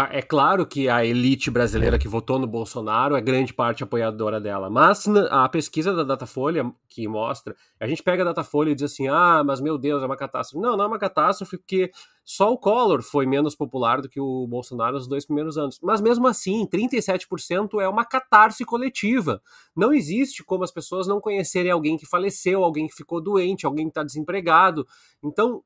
é 0.09 0.23
claro 0.23 0.65
que 0.65 0.89
a 0.89 1.05
elite 1.05 1.51
brasileira 1.51 1.99
que 1.99 2.07
votou 2.07 2.39
no 2.39 2.47
Bolsonaro 2.47 3.15
é 3.15 3.21
grande 3.21 3.53
parte 3.53 3.83
apoiadora 3.83 4.41
dela, 4.41 4.67
mas 4.67 5.07
a 5.29 5.47
pesquisa 5.47 5.93
da 5.93 6.03
Datafolha 6.03 6.73
que 6.89 7.07
mostra, 7.07 7.55
a 7.79 7.87
gente 7.87 8.01
pega 8.01 8.23
a 8.23 8.25
Datafolha 8.25 8.71
e 8.71 8.75
diz 8.75 8.91
assim: 8.91 9.07
ah, 9.07 9.43
mas 9.45 9.61
meu 9.61 9.77
Deus, 9.77 10.01
é 10.01 10.05
uma 10.07 10.17
catástrofe. 10.17 10.59
Não, 10.63 10.75
não 10.75 10.85
é 10.85 10.87
uma 10.87 10.97
catástrofe 10.97 11.57
porque 11.57 11.91
só 12.25 12.51
o 12.51 12.57
Collor 12.57 13.03
foi 13.03 13.27
menos 13.27 13.55
popular 13.55 14.01
do 14.01 14.09
que 14.09 14.19
o 14.19 14.47
Bolsonaro 14.47 14.93
nos 14.93 15.07
dois 15.07 15.25
primeiros 15.25 15.59
anos. 15.59 15.79
Mas 15.83 16.01
mesmo 16.01 16.27
assim, 16.27 16.65
37% 16.65 17.79
é 17.79 17.87
uma 17.87 18.03
catarse 18.03 18.65
coletiva. 18.65 19.41
Não 19.75 19.93
existe 19.93 20.43
como 20.43 20.63
as 20.63 20.71
pessoas 20.71 21.05
não 21.05 21.21
conhecerem 21.21 21.71
alguém 21.71 21.97
que 21.97 22.07
faleceu, 22.07 22.63
alguém 22.63 22.87
que 22.87 22.95
ficou 22.95 23.21
doente, 23.21 23.65
alguém 23.65 23.85
que 23.85 23.91
está 23.91 24.03
desempregado. 24.03 24.87
Então, 25.23 25.61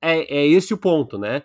é, 0.00 0.42
é 0.42 0.46
esse 0.46 0.72
o 0.72 0.78
ponto, 0.78 1.18
né? 1.18 1.42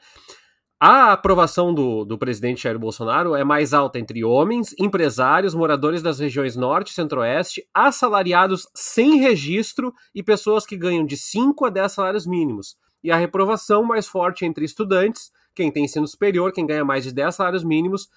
A 0.80 1.12
aprovação 1.12 1.74
do, 1.74 2.06
do 2.06 2.20
presidente 2.20 2.62
Jair 2.62 2.78
Bolsonaro 2.78 3.36
é 3.36 3.44
mais 3.44 3.74
alta 3.74 3.98
entre 3.98 4.24
homens, 4.24 4.76
empresários, 4.78 5.56
moradores 5.56 6.04
das 6.04 6.20
regiões 6.20 6.56
norte 6.56 6.92
e 6.92 6.94
centro-oeste, 6.94 7.68
assalariados 7.74 8.68
sem 8.76 9.18
registro 9.18 9.92
e 10.14 10.22
pessoas 10.22 10.68
que 10.68 10.78
ganham 10.78 11.04
de 11.04 11.18
5 11.18 11.66
a 11.66 11.72
10 11.72 11.92
salários 11.92 12.28
mínimos. 12.28 12.78
E 13.04 13.10
a 13.10 13.18
reprovação 13.18 13.84
mais 13.84 14.08
forte 14.08 14.46
entre 14.46 14.66
estudantes, 14.66 15.32
quem 15.56 15.72
tem 15.72 15.86
ensino 15.86 16.08
superior, 16.08 16.52
quem 16.52 16.68
ganha 16.68 16.86
mais 16.86 17.04
de 17.06 17.12
10 17.12 17.34
salários 17.34 17.64
mínimos, 17.64 18.08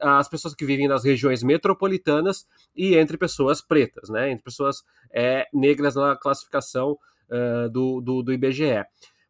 as 0.00 0.26
pessoas 0.26 0.54
que 0.54 0.64
vivem 0.64 0.88
nas 0.88 1.04
regiões 1.04 1.42
metropolitanas 1.42 2.46
e 2.74 2.96
entre 2.96 3.18
pessoas 3.18 3.60
pretas, 3.60 4.08
né? 4.08 4.30
Entre 4.30 4.42
pessoas 4.42 4.82
é, 5.12 5.46
negras 5.52 5.94
na 5.94 6.16
classificação 6.16 6.96
uh, 7.30 7.68
do, 7.68 8.00
do, 8.00 8.22
do, 8.22 8.32
IBGE. 8.32 8.84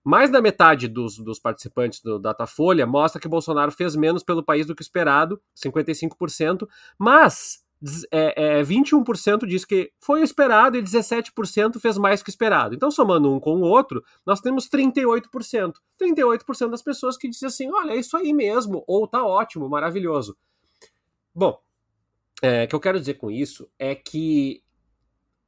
Mais 0.07 0.31
da 0.31 0.41
metade 0.41 0.87
dos, 0.87 1.19
dos 1.19 1.41
participantes 1.41 2.01
do 2.01 2.17
Datafolha 2.17 2.87
mostra 2.87 3.21
que 3.21 3.27
Bolsonaro 3.27 3.73
fez 3.73 3.97
menos 3.97 4.23
pelo 4.23 4.41
país 4.41 4.65
do 4.65 4.73
que 4.73 4.81
esperado, 4.81 5.43
55%, 5.61 6.69
mas 6.97 7.67
é, 8.13 8.61
é, 8.61 8.63
21% 8.63 9.45
diz 9.49 9.65
que 9.65 9.91
foi 9.99 10.23
esperado 10.23 10.79
e 10.79 10.81
17% 10.81 11.81
fez 11.81 11.99
mais 11.99 12.23
que 12.23 12.31
esperado. 12.31 12.73
Então, 12.73 12.89
somando 12.89 13.35
um 13.35 13.41
com 13.41 13.57
o 13.57 13.63
outro, 13.63 14.01
nós 14.25 14.41
temos 14.41 14.69
38%. 14.69 15.73
38% 16.01 16.71
das 16.71 16.83
pessoas 16.83 17.17
que 17.17 17.29
dizem 17.29 17.49
assim: 17.49 17.69
olha, 17.73 17.91
é 17.91 17.97
isso 17.97 18.17
aí 18.17 18.33
mesmo, 18.33 18.85
ou 18.87 19.09
tá 19.09 19.27
ótimo, 19.27 19.69
maravilhoso. 19.69 20.37
Bom, 21.35 21.61
é, 22.41 22.63
o 22.63 22.69
que 22.69 22.77
eu 22.77 22.81
quero 22.81 23.01
dizer 23.01 23.15
com 23.15 23.29
isso 23.29 23.69
é 23.77 23.93
que 23.93 24.63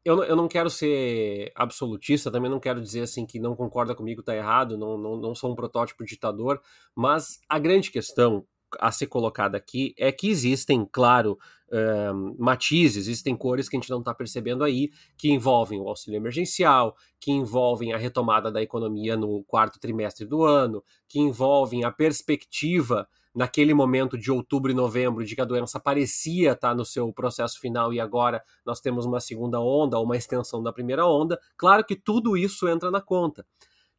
eu, 0.05 0.23
eu 0.25 0.37
não 0.37 0.49
quero 0.49 0.71
ser 0.71 1.53
absolutista, 1.55 2.31
também 2.31 2.51
não 2.51 2.61
quero 2.61 2.81
dizer 2.81 3.03
assim 3.03 3.27
que 3.27 3.39
não 3.39 3.57
concorda 3.57 3.95
comigo 3.95 4.23
tá 4.23 4.35
errado, 4.35 4.79
não, 4.79 4.97
não, 4.97 5.17
não 5.17 5.35
sou 5.35 5.53
um 5.53 5.55
protótipo 5.55 6.05
ditador, 6.05 6.61
mas 6.95 7.41
a 7.49 7.59
grande 7.59 7.91
questão 7.91 8.47
a 8.79 8.91
ser 8.91 9.07
colocada 9.07 9.57
aqui 9.57 9.95
é 9.97 10.11
que 10.13 10.29
existem, 10.29 10.87
claro, 10.91 11.39
um, 11.71 12.35
matizes, 12.39 13.07
existem 13.07 13.37
cores 13.37 13.69
que 13.69 13.77
a 13.77 13.81
gente 13.81 13.91
não 13.91 13.99
está 13.99 14.15
percebendo 14.15 14.65
aí, 14.65 14.91
que 15.17 15.31
envolvem 15.31 15.81
o 15.81 15.89
auxílio 15.89 16.17
emergencial, 16.17 16.97
que 17.21 17.31
envolvem 17.31 17.93
a 17.93 17.99
retomada 17.99 18.51
da 18.51 18.63
economia 18.63 19.17
no 19.17 19.45
quarto 19.45 19.79
trimestre 19.79 20.27
do 20.27 20.45
ano, 20.45 20.83
que 21.07 21.19
envolvem 21.19 21.85
a 21.85 21.91
perspectiva 21.91 23.09
naquele 23.35 23.73
momento 23.73 24.19
de 24.19 24.33
outubro 24.33 24.71
e 24.71 24.75
novembro 24.75 25.25
de 25.25 25.35
que 25.35 25.41
a 25.41 25.45
doença 25.45 25.79
parecia 25.79 26.53
estar 26.53 26.71
tá 26.71 26.75
no 26.75 26.85
seu 26.85 27.13
processo 27.13 27.61
final 27.61 27.93
e 27.93 28.01
agora 28.01 28.43
nós 28.65 28.81
temos 28.81 29.07
uma 29.07 29.21
segunda 29.21 29.61
onda, 29.61 30.01
uma 30.01 30.17
extensão 30.17 30.63
da 30.63 30.73
primeira 30.73 31.07
onda. 31.07 31.39
Claro 31.57 31.85
que 31.85 31.95
tudo 31.95 32.37
isso 32.37 32.69
entra 32.69 32.91
na 32.91 33.01
conta. 33.01 33.47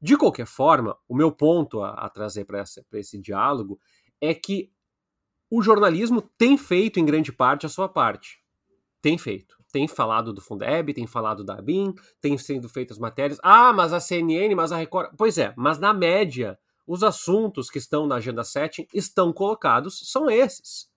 De 0.01 0.17
qualquer 0.17 0.45
forma, 0.45 0.97
o 1.07 1.15
meu 1.15 1.29
ponto 1.29 1.81
a, 1.81 1.91
a 1.91 2.09
trazer 2.09 2.45
para 2.45 2.63
esse 2.93 3.17
diálogo 3.17 3.79
é 4.21 4.33
que 4.33 4.71
o 5.49 5.61
jornalismo 5.61 6.21
tem 6.37 6.57
feito, 6.57 6.99
em 6.99 7.05
grande 7.05 7.31
parte, 7.31 7.65
a 7.65 7.69
sua 7.69 7.89
parte. 7.89 8.39
Tem 9.01 9.17
feito. 9.17 9.57
Tem 9.71 9.87
falado 9.87 10.33
do 10.33 10.41
Fundeb, 10.41 10.93
tem 10.93 11.07
falado 11.07 11.43
da 11.43 11.55
ABIN, 11.55 11.93
tem 12.19 12.37
sendo 12.37 12.67
feitas 12.67 12.97
matérias. 12.97 13.39
Ah, 13.43 13.71
mas 13.71 13.93
a 13.93 13.99
CNN, 13.99 14.53
mas 14.55 14.71
a 14.71 14.77
Record. 14.77 15.11
Pois 15.17 15.37
é, 15.37 15.53
mas 15.55 15.79
na 15.79 15.93
média, 15.93 16.57
os 16.87 17.03
assuntos 17.03 17.69
que 17.69 17.77
estão 17.77 18.07
na 18.07 18.15
Agenda 18.15 18.43
7 18.43 18.87
estão 18.93 19.31
colocados, 19.31 20.11
são 20.11 20.29
esses. 20.29 20.89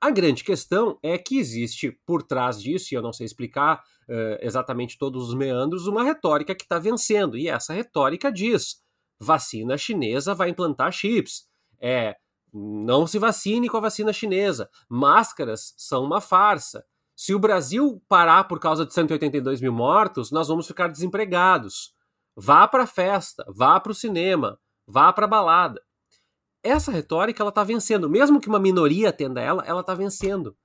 A 0.00 0.10
grande 0.10 0.44
questão 0.44 0.96
é 1.02 1.18
que 1.18 1.38
existe 1.38 1.90
por 2.06 2.22
trás 2.22 2.62
disso, 2.62 2.94
e 2.94 2.96
eu 2.96 3.02
não 3.02 3.12
sei 3.12 3.26
explicar 3.26 3.82
uh, 4.08 4.38
exatamente 4.40 4.96
todos 4.96 5.28
os 5.28 5.34
meandros, 5.34 5.88
uma 5.88 6.04
retórica 6.04 6.54
que 6.54 6.62
está 6.62 6.78
vencendo. 6.78 7.36
E 7.36 7.48
essa 7.48 7.72
retórica 7.72 8.30
diz: 8.30 8.80
vacina 9.18 9.76
chinesa 9.76 10.36
vai 10.36 10.50
implantar 10.50 10.92
chips. 10.92 11.48
É, 11.80 12.16
não 12.52 13.06
se 13.06 13.18
vacine 13.18 13.68
com 13.68 13.76
a 13.76 13.80
vacina 13.80 14.12
chinesa. 14.12 14.68
Máscaras 14.88 15.74
são 15.76 16.04
uma 16.04 16.20
farsa. 16.20 16.84
Se 17.16 17.34
o 17.34 17.38
Brasil 17.38 18.02
parar 18.08 18.44
por 18.44 18.60
causa 18.60 18.86
de 18.86 18.94
182 18.94 19.60
mil 19.60 19.72
mortos, 19.72 20.30
nós 20.30 20.48
vamos 20.48 20.66
ficar 20.66 20.88
desempregados. 20.88 21.92
Vá 22.36 22.68
para 22.68 22.84
a 22.84 22.86
festa, 22.86 23.44
vá 23.48 23.80
para 23.80 23.90
o 23.90 23.94
cinema, 23.94 24.58
vá 24.86 25.12
para 25.12 25.24
a 25.24 25.28
balada. 25.28 25.82
Essa 26.62 26.92
retórica 26.92 27.42
ela 27.42 27.48
está 27.48 27.64
vencendo, 27.64 28.08
mesmo 28.08 28.40
que 28.40 28.48
uma 28.48 28.60
minoria 28.60 29.08
atenda 29.08 29.40
ela, 29.40 29.64
ela 29.66 29.80
está 29.80 29.94
vencendo. 29.94 30.56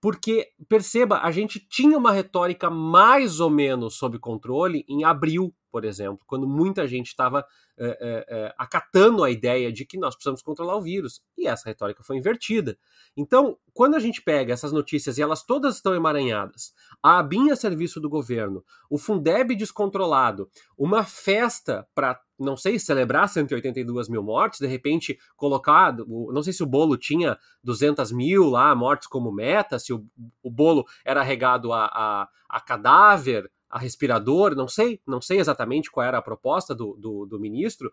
Porque, 0.00 0.48
perceba, 0.68 1.20
a 1.20 1.30
gente 1.30 1.60
tinha 1.60 1.96
uma 1.96 2.10
retórica 2.10 2.68
mais 2.68 3.38
ou 3.38 3.48
menos 3.48 3.94
sob 3.94 4.18
controle 4.18 4.84
em 4.88 5.04
abril, 5.04 5.54
por 5.72 5.86
exemplo, 5.86 6.22
quando 6.26 6.46
muita 6.46 6.86
gente 6.86 7.06
estava 7.06 7.46
é, 7.78 7.86
é, 7.86 8.26
é, 8.28 8.54
acatando 8.58 9.24
a 9.24 9.30
ideia 9.30 9.72
de 9.72 9.86
que 9.86 9.96
nós 9.96 10.14
precisamos 10.14 10.42
controlar 10.42 10.76
o 10.76 10.82
vírus. 10.82 11.22
E 11.38 11.48
essa 11.48 11.70
retórica 11.70 12.04
foi 12.04 12.18
invertida. 12.18 12.76
Então, 13.16 13.56
quando 13.72 13.94
a 13.94 13.98
gente 13.98 14.20
pega 14.20 14.52
essas 14.52 14.70
notícias 14.70 15.16
e 15.16 15.22
elas 15.22 15.42
todas 15.42 15.76
estão 15.76 15.94
emaranhadas, 15.94 16.74
a 17.02 17.18
ABIN 17.18 17.50
a 17.50 17.56
serviço 17.56 17.98
do 17.98 18.10
governo, 18.10 18.62
o 18.90 18.98
Fundeb 18.98 19.56
descontrolado, 19.56 20.50
uma 20.76 21.02
festa 21.02 21.88
para, 21.94 22.20
não 22.38 22.58
sei, 22.58 22.78
celebrar 22.78 23.26
182 23.30 24.10
mil 24.10 24.22
mortes, 24.22 24.60
de 24.60 24.66
repente 24.66 25.18
colocar, 25.34 25.96
não 25.96 26.42
sei 26.42 26.52
se 26.52 26.62
o 26.62 26.66
bolo 26.66 26.98
tinha 26.98 27.38
200 27.64 28.12
mil 28.12 28.50
lá, 28.50 28.74
mortes 28.74 29.08
como 29.08 29.32
meta, 29.32 29.78
se 29.78 29.94
o, 29.94 30.04
o 30.42 30.50
bolo 30.50 30.84
era 31.06 31.22
regado 31.22 31.72
a, 31.72 31.86
a, 31.86 32.28
a 32.50 32.60
cadáver, 32.60 33.50
a 33.72 33.78
respirador, 33.78 34.54
não 34.54 34.68
sei, 34.68 35.00
não 35.06 35.18
sei 35.18 35.40
exatamente 35.40 35.90
qual 35.90 36.06
era 36.06 36.18
a 36.18 36.22
proposta 36.22 36.74
do, 36.74 36.94
do, 36.94 37.24
do 37.24 37.40
ministro, 37.40 37.90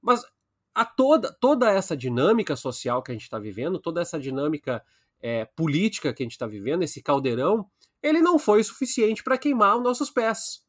mas 0.00 0.24
a 0.74 0.86
toda, 0.86 1.30
toda 1.38 1.70
essa 1.70 1.94
dinâmica 1.94 2.56
social 2.56 3.02
que 3.02 3.10
a 3.10 3.14
gente 3.14 3.24
está 3.24 3.38
vivendo, 3.38 3.78
toda 3.78 4.00
essa 4.00 4.18
dinâmica 4.18 4.82
é, 5.20 5.44
política 5.44 6.14
que 6.14 6.22
a 6.22 6.24
gente 6.24 6.32
está 6.32 6.46
vivendo, 6.46 6.82
esse 6.82 7.02
caldeirão, 7.02 7.68
ele 8.02 8.22
não 8.22 8.38
foi 8.38 8.64
suficiente 8.64 9.22
para 9.22 9.36
queimar 9.36 9.76
os 9.76 9.82
nossos 9.82 10.10
pés. 10.10 10.64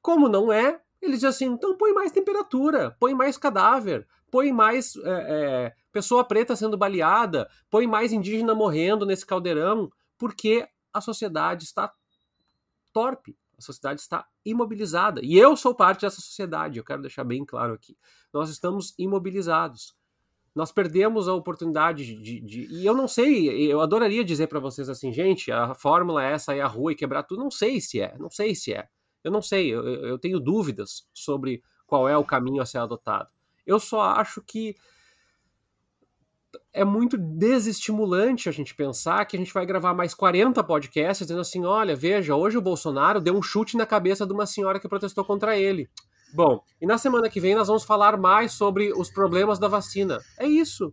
Como 0.00 0.26
não 0.26 0.50
é, 0.50 0.80
eles 1.02 1.16
dizem 1.16 1.28
assim, 1.28 1.46
então 1.46 1.76
põe 1.76 1.92
mais 1.92 2.10
temperatura, 2.10 2.96
põe 2.98 3.12
mais 3.12 3.36
cadáver, 3.36 4.06
põe 4.30 4.52
mais 4.52 4.96
é, 4.96 5.10
é, 5.10 5.74
pessoa 5.92 6.24
preta 6.24 6.56
sendo 6.56 6.78
baleada, 6.78 7.46
põe 7.68 7.86
mais 7.86 8.10
indígena 8.10 8.54
morrendo 8.54 9.04
nesse 9.04 9.26
caldeirão, 9.26 9.92
porque 10.16 10.66
a 10.94 11.00
sociedade 11.02 11.64
está 11.64 11.92
torpe. 12.90 13.36
A 13.58 13.62
sociedade 13.62 14.00
está 14.00 14.24
imobilizada. 14.44 15.20
E 15.22 15.36
eu 15.36 15.56
sou 15.56 15.74
parte 15.74 16.02
dessa 16.02 16.20
sociedade, 16.20 16.78
eu 16.78 16.84
quero 16.84 17.02
deixar 17.02 17.24
bem 17.24 17.44
claro 17.44 17.74
aqui. 17.74 17.96
Nós 18.32 18.48
estamos 18.50 18.94
imobilizados. 18.96 19.96
Nós 20.54 20.72
perdemos 20.72 21.28
a 21.28 21.34
oportunidade 21.34 22.04
de. 22.16 22.40
de, 22.40 22.66
e 22.70 22.86
eu 22.86 22.94
não 22.94 23.06
sei, 23.06 23.48
eu 23.70 23.80
adoraria 23.80 24.24
dizer 24.24 24.46
para 24.46 24.58
vocês 24.58 24.88
assim, 24.88 25.12
gente, 25.12 25.52
a 25.52 25.74
fórmula 25.74 26.24
é 26.24 26.32
essa, 26.32 26.54
é 26.54 26.60
a 26.60 26.66
rua 26.66 26.92
e 26.92 26.96
quebrar 26.96 27.22
tudo. 27.24 27.42
Não 27.42 27.50
sei 27.50 27.80
se 27.80 28.00
é, 28.00 28.16
não 28.18 28.30
sei 28.30 28.54
se 28.54 28.72
é. 28.72 28.88
Eu 29.22 29.30
não 29.30 29.42
sei, 29.42 29.68
eu, 29.68 29.84
eu 29.84 30.18
tenho 30.18 30.40
dúvidas 30.40 31.06
sobre 31.12 31.62
qual 31.86 32.08
é 32.08 32.16
o 32.16 32.24
caminho 32.24 32.62
a 32.62 32.66
ser 32.66 32.78
adotado. 32.78 33.28
Eu 33.66 33.78
só 33.78 34.00
acho 34.00 34.42
que 34.42 34.74
é 36.78 36.84
muito 36.84 37.18
desestimulante 37.18 38.48
a 38.48 38.52
gente 38.52 38.72
pensar 38.72 39.24
que 39.24 39.36
a 39.36 39.38
gente 39.38 39.52
vai 39.52 39.66
gravar 39.66 39.92
mais 39.94 40.14
40 40.14 40.62
podcasts 40.62 41.26
dizendo 41.26 41.40
assim: 41.40 41.64
olha, 41.64 41.96
veja, 41.96 42.36
hoje 42.36 42.56
o 42.56 42.62
Bolsonaro 42.62 43.20
deu 43.20 43.34
um 43.34 43.42
chute 43.42 43.76
na 43.76 43.84
cabeça 43.84 44.24
de 44.24 44.32
uma 44.32 44.46
senhora 44.46 44.78
que 44.78 44.88
protestou 44.88 45.24
contra 45.24 45.58
ele. 45.58 45.88
Bom, 46.32 46.62
e 46.80 46.86
na 46.86 46.96
semana 46.96 47.28
que 47.28 47.40
vem 47.40 47.56
nós 47.56 47.66
vamos 47.66 47.84
falar 47.84 48.16
mais 48.16 48.52
sobre 48.52 48.92
os 48.92 49.10
problemas 49.10 49.58
da 49.58 49.66
vacina. 49.66 50.20
É 50.38 50.46
isso. 50.46 50.92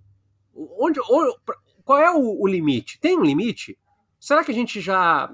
Onde, 0.55 0.99
onde 1.09 1.35
qual 1.83 1.99
é 1.99 2.11
o, 2.11 2.41
o, 2.41 2.47
limite? 2.47 2.99
Tem 2.99 3.15
um 3.17 3.23
limite? 3.23 3.77
Será 4.19 4.43
que 4.43 4.51
a 4.51 4.55
gente 4.55 4.81
já 4.81 5.29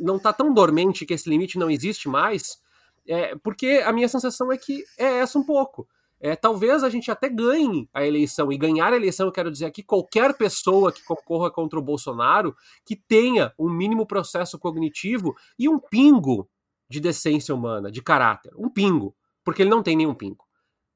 não 0.00 0.16
está 0.16 0.32
tão 0.32 0.52
dormente 0.52 1.06
que 1.06 1.14
esse 1.14 1.28
limite 1.28 1.58
não 1.58 1.70
existe 1.70 2.08
mais? 2.08 2.60
É, 3.06 3.36
porque 3.36 3.82
a 3.84 3.92
minha 3.92 4.08
sensação 4.08 4.50
é 4.50 4.56
que 4.56 4.82
é 4.98 5.18
essa 5.18 5.38
um 5.38 5.44
pouco 5.44 5.86
é, 6.26 6.34
talvez 6.34 6.82
a 6.82 6.90
gente 6.90 7.08
até 7.08 7.28
ganhe 7.28 7.88
a 7.94 8.04
eleição. 8.04 8.50
E 8.50 8.58
ganhar 8.58 8.92
a 8.92 8.96
eleição, 8.96 9.26
eu 9.26 9.32
quero 9.32 9.48
dizer 9.48 9.66
aqui, 9.66 9.80
qualquer 9.80 10.36
pessoa 10.36 10.90
que 10.90 11.04
concorra 11.04 11.52
contra 11.52 11.78
o 11.78 11.82
Bolsonaro 11.82 12.56
que 12.84 12.96
tenha 12.96 13.54
um 13.56 13.70
mínimo 13.70 14.04
processo 14.04 14.58
cognitivo 14.58 15.36
e 15.56 15.68
um 15.68 15.78
pingo 15.78 16.50
de 16.90 16.98
decência 16.98 17.54
humana, 17.54 17.92
de 17.92 18.02
caráter. 18.02 18.52
Um 18.56 18.68
pingo. 18.68 19.14
Porque 19.44 19.62
ele 19.62 19.70
não 19.70 19.84
tem 19.84 19.94
nenhum 19.94 20.16
pingo. 20.16 20.44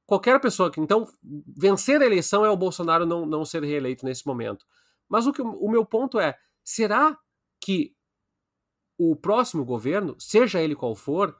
Qualquer 0.04 0.40
pessoa 0.40 0.68
que. 0.68 0.80
Então, 0.80 1.06
vencer 1.56 2.02
a 2.02 2.06
eleição 2.06 2.44
é 2.44 2.50
o 2.50 2.56
Bolsonaro 2.56 3.06
não, 3.06 3.24
não 3.24 3.44
ser 3.44 3.62
reeleito 3.62 4.04
nesse 4.04 4.26
momento. 4.26 4.66
Mas 5.08 5.28
o, 5.28 5.32
que, 5.32 5.40
o 5.40 5.70
meu 5.70 5.86
ponto 5.86 6.18
é: 6.18 6.36
será 6.64 7.16
que 7.60 7.94
o 8.98 9.14
próximo 9.14 9.64
governo, 9.64 10.16
seja 10.18 10.60
ele 10.60 10.74
qual 10.74 10.96
for, 10.96 11.36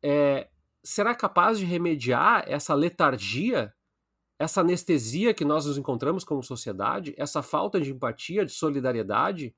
é, 0.00 0.48
será 0.84 1.14
capaz 1.14 1.58
de 1.58 1.64
remediar 1.64 2.44
essa 2.46 2.74
letargia, 2.74 3.74
essa 4.38 4.60
anestesia 4.60 5.32
que 5.32 5.44
nós 5.44 5.64
nos 5.64 5.78
encontramos 5.78 6.22
como 6.24 6.42
sociedade, 6.42 7.14
essa 7.16 7.42
falta 7.42 7.80
de 7.80 7.90
empatia, 7.90 8.44
de 8.44 8.52
solidariedade, 8.52 9.54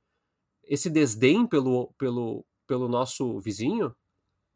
esse 0.62 0.88
desdém 0.88 1.46
pelo, 1.46 1.92
pelo, 1.98 2.46
pelo 2.66 2.88
nosso 2.88 3.40
vizinho? 3.40 3.94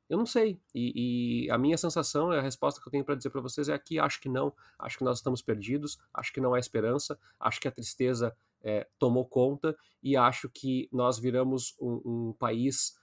Eu 0.09 0.18
não 0.18 0.27
sei. 0.27 0.61
E, 0.75 1.45
e 1.47 1.51
a 1.51 1.59
minha 1.59 1.77
sensação, 1.77 2.31
a 2.31 2.41
resposta 2.41 2.81
que 2.81 2.89
eu 2.89 2.91
tenho 2.91 3.05
para 3.05 3.14
dizer 3.14 3.31
para 3.31 3.41
vocês 3.41 3.68
é 3.68 3.79
que 3.79 3.99
acho 3.99 4.21
que 4.21 4.29
não. 4.29 4.53
Acho 4.79 4.99
que 4.99 5.05
nós 5.05 5.18
estamos 5.18 5.43
perdidos, 5.43 5.99
acho 6.12 6.33
que 6.33 6.41
não 6.41 6.55
há 6.55 6.59
esperança, 6.59 7.18
acho 7.39 7.61
que 7.61 7.68
a 7.68 7.73
tristeza 7.73 8.37
é, 8.62 8.87
tomou 8.99 9.25
conta 9.25 9.77
e 10.03 10.16
acho 10.16 10.49
que 10.49 10.89
nós 10.93 11.18
viramos 11.18 11.77
um, 11.81 12.01
um 12.05 12.33
país 12.33 12.99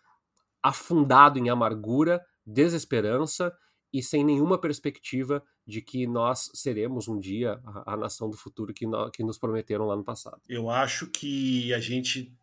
afundado 0.62 1.40
em 1.40 1.50
amargura, 1.50 2.26
desesperança 2.48 3.54
e 3.94 4.02
sem 4.02 4.24
nenhuma 4.24 4.60
perspectiva 4.60 5.44
de 5.66 5.82
que 5.82 6.08
nós 6.08 6.50
seremos 6.54 7.08
um 7.08 7.20
dia 7.20 7.60
a, 7.66 7.94
a 7.94 7.98
nação 7.98 8.30
do 8.30 8.38
futuro 8.38 8.74
que, 8.74 8.88
nós, 8.88 9.12
que 9.12 9.24
nos 9.24 9.38
prometeram 9.38 9.86
lá 9.86 9.96
no 9.96 10.04
passado. 10.04 10.42
Eu 10.48 10.70
acho 10.70 11.08
que 11.08 11.74
a 11.74 11.80
gente 11.80 12.34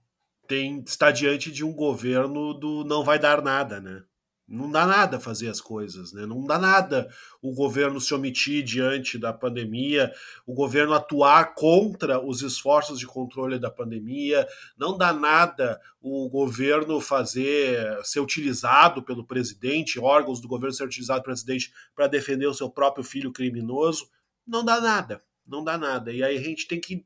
tem 0.47 0.81
está 0.87 1.11
diante 1.11 1.51
de 1.51 1.65
um 1.65 1.73
governo 1.73 2.53
do 2.53 2.85
não 2.85 3.03
vai 3.03 3.19
dar 3.19 3.43
nada, 3.43 3.81
né? 3.81 4.05
Não 4.47 4.71
dá 4.71 4.87
nada 4.87 5.19
fazer 5.19 5.49
as 5.49 5.59
coisas, 5.59 6.13
né? 6.13 6.27
Não 6.27 6.45
dá 6.45 6.59
nada 6.59 7.09
o 7.41 7.55
governo 7.55 7.99
se 7.99 8.13
omitir 8.13 8.63
diante 8.63 9.17
da 9.19 9.33
pandemia, 9.33 10.13
o 10.47 10.53
governo 10.53 10.93
atuar 10.93 11.55
contra 11.55 12.23
os 12.23 12.43
esforços 12.43 12.99
de 12.99 13.07
controle 13.07 13.59
da 13.59 13.71
pandemia, 13.71 14.47
não 14.77 14.99
dá 14.99 15.15
nada 15.15 15.81
o 15.99 16.29
governo 16.29 17.01
fazer 17.01 18.05
ser 18.05 18.21
utilizado 18.21 19.03
pelo 19.03 19.25
presidente, 19.25 19.99
órgãos 19.99 20.41
do 20.41 20.49
governo 20.49 20.75
ser 20.75 20.85
utilizado 20.85 21.23
pelo 21.23 21.35
presidente 21.35 21.73
para 21.95 22.07
defender 22.07 22.47
o 22.47 22.55
seu 22.55 22.69
próprio 22.69 23.03
filho 23.03 23.33
criminoso. 23.33 24.11
Não 24.47 24.63
dá 24.63 24.79
nada, 24.79 25.23
não 25.47 25.65
dá 25.65 25.79
nada. 25.79 26.13
E 26.13 26.23
aí 26.23 26.37
a 26.37 26.43
gente 26.43 26.69
tem 26.69 26.79
que 26.79 27.03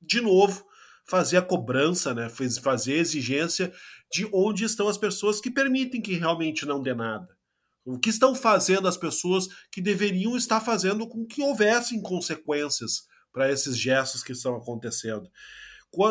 de 0.00 0.20
novo 0.20 0.65
fazer 1.08 1.36
a 1.36 1.42
cobrança, 1.42 2.12
né? 2.12 2.28
fazer 2.62 2.94
a 2.94 2.98
exigência 2.98 3.72
de 4.10 4.28
onde 4.32 4.64
estão 4.64 4.88
as 4.88 4.98
pessoas 4.98 5.40
que 5.40 5.50
permitem 5.50 6.00
que 6.00 6.14
realmente 6.14 6.66
não 6.66 6.82
dê 6.82 6.94
nada. 6.94 7.28
O 7.84 7.98
que 7.98 8.10
estão 8.10 8.34
fazendo 8.34 8.88
as 8.88 8.96
pessoas 8.96 9.46
que 9.70 9.80
deveriam 9.80 10.36
estar 10.36 10.60
fazendo 10.60 11.08
com 11.08 11.24
que 11.24 11.40
houvessem 11.40 12.02
consequências 12.02 13.06
para 13.32 13.50
esses 13.50 13.78
gestos 13.78 14.24
que 14.24 14.32
estão 14.32 14.56
acontecendo. 14.56 15.30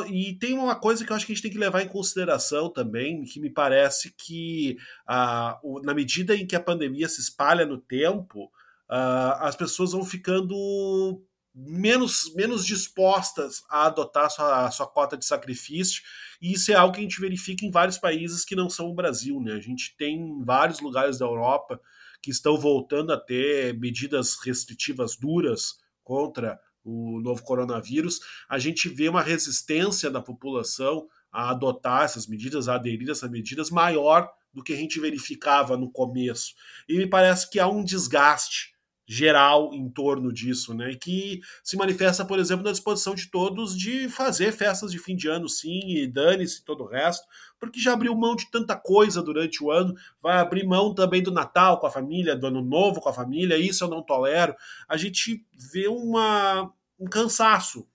E 0.10 0.34
tem 0.40 0.54
uma 0.54 0.76
coisa 0.76 1.06
que 1.06 1.12
eu 1.12 1.16
acho 1.16 1.26
que 1.26 1.32
a 1.32 1.36
gente 1.36 1.44
tem 1.44 1.52
que 1.52 1.58
levar 1.58 1.82
em 1.82 1.88
consideração 1.88 2.72
também, 2.72 3.24
que 3.24 3.40
me 3.40 3.50
parece 3.50 4.14
que, 4.18 4.78
ah, 5.08 5.60
na 5.84 5.94
medida 5.94 6.36
em 6.36 6.48
que 6.48 6.56
a 6.56 6.60
pandemia 6.60 7.08
se 7.08 7.22
espalha 7.22 7.66
no 7.66 7.78
tempo, 7.78 8.50
ah, 8.90 9.48
as 9.48 9.56
pessoas 9.56 9.92
vão 9.92 10.04
ficando 10.04 11.22
menos, 11.56 12.34
menos 12.36 12.66
dispostas 12.66 13.64
a 13.70 13.86
adotar 13.86 14.26
a 14.26 14.30
sua, 14.30 14.66
a 14.66 14.72
sua 14.72 14.88
cota 14.88 15.16
de 15.16 15.26
sacrifício, 15.26 16.04
e 16.42 16.52
isso 16.52 16.72
é 16.72 16.76
algo 16.76 16.94
que 16.94 17.00
a 17.00 17.04
gente 17.04 17.22
verifica 17.22 17.66
em 17.66 17.72
vários 17.72 17.98
países 17.98 18.44
que 18.44 18.56
não 18.56 18.70
são 18.70 18.90
o 18.90 18.94
Brasil. 18.94 19.40
Né? 19.40 19.54
A 19.54 19.62
gente 19.62 19.96
tem 19.98 20.44
vários 20.44 20.82
lugares 20.82 21.18
da 21.18 21.26
Europa 21.26 21.80
que 22.22 22.30
estão 22.30 22.58
voltando 22.58 23.14
a 23.14 23.20
ter 23.20 23.78
medidas 23.80 24.36
restritivas 24.44 25.16
duras 25.16 25.80
contra 26.04 26.60
o 26.84 27.20
novo 27.22 27.42
coronavírus. 27.44 28.20
A 28.50 28.60
gente 28.60 28.90
vê 28.90 29.08
uma 29.08 29.22
resistência 29.22 30.12
da 30.12 30.22
população 30.22 31.08
a 31.32 31.52
adotar 31.52 32.04
essas 32.04 32.28
medidas, 32.28 32.68
a 32.68 32.76
aderir 32.76 33.10
a 33.10 33.12
essas 33.12 33.30
medidas, 33.30 33.70
maior 33.70 34.30
do 34.54 34.64
que 34.64 34.74
a 34.74 34.76
gente 34.76 35.00
verificava 35.00 35.76
no 35.76 35.92
começo. 35.92 36.54
E 36.88 36.98
me 36.98 37.08
parece 37.08 37.50
que 37.50 37.60
há 37.60 37.68
um 37.68 37.84
desgaste 37.84 38.75
geral 39.08 39.74
em 39.74 39.90
torno 39.90 40.34
disso, 40.34 40.74
né? 40.74 40.92
E 40.92 40.98
que 40.98 41.42
se 41.64 41.78
manifesta, 41.78 42.26
por 42.26 42.40
exemplo, 42.40 42.66
na 42.66 42.72
disposição 42.72 43.14
de 43.14 43.30
todos 43.30 43.78
de 43.78 44.10
fazer 44.10 44.52
festas 44.52 44.92
de 44.92 45.00
fim 45.00 45.16
de 45.16 45.28
ano, 45.28 45.48
sim, 45.48 45.82
e 45.86 46.08
dane-se 46.08 46.64
todo 46.64 46.84
o 46.84 46.88
resto, 46.88 47.26
porque 47.60 47.80
já 47.80 47.94
abriu 47.94 48.16
mão 48.16 48.36
de 48.36 48.50
tanta 48.50 48.76
coisa 48.76 49.22
durante 49.22 49.64
o 49.64 49.72
ano, 49.72 49.96
vai 50.22 50.38
abrir 50.38 50.66
mão 50.66 50.94
também 50.94 51.22
do 51.22 51.32
Natal 51.32 51.80
com 51.80 51.88
a 51.88 51.92
família, 51.92 52.36
do 52.36 52.48
Ano 52.48 52.64
Novo 52.64 53.00
com 53.00 53.10
a 53.10 53.14
família, 53.14 53.58
isso 53.58 53.84
eu 53.84 53.88
não 53.88 54.02
tolero. 54.02 54.56
A 54.88 54.98
gente 54.98 55.46
vê 55.72 55.88
uma, 55.88 56.72
um 57.00 57.06
cansaço 57.06 57.88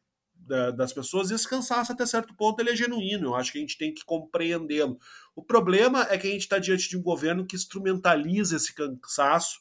das 0.75 0.93
pessoas, 0.93 1.31
e 1.31 1.35
esse 1.35 1.49
cansaço, 1.49 1.93
até 1.93 2.05
certo 2.05 2.35
ponto, 2.35 2.59
ele 2.59 2.71
é 2.71 2.77
genuíno. 2.77 3.29
Eu 3.29 3.35
acho 3.37 3.53
que 3.53 3.59
a 3.59 3.61
gente 3.61 3.79
tem 3.79 3.95
que 3.95 4.05
compreendê-lo. 4.05 4.99
O 5.37 5.45
problema 5.45 6.09
é 6.11 6.19
que 6.19 6.27
a 6.27 6.31
gente 6.31 6.41
está 6.41 6.59
diante 6.59 6.89
de 6.89 6.97
um 6.97 7.03
governo 7.03 7.47
que 7.47 7.55
instrumentaliza 7.55 8.57
esse 8.57 8.75
cansaço 8.75 9.61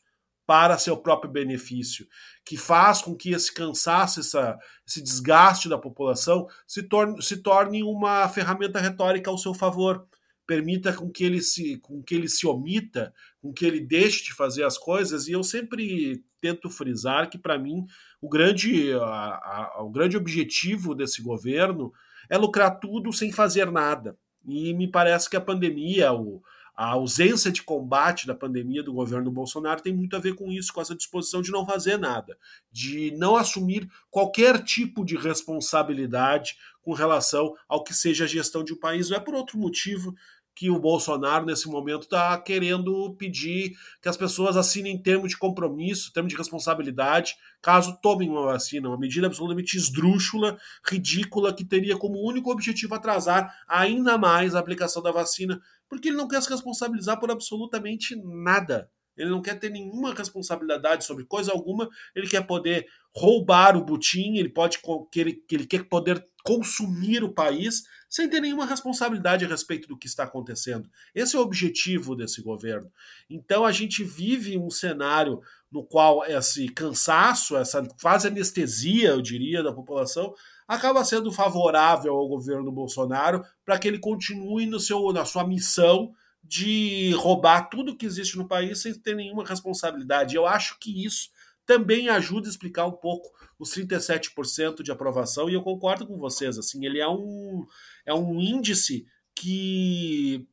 para 0.50 0.80
seu 0.80 0.98
próprio 0.98 1.32
benefício, 1.32 2.08
que 2.44 2.58
faz 2.58 3.04
com 3.04 3.16
que 3.16 3.30
esse 3.30 3.54
cansaço, 3.54 4.20
essa, 4.20 4.58
esse 4.88 5.00
desgaste 5.00 5.70
da 5.70 5.78
população 5.78 6.48
se 6.66 6.82
torne, 6.82 7.22
se 7.22 7.38
torne 7.38 7.84
uma 7.84 8.28
ferramenta 8.28 8.80
retórica 8.80 9.30
ao 9.30 9.38
seu 9.38 9.54
favor. 9.54 10.08
Permita 10.48 10.92
com 10.92 11.08
que 11.08 11.24
ele 11.24 11.40
se, 11.40 11.78
com 11.78 12.02
que 12.02 12.16
ele 12.16 12.28
se 12.28 12.48
omita, 12.48 13.14
com 13.40 13.54
que 13.54 13.64
ele 13.64 13.80
deixe 13.80 14.24
de 14.24 14.34
fazer 14.34 14.64
as 14.64 14.76
coisas, 14.76 15.28
e 15.28 15.34
eu 15.34 15.44
sempre 15.44 16.24
tento 16.42 16.68
frisar 16.68 17.30
que, 17.30 17.38
para 17.38 17.60
mim, 17.60 17.86
o 18.20 18.28
grande, 18.28 18.92
a, 18.94 19.76
a, 19.78 19.84
o 19.84 19.92
grande 19.92 20.18
objetivo 20.18 20.96
desse 20.96 21.22
governo 21.22 21.94
é 22.28 22.40
lucrar 22.40 22.80
tudo 22.80 23.14
sem 23.14 23.32
fazer 23.32 23.72
nada. 23.72 24.18
E 24.48 24.74
me 24.74 24.90
parece 24.90 25.30
que 25.30 25.38
a 25.38 25.42
pandemia, 25.42 26.12
o, 26.12 26.42
a 26.80 26.92
ausência 26.92 27.52
de 27.52 27.62
combate 27.62 28.26
da 28.26 28.34
pandemia 28.34 28.82
do 28.82 28.94
governo 28.94 29.30
Bolsonaro 29.30 29.82
tem 29.82 29.94
muito 29.94 30.16
a 30.16 30.20
ver 30.20 30.34
com 30.34 30.50
isso, 30.50 30.72
com 30.72 30.80
essa 30.80 30.96
disposição 30.96 31.42
de 31.42 31.52
não 31.52 31.66
fazer 31.66 31.98
nada, 31.98 32.38
de 32.72 33.12
não 33.18 33.36
assumir 33.36 33.92
qualquer 34.10 34.64
tipo 34.64 35.04
de 35.04 35.18
responsabilidade 35.18 36.56
com 36.82 36.94
relação 36.94 37.54
ao 37.68 37.84
que 37.84 37.94
seja 37.94 38.24
a 38.24 38.28
gestão 38.28 38.64
de 38.64 38.72
um 38.72 38.80
país. 38.80 39.10
Não 39.10 39.18
é 39.18 39.20
por 39.20 39.36
outro 39.36 39.58
motivo 39.58 40.16
que 40.56 40.70
o 40.70 40.80
Bolsonaro, 40.80 41.46
nesse 41.46 41.70
momento, 41.70 42.04
está 42.04 42.38
querendo 42.38 43.14
pedir 43.18 43.78
que 44.02 44.08
as 44.08 44.18
pessoas 44.18 44.56
assinem 44.56 45.02
termo 45.02 45.28
de 45.28 45.38
compromisso, 45.38 46.12
termo 46.14 46.28
de 46.28 46.36
responsabilidade, 46.36 47.36
caso 47.62 47.98
tomem 48.02 48.30
uma 48.30 48.44
vacina. 48.44 48.90
Uma 48.90 48.98
medida 48.98 49.28
absolutamente 49.28 49.78
esdrúxula, 49.78 50.58
ridícula, 50.86 51.54
que 51.54 51.64
teria 51.64 51.98
como 51.98 52.26
único 52.26 52.52
objetivo 52.52 52.96
atrasar 52.96 53.54
ainda 53.68 54.18
mais 54.18 54.56
a 54.56 54.60
aplicação 54.60 55.02
da 55.02 55.12
vacina, 55.12 55.62
porque 55.90 56.10
ele 56.10 56.18
não 56.18 56.28
quer 56.28 56.42
se 56.42 56.50
responsabilizar 56.50 57.20
por 57.20 57.32
absolutamente 57.32 58.16
nada. 58.16 58.90
Ele 59.20 59.30
não 59.30 59.42
quer 59.42 59.60
ter 59.60 59.70
nenhuma 59.70 60.14
responsabilidade 60.14 61.04
sobre 61.06 61.26
coisa 61.26 61.52
alguma, 61.52 61.90
ele 62.16 62.28
quer 62.28 62.48
poder 62.48 62.88
roubar 63.16 63.76
o 63.76 63.84
butim, 63.84 64.38
ele 64.38 64.50
pode 64.50 64.80
que 65.12 65.20
ele, 65.20 65.44
ele 65.52 65.68
quer 65.68 65.84
poder 65.84 66.26
consumir 66.44 67.24
o 67.24 67.34
país 67.34 67.84
sem 68.10 68.30
ter 68.30 68.40
nenhuma 68.40 68.66
responsabilidade 68.66 69.46
a 69.46 69.48
respeito 69.48 69.88
do 69.88 69.98
que 69.98 70.08
está 70.08 70.24
acontecendo. 70.24 70.90
Esse 71.14 71.36
é 71.36 71.40
o 71.40 71.44
objetivo 71.44 72.16
desse 72.16 72.42
governo. 72.42 72.92
Então 73.30 73.66
a 73.66 73.72
gente 73.72 74.04
vive 74.04 74.58
um 74.58 74.70
cenário 74.70 75.42
no 75.72 75.84
qual 75.84 76.26
esse 76.26 76.68
cansaço, 76.70 77.56
essa 77.56 77.88
quase 78.02 78.28
anestesia, 78.28 79.10
eu 79.10 79.22
diria, 79.22 79.62
da 79.62 79.74
população, 79.74 80.34
acaba 80.68 81.04
sendo 81.06 81.32
favorável 81.32 82.14
ao 82.14 82.28
governo 82.28 82.72
Bolsonaro 82.72 83.44
para 83.66 83.78
que 83.78 83.88
ele 83.88 84.00
continue 84.00 84.66
no 84.66 84.80
seu, 84.80 85.12
na 85.12 85.26
sua 85.26 85.46
missão 85.46 86.14
de 86.50 87.12
roubar 87.12 87.70
tudo 87.70 87.96
que 87.96 88.08
existe 88.08 88.36
no 88.36 88.48
país 88.48 88.82
sem 88.82 88.92
ter 88.96 89.16
nenhuma 89.16 89.46
responsabilidade. 89.46 90.36
Eu 90.36 90.48
acho 90.48 90.80
que 90.80 91.06
isso 91.06 91.30
também 91.64 92.10
ajuda 92.10 92.48
a 92.48 92.50
explicar 92.50 92.88
um 92.88 92.92
pouco 92.92 93.30
os 93.60 93.70
37% 93.70 94.82
de 94.82 94.92
aprovação, 94.92 95.48
e 95.48 95.54
eu 95.54 95.62
concordo 95.62 96.08
com 96.08 96.18
vocês, 96.18 96.58
assim, 96.58 96.84
ele 96.84 97.00
é 97.00 97.08
um, 97.08 97.68
é 98.04 98.14
um 98.16 98.42
índice 98.42 99.06
que 99.36 100.48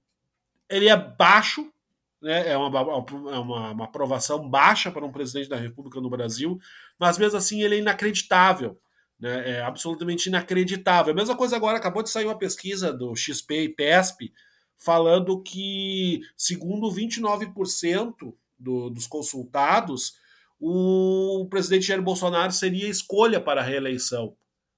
ele 0.69 0.89
é 0.91 0.97
baixo, 0.97 1.73
né, 2.21 2.51
é, 2.51 2.59
uma, 2.59 2.79
é 2.79 3.39
uma, 3.39 3.71
uma 3.71 3.85
aprovação 3.85 4.47
baixa 4.51 4.91
para 4.91 5.07
um 5.07 5.13
presidente 5.13 5.49
da 5.49 5.57
República 5.57 5.99
no 5.99 6.11
Brasil, 6.11 6.59
mas 7.01 7.17
mesmo 7.17 7.39
assim 7.39 7.63
ele 7.63 7.77
é 7.77 7.79
inacreditável, 7.79 8.79
né, 9.19 9.53
é 9.53 9.63
absolutamente 9.63 10.29
inacreditável. 10.29 11.15
A 11.15 11.17
mesma 11.17 11.37
coisa 11.37 11.57
agora, 11.57 11.79
acabou 11.79 12.03
de 12.03 12.11
sair 12.11 12.27
uma 12.27 12.39
pesquisa 12.39 12.93
do 12.93 13.17
XP 13.17 13.63
e 13.63 13.69
PESP, 13.71 14.31
falando 14.77 15.43
que, 15.43 16.21
segundo 16.37 16.91
29% 16.91 18.35
do, 18.59 18.91
dos 18.91 19.07
consultados, 19.07 20.15
o 20.59 21.47
presidente 21.51 21.87
Jair 21.87 22.03
Bolsonaro 22.03 22.53
seria 22.53 22.89
escolha 22.89 23.41
para 23.41 23.61
a 23.61 23.65
reeleição. 23.65 24.37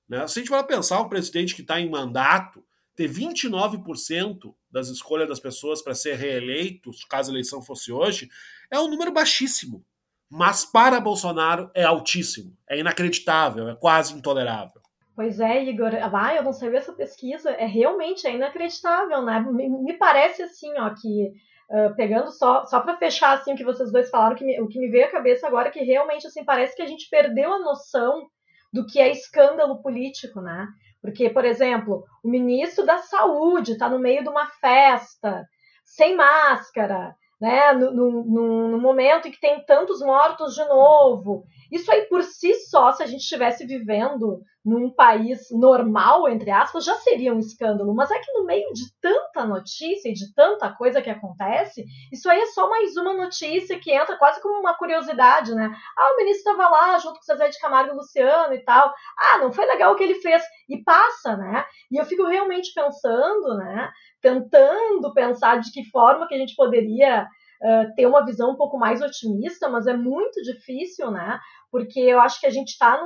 Né? 0.09 0.27
Se 0.27 0.39
a 0.39 0.43
gente 0.43 0.51
vai 0.51 0.65
pensar 0.67 1.01
um 1.01 1.09
presidente 1.09 1.55
que 1.55 1.63
está 1.63 1.81
em 1.81 1.91
mandato, 1.91 2.65
ter 2.97 3.09
29% 3.09 4.55
das 4.71 4.89
escolhas 4.89 5.29
das 5.29 5.39
pessoas 5.39 5.81
para 5.81 5.95
ser 5.95 6.17
reeleito, 6.17 6.91
caso 7.09 7.31
a 7.31 7.35
eleição 7.35 7.63
fosse 7.63 7.93
hoje, 7.93 8.29
é 8.71 8.79
um 8.81 8.89
número 8.89 9.13
baixíssimo. 9.13 9.85
Mas 10.29 10.65
para 10.65 11.01
Bolsonaro 11.01 11.71
é 11.75 11.85
altíssimo, 11.85 12.57
é 12.69 12.79
inacreditável, 12.79 13.69
é 13.69 13.77
quase 13.77 14.15
intolerável. 14.15 14.83
Pois 15.19 15.41
é, 15.41 15.65
Igor. 15.65 15.91
Ah, 16.15 16.37
eu 16.37 16.45
não 16.45 16.53
sabia 16.53 16.79
essa 16.79 16.93
pesquisa. 16.93 17.51
É 17.51 17.67
realmente 17.67 18.25
é 18.25 18.33
inacreditável, 18.33 19.21
né? 19.21 19.41
Me, 19.41 19.69
me 19.69 19.95
parece 19.95 20.43
assim, 20.45 20.71
ó, 20.79 20.91
que 20.91 21.33
Uh, 21.71 21.95
pegando 21.97 22.31
só, 22.31 22.65
só 22.65 22.81
para 22.81 22.97
fechar 22.97 23.37
assim 23.37 23.53
o 23.53 23.55
que 23.55 23.63
vocês 23.63 23.93
dois 23.93 24.09
falaram, 24.09 24.35
que 24.35 24.43
me, 24.43 24.59
o 24.59 24.69
que 24.69 24.79
me 24.79 24.89
veio 24.89 25.05
à 25.05 25.11
cabeça 25.11 25.47
agora 25.47 25.69
é 25.69 25.71
que 25.71 25.85
realmente 25.85 26.27
assim 26.27 26.43
parece 26.43 26.75
que 26.75 26.81
a 26.81 26.87
gente 26.87 27.11
perdeu 27.11 27.53
a 27.53 27.59
noção 27.59 28.27
do 28.73 28.87
que 28.87 28.99
é 28.99 29.11
escândalo 29.11 29.83
político, 29.83 30.41
né? 30.41 30.67
Porque, 31.03 31.29
por 31.29 31.45
exemplo, 31.45 32.05
o 32.25 32.31
ministro 32.31 32.87
da 32.87 32.97
Saúde 32.97 33.73
está 33.73 33.87
no 33.87 33.99
meio 33.99 34.23
de 34.23 34.31
uma 34.31 34.47
festa, 34.47 35.45
sem 35.85 36.17
máscara, 36.17 37.15
né? 37.39 37.75
No, 37.75 37.93
no, 37.93 38.69
no, 38.71 38.81
momento 38.81 39.29
em 39.29 39.31
que 39.31 39.39
tem 39.39 39.63
tantos 39.67 40.01
mortos 40.01 40.55
de 40.55 40.65
novo. 40.65 41.45
Isso 41.71 41.93
aí 41.93 42.07
por 42.07 42.23
si 42.23 42.55
só, 42.55 42.93
se 42.93 43.03
a 43.03 43.07
gente 43.07 43.21
estivesse 43.21 43.67
vivendo 43.67 44.41
num 44.65 44.91
país 44.91 45.49
normal, 45.51 46.29
entre 46.29 46.51
aspas, 46.51 46.85
já 46.85 46.95
seria 46.97 47.33
um 47.33 47.39
escândalo. 47.39 47.95
Mas 47.95 48.11
é 48.11 48.19
que 48.19 48.33
no 48.33 48.45
meio 48.45 48.73
de 48.73 48.85
tanta 49.01 49.45
notícia 49.45 50.11
e 50.11 50.13
de 50.15 50.33
tanta 50.35 50.71
coisa 50.71 51.01
que 51.01 51.11
acontece, 51.11 51.85
isso 52.13 52.29
aí 52.29 52.41
é 52.41 52.47
só 52.47 52.69
mais 52.69 52.97
uma 52.97 53.15
notícia 53.15 53.79
que 53.79 53.93
entra 53.93 54.17
quase 54.17 54.43
como 54.43 54.61
uma 54.61 54.77
curiosidade, 54.77 55.55
né? 55.55 55.71
Ah, 55.97 56.13
o 56.13 56.17
ministro 56.17 56.53
estava 56.53 56.69
lá 56.69 56.99
junto 56.99 57.15
com 57.15 57.21
o 57.21 57.25
Zezé 57.25 57.49
de 57.49 57.59
Camargo 57.61 57.93
e 57.93 57.97
Luciano 57.97 58.53
e 58.55 58.65
tal. 58.65 58.93
Ah, 59.17 59.39
não 59.39 59.53
foi 59.53 59.65
legal 59.67 59.93
o 59.93 59.97
que 59.97 60.05
ele 60.05 60.17
fez. 60.17 60.43
E 60.69 60.83
passa, 60.83 61.37
né? 61.37 61.65
E 61.91 61.97
eu 61.97 62.05
fico 62.05 62.25
realmente 62.25 62.73
pensando, 62.75 63.57
né? 63.57 63.91
Tentando 64.21 65.15
pensar 65.15 65.61
de 65.61 65.71
que 65.73 65.89
forma 65.91 66.27
que 66.27 66.35
a 66.35 66.39
gente 66.39 66.55
poderia 66.55 67.27
Uh, 67.61 67.93
ter 67.97 68.07
uma 68.07 68.25
visão 68.25 68.53
um 68.53 68.57
pouco 68.57 68.79
mais 68.79 69.03
otimista, 69.03 69.69
mas 69.69 69.89
é 69.89 69.93
muito 69.93 70.41
difícil, 70.43 71.11
né? 71.11 71.41
Porque 71.71 72.01
eu 72.01 72.21
acho 72.21 72.41
que 72.41 72.47
a 72.47 72.51
gente 72.51 72.71
está 72.71 72.99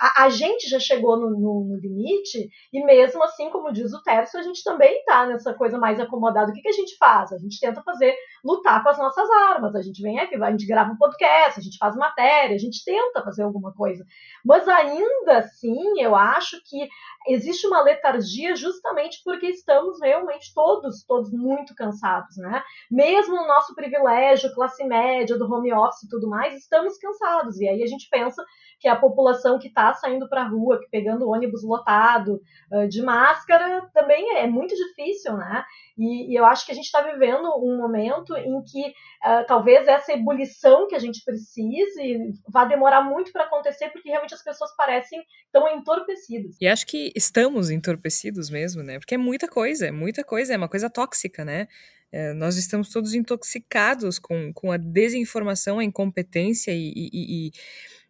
a, 0.00 0.24
a, 0.24 0.28
gente 0.28 0.68
já 0.68 0.78
chegou 0.78 1.16
no, 1.16 1.30
no, 1.30 1.64
no, 1.64 1.76
limite 1.76 2.48
e 2.72 2.84
mesmo 2.84 3.22
assim, 3.22 3.50
como 3.50 3.72
diz 3.72 3.92
o 3.92 4.02
Tércio, 4.02 4.38
a 4.38 4.42
gente 4.42 4.62
também 4.62 4.98
está 4.98 5.26
nessa 5.26 5.54
coisa 5.54 5.78
mais 5.78 5.98
acomodada. 5.98 6.50
O 6.50 6.54
que, 6.54 6.60
que 6.60 6.68
a 6.68 6.72
gente 6.72 6.96
faz? 6.96 7.32
A 7.32 7.38
gente 7.38 7.58
tenta 7.58 7.82
fazer 7.82 8.14
lutar 8.44 8.82
com 8.82 8.90
as 8.90 8.98
nossas 8.98 9.28
armas. 9.30 9.74
A 9.74 9.82
gente 9.82 10.02
vem 10.02 10.18
aqui, 10.18 10.34
a 10.34 10.50
gente 10.50 10.66
grava 10.66 10.92
um 10.92 10.96
podcast, 10.96 11.58
a 11.58 11.62
gente 11.62 11.78
faz 11.78 11.96
matéria, 11.96 12.54
a 12.54 12.58
gente 12.58 12.84
tenta 12.84 13.22
fazer 13.22 13.42
alguma 13.42 13.72
coisa. 13.72 14.04
Mas 14.44 14.68
ainda 14.68 15.38
assim, 15.38 16.00
eu 16.00 16.14
acho 16.14 16.60
que 16.64 16.88
existe 17.28 17.66
uma 17.66 17.82
letargia 17.82 18.54
justamente 18.56 19.20
porque 19.24 19.46
estamos 19.46 20.00
realmente 20.00 20.52
todos, 20.54 21.04
todos 21.04 21.32
muito 21.32 21.74
cansados, 21.74 22.36
né? 22.36 22.62
Mesmo 22.90 23.36
no 23.36 23.46
nosso 23.46 23.74
privilégio, 23.74 24.52
classe 24.54 24.84
média, 24.84 25.38
do 25.38 25.52
home 25.52 25.72
office 25.72 26.02
e 26.04 26.08
tudo 26.08 26.28
mais, 26.28 26.54
estamos 26.54 26.98
cansados. 26.98 27.60
E 27.60 27.68
aí 27.68 27.82
a 27.82 27.86
gente 27.86 28.01
gente 28.02 28.08
pensa 28.10 28.44
que 28.80 28.88
a 28.88 28.96
população 28.96 29.58
que 29.58 29.68
está 29.68 29.94
saindo 29.94 30.28
para 30.28 30.42
a 30.42 30.48
rua, 30.48 30.80
que 30.80 30.90
pegando 30.90 31.28
ônibus 31.28 31.62
lotado, 31.62 32.40
de 32.88 33.00
máscara, 33.00 33.88
também 33.94 34.38
é 34.38 34.46
muito 34.46 34.74
difícil, 34.74 35.36
né? 35.36 35.64
E, 35.96 36.32
e 36.32 36.34
eu 36.34 36.44
acho 36.44 36.64
que 36.66 36.72
a 36.72 36.74
gente 36.74 36.86
está 36.86 37.00
vivendo 37.02 37.48
um 37.58 37.76
momento 37.76 38.36
em 38.36 38.62
que 38.64 38.88
uh, 38.88 39.46
talvez 39.46 39.86
essa 39.86 40.12
ebulição 40.12 40.88
que 40.88 40.94
a 40.94 40.98
gente 40.98 41.22
precise 41.24 42.32
vá 42.48 42.64
demorar 42.64 43.02
muito 43.02 43.32
para 43.32 43.44
acontecer, 43.44 43.90
porque 43.90 44.08
realmente 44.08 44.34
as 44.34 44.42
pessoas 44.42 44.74
parecem 44.76 45.22
tão 45.52 45.68
entorpecidas. 45.68 46.56
E 46.60 46.66
acho 46.66 46.86
que 46.86 47.12
estamos 47.14 47.70
entorpecidos 47.70 48.50
mesmo, 48.50 48.82
né? 48.82 48.98
Porque 48.98 49.14
é 49.14 49.18
muita 49.18 49.48
coisa, 49.48 49.86
é 49.86 49.90
muita 49.90 50.24
coisa, 50.24 50.54
é 50.54 50.56
uma 50.56 50.68
coisa 50.68 50.90
tóxica, 50.90 51.44
né? 51.44 51.68
É, 52.12 52.34
nós 52.34 52.58
estamos 52.58 52.90
todos 52.90 53.14
intoxicados 53.14 54.18
com, 54.18 54.52
com 54.52 54.70
a 54.70 54.76
desinformação, 54.76 55.78
a 55.78 55.84
incompetência 55.84 56.70
e, 56.70 56.92
e, 56.94 57.10
e, 57.12 57.52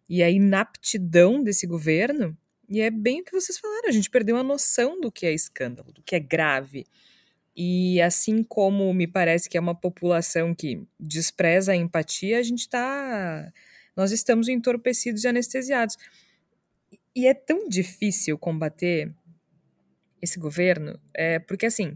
e, 0.09 0.23
a 0.23 0.29
inaptidão 0.29 1.41
desse 1.41 1.65
governo. 1.65 2.37
E 2.69 2.81
é 2.81 2.91
bem 2.91 3.21
o 3.21 3.23
que 3.23 3.31
vocês 3.31 3.57
falaram, 3.57 3.87
a 3.87 3.91
gente 3.91 4.09
perdeu 4.09 4.35
a 4.35 4.43
noção 4.43 4.99
do 4.99 5.09
que 5.09 5.25
é 5.25 5.33
escândalo, 5.33 5.93
do 5.93 6.03
que 6.03 6.15
é 6.15 6.19
grave. 6.19 6.85
E 7.55 8.01
assim 8.01 8.43
como 8.43 8.93
me 8.93 9.07
parece 9.07 9.47
que 9.47 9.57
é 9.57 9.61
uma 9.61 9.75
população 9.75 10.53
que 10.53 10.85
despreza 10.99 11.71
a 11.71 11.75
empatia, 11.75 12.39
a 12.39 12.43
gente 12.43 12.61
está. 12.61 13.51
Nós 13.95 14.11
estamos 14.11 14.49
entorpecidos 14.49 15.23
e 15.23 15.27
anestesiados. 15.27 15.95
E 17.15 17.27
é 17.27 17.33
tão 17.33 17.69
difícil 17.69 18.37
combater 18.37 19.13
esse 20.19 20.39
governo, 20.39 20.99
é, 21.13 21.37
porque 21.37 21.65
assim, 21.65 21.95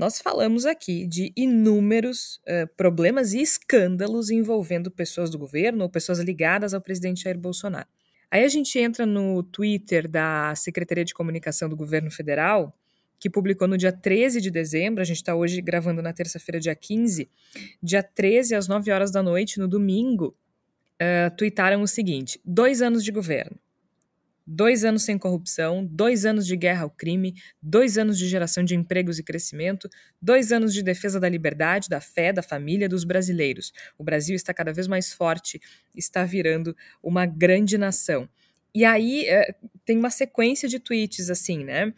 nós 0.00 0.18
falamos 0.18 0.64
aqui 0.64 1.06
de 1.06 1.30
inúmeros 1.36 2.40
uh, 2.48 2.66
problemas 2.74 3.34
e 3.34 3.42
escândalos 3.42 4.30
envolvendo 4.30 4.90
pessoas 4.90 5.28
do 5.28 5.38
governo 5.38 5.82
ou 5.82 5.90
pessoas 5.90 6.20
ligadas 6.20 6.72
ao 6.72 6.80
presidente 6.80 7.24
Jair 7.24 7.38
Bolsonaro. 7.38 7.86
Aí 8.30 8.42
a 8.42 8.48
gente 8.48 8.78
entra 8.78 9.04
no 9.04 9.42
Twitter 9.42 10.08
da 10.08 10.54
Secretaria 10.54 11.04
de 11.04 11.12
Comunicação 11.12 11.68
do 11.68 11.76
Governo 11.76 12.10
Federal, 12.10 12.74
que 13.18 13.28
publicou 13.28 13.68
no 13.68 13.76
dia 13.76 13.92
13 13.92 14.40
de 14.40 14.50
dezembro, 14.50 15.02
a 15.02 15.04
gente 15.04 15.16
está 15.16 15.34
hoje 15.34 15.60
gravando 15.60 16.00
na 16.00 16.14
terça-feira, 16.14 16.58
dia 16.58 16.74
15, 16.74 17.28
dia 17.82 18.02
13, 18.02 18.54
às 18.54 18.66
9 18.66 18.90
horas 18.90 19.10
da 19.10 19.22
noite, 19.22 19.58
no 19.58 19.68
domingo, 19.68 20.34
uh, 20.94 21.36
tweetaram 21.36 21.82
o 21.82 21.86
seguinte: 21.86 22.40
dois 22.42 22.80
anos 22.80 23.04
de 23.04 23.12
governo 23.12 23.58
dois 24.50 24.84
anos 24.84 25.04
sem 25.04 25.16
corrupção, 25.16 25.86
dois 25.88 26.26
anos 26.26 26.44
de 26.44 26.56
guerra 26.56 26.82
ao 26.82 26.90
crime, 26.90 27.34
dois 27.62 27.96
anos 27.96 28.18
de 28.18 28.26
geração 28.26 28.64
de 28.64 28.74
empregos 28.74 29.18
e 29.20 29.22
crescimento, 29.22 29.88
dois 30.20 30.50
anos 30.50 30.74
de 30.74 30.82
defesa 30.82 31.20
da 31.20 31.28
liberdade, 31.28 31.88
da 31.88 32.00
fé, 32.00 32.32
da 32.32 32.42
família, 32.42 32.88
dos 32.88 33.04
brasileiros. 33.04 33.72
O 33.96 34.02
Brasil 34.02 34.34
está 34.34 34.52
cada 34.52 34.72
vez 34.72 34.88
mais 34.88 35.12
forte, 35.12 35.60
está 35.96 36.24
virando 36.24 36.76
uma 37.00 37.26
grande 37.26 37.78
nação. 37.78 38.28
E 38.74 38.84
aí 38.84 39.24
é, 39.26 39.54
tem 39.84 39.96
uma 39.96 40.10
sequência 40.10 40.68
de 40.68 40.80
tweets 40.80 41.30
assim, 41.30 41.64
né? 41.64 41.92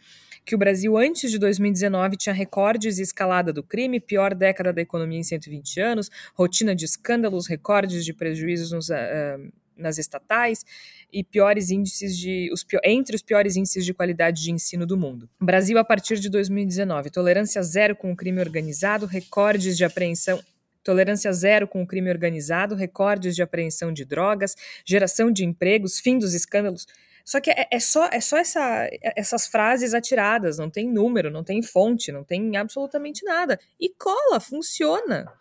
Que 0.45 0.53
o 0.53 0.57
Brasil, 0.57 0.95
antes 0.95 1.31
de 1.31 1.39
2019, 1.39 2.17
tinha 2.17 2.33
recordes 2.33 2.97
de 2.97 3.01
escalada 3.01 3.51
do 3.51 3.63
crime, 3.63 3.99
pior 3.99 4.35
década 4.35 4.71
da 4.71 4.81
economia 4.81 5.19
em 5.19 5.23
120 5.23 5.79
anos, 5.79 6.11
rotina 6.35 6.75
de 6.75 6.85
escândalos, 6.85 7.47
recordes 7.47 8.05
de 8.05 8.13
prejuízos 8.13 8.71
nos. 8.71 8.89
Uh, 8.89 9.51
nas 9.77 9.97
estatais 9.97 10.65
e 11.11 11.23
piores 11.23 11.69
índices 11.69 12.17
de 12.17 12.49
os, 12.51 12.65
entre 12.83 13.15
os 13.15 13.21
piores 13.21 13.55
índices 13.55 13.85
de 13.85 13.93
qualidade 13.93 14.41
de 14.41 14.51
ensino 14.51 14.85
do 14.85 14.97
mundo. 14.97 15.29
Brasil 15.39 15.77
a 15.77 15.83
partir 15.83 16.19
de 16.19 16.29
2019, 16.29 17.09
tolerância 17.09 17.61
zero 17.61 17.95
com 17.95 18.11
o 18.11 18.15
crime 18.15 18.39
organizado, 18.39 19.05
recordes 19.05 19.77
de 19.77 19.85
apreensão 19.85 20.41
tolerância 20.83 21.31
zero 21.31 21.65
com 21.65 21.81
o 21.81 21.87
crime 21.87 22.09
organizado, 22.09 22.75
recordes 22.75 23.35
de 23.35 23.41
apreensão 23.41 23.93
de 23.93 24.03
drogas, 24.03 24.53
geração 24.85 25.31
de 25.31 25.45
empregos, 25.45 25.99
fim 25.99 26.17
dos 26.17 26.33
escândalos. 26.33 26.85
Só 27.23 27.39
que 27.39 27.49
é, 27.49 27.67
é 27.71 27.79
só, 27.79 28.09
é 28.11 28.19
só 28.19 28.37
essa, 28.37 28.89
essas 29.15 29.47
frases 29.47 29.93
atiradas, 29.93 30.57
não 30.57 30.69
tem 30.69 30.89
número, 30.89 31.31
não 31.31 31.43
tem 31.43 31.61
fonte, 31.61 32.11
não 32.11 32.23
tem 32.23 32.57
absolutamente 32.57 33.23
nada. 33.23 33.57
E 33.79 33.89
cola, 33.89 34.41
funciona 34.41 35.31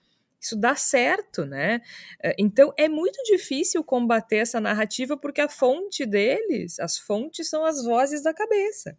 isso 0.42 0.56
dá 0.56 0.74
certo, 0.74 1.46
né? 1.46 1.80
Eh, 2.22 2.34
então 2.38 2.72
é 2.76 2.88
muito 2.88 3.22
difícil 3.24 3.84
combater 3.84 4.38
essa 4.38 4.60
narrativa 4.60 5.16
porque 5.16 5.40
a 5.40 5.48
fonte 5.48 6.04
deles, 6.04 6.80
as 6.80 6.98
fontes 6.98 7.48
são 7.48 7.64
as 7.64 7.84
vozes 7.84 8.22
da 8.22 8.34
cabeça. 8.34 8.98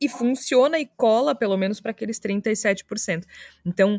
E 0.00 0.08
funciona 0.08 0.78
e 0.78 0.86
cola 0.96 1.34
pelo 1.34 1.56
menos 1.56 1.80
para 1.80 1.90
aqueles 1.90 2.18
37%. 2.20 3.24
Então, 3.66 3.98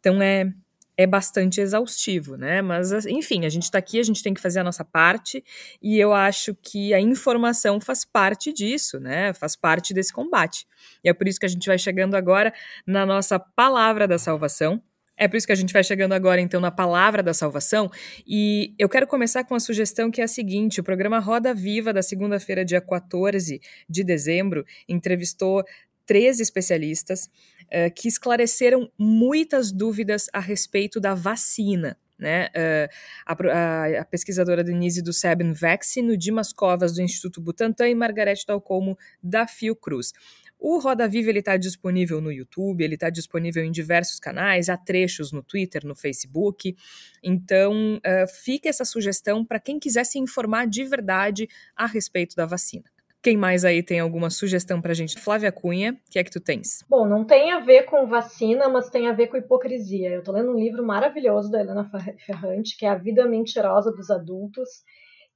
então 0.00 0.22
é 0.22 0.52
é 0.96 1.06
bastante 1.06 1.62
exaustivo, 1.62 2.36
né? 2.36 2.60
Mas, 2.60 2.92
enfim, 3.06 3.46
a 3.46 3.48
gente 3.48 3.62
está 3.62 3.78
aqui, 3.78 3.98
a 3.98 4.02
gente 4.02 4.22
tem 4.22 4.34
que 4.34 4.40
fazer 4.40 4.60
a 4.60 4.64
nossa 4.64 4.84
parte, 4.84 5.42
e 5.80 5.98
eu 5.98 6.12
acho 6.12 6.54
que 6.54 6.92
a 6.92 7.00
informação 7.00 7.80
faz 7.80 8.04
parte 8.04 8.52
disso, 8.52 9.00
né? 9.00 9.32
Faz 9.32 9.56
parte 9.56 9.94
desse 9.94 10.12
combate. 10.12 10.66
E 11.02 11.08
é 11.08 11.14
por 11.14 11.26
isso 11.26 11.40
que 11.40 11.46
a 11.46 11.48
gente 11.48 11.66
vai 11.66 11.78
chegando 11.78 12.16
agora 12.16 12.52
na 12.86 13.06
nossa 13.06 13.38
palavra 13.38 14.06
da 14.06 14.18
salvação, 14.18 14.82
é 15.20 15.28
por 15.28 15.36
isso 15.36 15.46
que 15.46 15.52
a 15.52 15.56
gente 15.56 15.72
vai 15.72 15.84
chegando 15.84 16.14
agora, 16.14 16.40
então, 16.40 16.62
na 16.62 16.70
palavra 16.70 17.22
da 17.22 17.34
salvação. 17.34 17.90
E 18.26 18.74
eu 18.78 18.88
quero 18.88 19.06
começar 19.06 19.44
com 19.44 19.54
a 19.54 19.60
sugestão 19.60 20.10
que 20.10 20.22
é 20.22 20.24
a 20.24 20.28
seguinte: 20.28 20.80
o 20.80 20.82
programa 20.82 21.18
Roda 21.18 21.52
Viva, 21.52 21.92
da 21.92 22.02
segunda-feira, 22.02 22.64
dia 22.64 22.80
14 22.80 23.60
de 23.86 24.02
dezembro, 24.02 24.64
entrevistou 24.88 25.62
13 26.06 26.42
especialistas 26.42 27.26
uh, 27.66 27.92
que 27.94 28.08
esclareceram 28.08 28.90
muitas 28.98 29.70
dúvidas 29.70 30.26
a 30.32 30.40
respeito 30.40 30.98
da 30.98 31.14
vacina. 31.14 31.98
Né? 32.18 32.48
Uh, 32.48 32.88
a, 33.26 34.00
a, 34.00 34.04
pesquisadora 34.04 34.64
Denise 34.64 35.02
do 35.02 35.10
Vaccine, 35.54 36.12
o 36.12 36.16
Dimas 36.18 36.52
Covas 36.52 36.94
do 36.94 37.00
Instituto 37.02 37.40
Butantan 37.40 37.88
e 37.88 37.94
Margarete 37.94 38.44
Dalcomo 38.46 38.96
da 39.22 39.46
Fiocruz. 39.46 40.12
O 40.60 40.78
Roda 40.78 41.08
Viva 41.08 41.30
está 41.30 41.56
disponível 41.56 42.20
no 42.20 42.30
YouTube, 42.30 42.84
ele 42.84 42.94
está 42.94 43.08
disponível 43.08 43.64
em 43.64 43.72
diversos 43.72 44.20
canais, 44.20 44.68
há 44.68 44.76
trechos 44.76 45.32
no 45.32 45.42
Twitter, 45.42 45.86
no 45.86 45.94
Facebook. 45.94 46.76
Então, 47.22 47.96
uh, 47.96 48.28
fica 48.44 48.68
essa 48.68 48.84
sugestão 48.84 49.42
para 49.42 49.58
quem 49.58 49.78
quiser 49.78 50.04
se 50.04 50.18
informar 50.18 50.66
de 50.66 50.84
verdade 50.84 51.48
a 51.74 51.86
respeito 51.86 52.36
da 52.36 52.44
vacina. 52.44 52.84
Quem 53.22 53.36
mais 53.36 53.64
aí 53.64 53.82
tem 53.82 54.00
alguma 54.00 54.30
sugestão 54.30 54.80
para 54.80 54.92
a 54.92 54.94
gente? 54.94 55.18
Flávia 55.18 55.52
Cunha, 55.52 55.92
o 55.92 56.10
que 56.10 56.18
é 56.18 56.24
que 56.24 56.30
tu 56.30 56.40
tens? 56.40 56.84
Bom, 56.88 57.06
não 57.06 57.24
tem 57.24 57.52
a 57.52 57.60
ver 57.60 57.84
com 57.84 58.06
vacina, 58.06 58.68
mas 58.68 58.88
tem 58.88 59.08
a 59.08 59.12
ver 59.12 59.28
com 59.28 59.36
hipocrisia. 59.36 60.10
Eu 60.10 60.20
estou 60.20 60.34
lendo 60.34 60.52
um 60.52 60.58
livro 60.58 60.84
maravilhoso 60.84 61.50
da 61.50 61.60
Helena 61.60 61.90
Ferrante, 62.24 62.76
que 62.78 62.86
é 62.86 62.88
A 62.88 62.94
Vida 62.94 63.26
Mentirosa 63.26 63.92
dos 63.92 64.10
Adultos, 64.10 64.84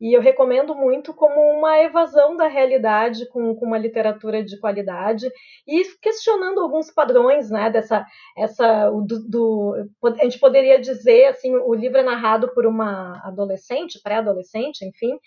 e 0.00 0.16
eu 0.16 0.20
recomendo 0.20 0.74
muito 0.74 1.14
como 1.14 1.40
uma 1.40 1.78
evasão 1.80 2.36
da 2.36 2.48
realidade 2.48 3.28
com, 3.28 3.54
com 3.54 3.66
uma 3.66 3.78
literatura 3.78 4.42
de 4.42 4.58
qualidade 4.58 5.30
e 5.66 5.84
questionando 6.00 6.60
alguns 6.60 6.90
padrões, 6.90 7.50
né, 7.50 7.70
dessa 7.70 8.04
essa 8.36 8.90
do, 8.90 9.28
do, 9.28 9.90
a 10.20 10.24
gente 10.24 10.38
poderia 10.38 10.80
dizer 10.80 11.26
assim, 11.26 11.54
o 11.54 11.74
livro 11.74 11.98
é 11.98 12.02
narrado 12.02 12.52
por 12.54 12.66
uma 12.66 13.20
adolescente, 13.24 14.00
pré-adolescente, 14.02 14.84
enfim, 14.84 15.18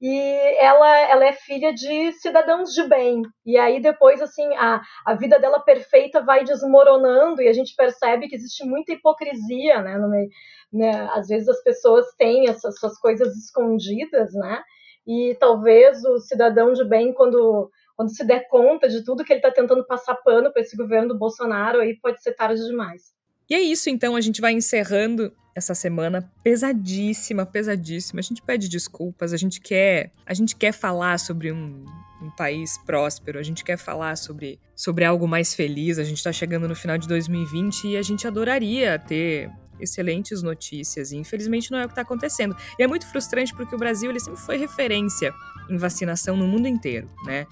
e 0.00 0.18
ela, 0.58 0.88
ela 1.10 1.24
é 1.26 1.32
filha 1.32 1.72
de 1.72 2.12
cidadãos 2.12 2.72
de 2.72 2.86
bem. 2.88 3.22
E 3.44 3.56
aí 3.56 3.80
depois, 3.80 4.20
assim, 4.20 4.46
a, 4.56 4.80
a 5.04 5.14
vida 5.14 5.38
dela 5.38 5.60
perfeita 5.60 6.22
vai 6.22 6.44
desmoronando 6.44 7.42
e 7.42 7.48
a 7.48 7.52
gente 7.52 7.74
percebe 7.74 8.28
que 8.28 8.36
existe 8.36 8.64
muita 8.64 8.92
hipocrisia, 8.92 9.82
né, 9.82 9.98
meio, 9.98 10.28
né? 10.72 11.08
Às 11.12 11.28
vezes 11.28 11.48
as 11.48 11.62
pessoas 11.62 12.06
têm 12.18 12.48
essas 12.48 12.78
suas 12.78 12.98
coisas 12.98 13.34
escondidas, 13.36 14.34
né? 14.34 14.62
e 15.06 15.36
talvez 15.38 16.04
o 16.04 16.18
cidadão 16.18 16.72
de 16.72 16.84
bem, 16.84 17.12
quando, 17.14 17.70
quando 17.94 18.14
se 18.14 18.26
der 18.26 18.48
conta 18.48 18.88
de 18.88 19.04
tudo 19.04 19.24
que 19.24 19.32
ele 19.32 19.38
está 19.38 19.52
tentando 19.52 19.86
passar 19.86 20.16
pano 20.16 20.52
para 20.52 20.62
esse 20.62 20.76
governo 20.76 21.08
do 21.08 21.18
Bolsonaro, 21.18 21.80
aí 21.80 21.96
pode 22.00 22.20
ser 22.20 22.34
tarde 22.34 22.60
demais. 22.64 23.15
E 23.48 23.54
é 23.54 23.60
isso, 23.60 23.88
então, 23.88 24.16
a 24.16 24.20
gente 24.20 24.40
vai 24.40 24.52
encerrando 24.52 25.32
essa 25.54 25.74
semana 25.74 26.30
pesadíssima, 26.42 27.46
pesadíssima. 27.46 28.20
A 28.20 28.22
gente 28.22 28.42
pede 28.42 28.68
desculpas, 28.68 29.32
a 29.32 29.36
gente 29.36 29.60
quer, 29.60 30.10
a 30.26 30.34
gente 30.34 30.54
quer 30.54 30.72
falar 30.72 31.18
sobre 31.18 31.50
um, 31.50 31.84
um 32.20 32.30
país 32.30 32.76
próspero, 32.84 33.38
a 33.38 33.42
gente 33.42 33.64
quer 33.64 33.78
falar 33.78 34.16
sobre, 34.16 34.60
sobre 34.74 35.04
algo 35.04 35.26
mais 35.26 35.54
feliz. 35.54 35.98
A 35.98 36.04
gente 36.04 36.18
está 36.18 36.30
chegando 36.30 36.68
no 36.68 36.74
final 36.74 36.98
de 36.98 37.08
2020 37.08 37.88
e 37.88 37.96
a 37.96 38.02
gente 38.02 38.26
adoraria 38.26 38.98
ter 38.98 39.50
excelentes 39.78 40.42
notícias 40.42 41.12
e 41.12 41.16
infelizmente 41.16 41.70
não 41.70 41.78
é 41.78 41.84
o 41.84 41.88
que 41.88 41.92
está 41.92 42.02
acontecendo. 42.02 42.56
E 42.78 42.82
é 42.82 42.86
muito 42.86 43.06
frustrante 43.06 43.54
porque 43.54 43.74
o 43.74 43.78
Brasil 43.78 44.10
ele 44.10 44.20
sempre 44.20 44.40
foi 44.40 44.56
referência 44.56 45.32
em 45.68 45.76
vacinação 45.76 46.36
no 46.36 46.46
mundo 46.46 46.68
inteiro, 46.68 47.08
né? 47.24 47.46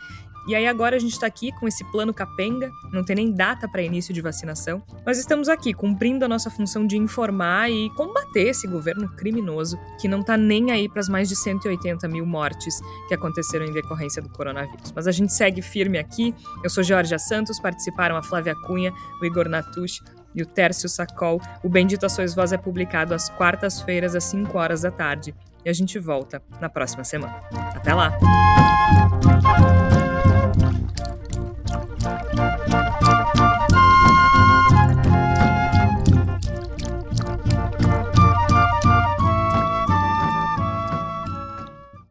E 0.47 0.55
aí 0.55 0.67
agora 0.67 0.97
a 0.97 0.99
gente 0.99 1.13
está 1.13 1.27
aqui 1.27 1.53
com 1.53 1.67
esse 1.67 1.85
plano 1.91 2.13
capenga, 2.13 2.71
não 2.93 3.05
tem 3.05 3.17
nem 3.17 3.33
data 3.33 3.69
para 3.69 3.83
início 3.83 4.13
de 4.13 4.21
vacinação. 4.21 4.83
Nós 5.07 5.19
estamos 5.19 5.49
aqui 5.49 5.73
cumprindo 5.73 6.25
a 6.25 6.29
nossa 6.29 6.51
função 6.51 6.87
de 6.87 6.97
informar 6.97 7.71
e 7.71 7.91
combater 7.91 8.49
esse 8.49 8.67
governo 8.67 9.09
criminoso 9.17 9.79
que 10.01 10.09
não 10.09 10.21
está 10.21 10.37
nem 10.37 10.71
aí 10.71 10.89
para 10.89 11.01
as 11.01 11.09
mais 11.09 11.29
de 11.29 11.37
180 11.37 12.07
mil 12.09 12.27
mortes 12.27 12.81
que 13.09 13.15
aconteceram 13.15 13.65
em 13.65 13.73
decorrência 13.73 14.21
do 14.21 14.29
coronavírus. 14.29 14.93
Mas 14.95 15.07
a 15.07 15.13
gente 15.13 15.33
segue 15.33 15.63
firme 15.63 15.99
aqui. 15.99 16.35
Eu 16.63 16.71
sou 16.71 16.83
Georgia 16.83 17.19
Santos, 17.19 17.59
participaram 17.59 18.17
a 18.17 18.23
Flávia 18.23 18.55
Cunha, 18.67 18.93
o 19.21 19.25
Igor 19.25 19.49
Natush, 19.49 20.03
e 20.35 20.43
o 20.43 20.47
Tércio 20.47 20.89
Sacol. 20.89 21.41
O 21.63 21.69
Bendito 21.69 22.05
a 22.05 22.09
Sois 22.09 22.35
Voz 22.35 22.53
é 22.53 22.59
publicado 22.59 23.15
às 23.15 23.29
quartas-feiras, 23.29 24.15
às 24.15 24.25
5 24.25 24.59
horas 24.59 24.83
da 24.83 24.91
tarde. 24.91 25.35
E 25.65 25.71
a 25.71 25.73
gente 25.73 25.99
volta 25.99 26.43
na 26.61 26.69
próxima 26.69 27.05
semana. 27.05 27.41
Até 27.75 27.95
lá! 27.95 28.19
Música 32.05 32.74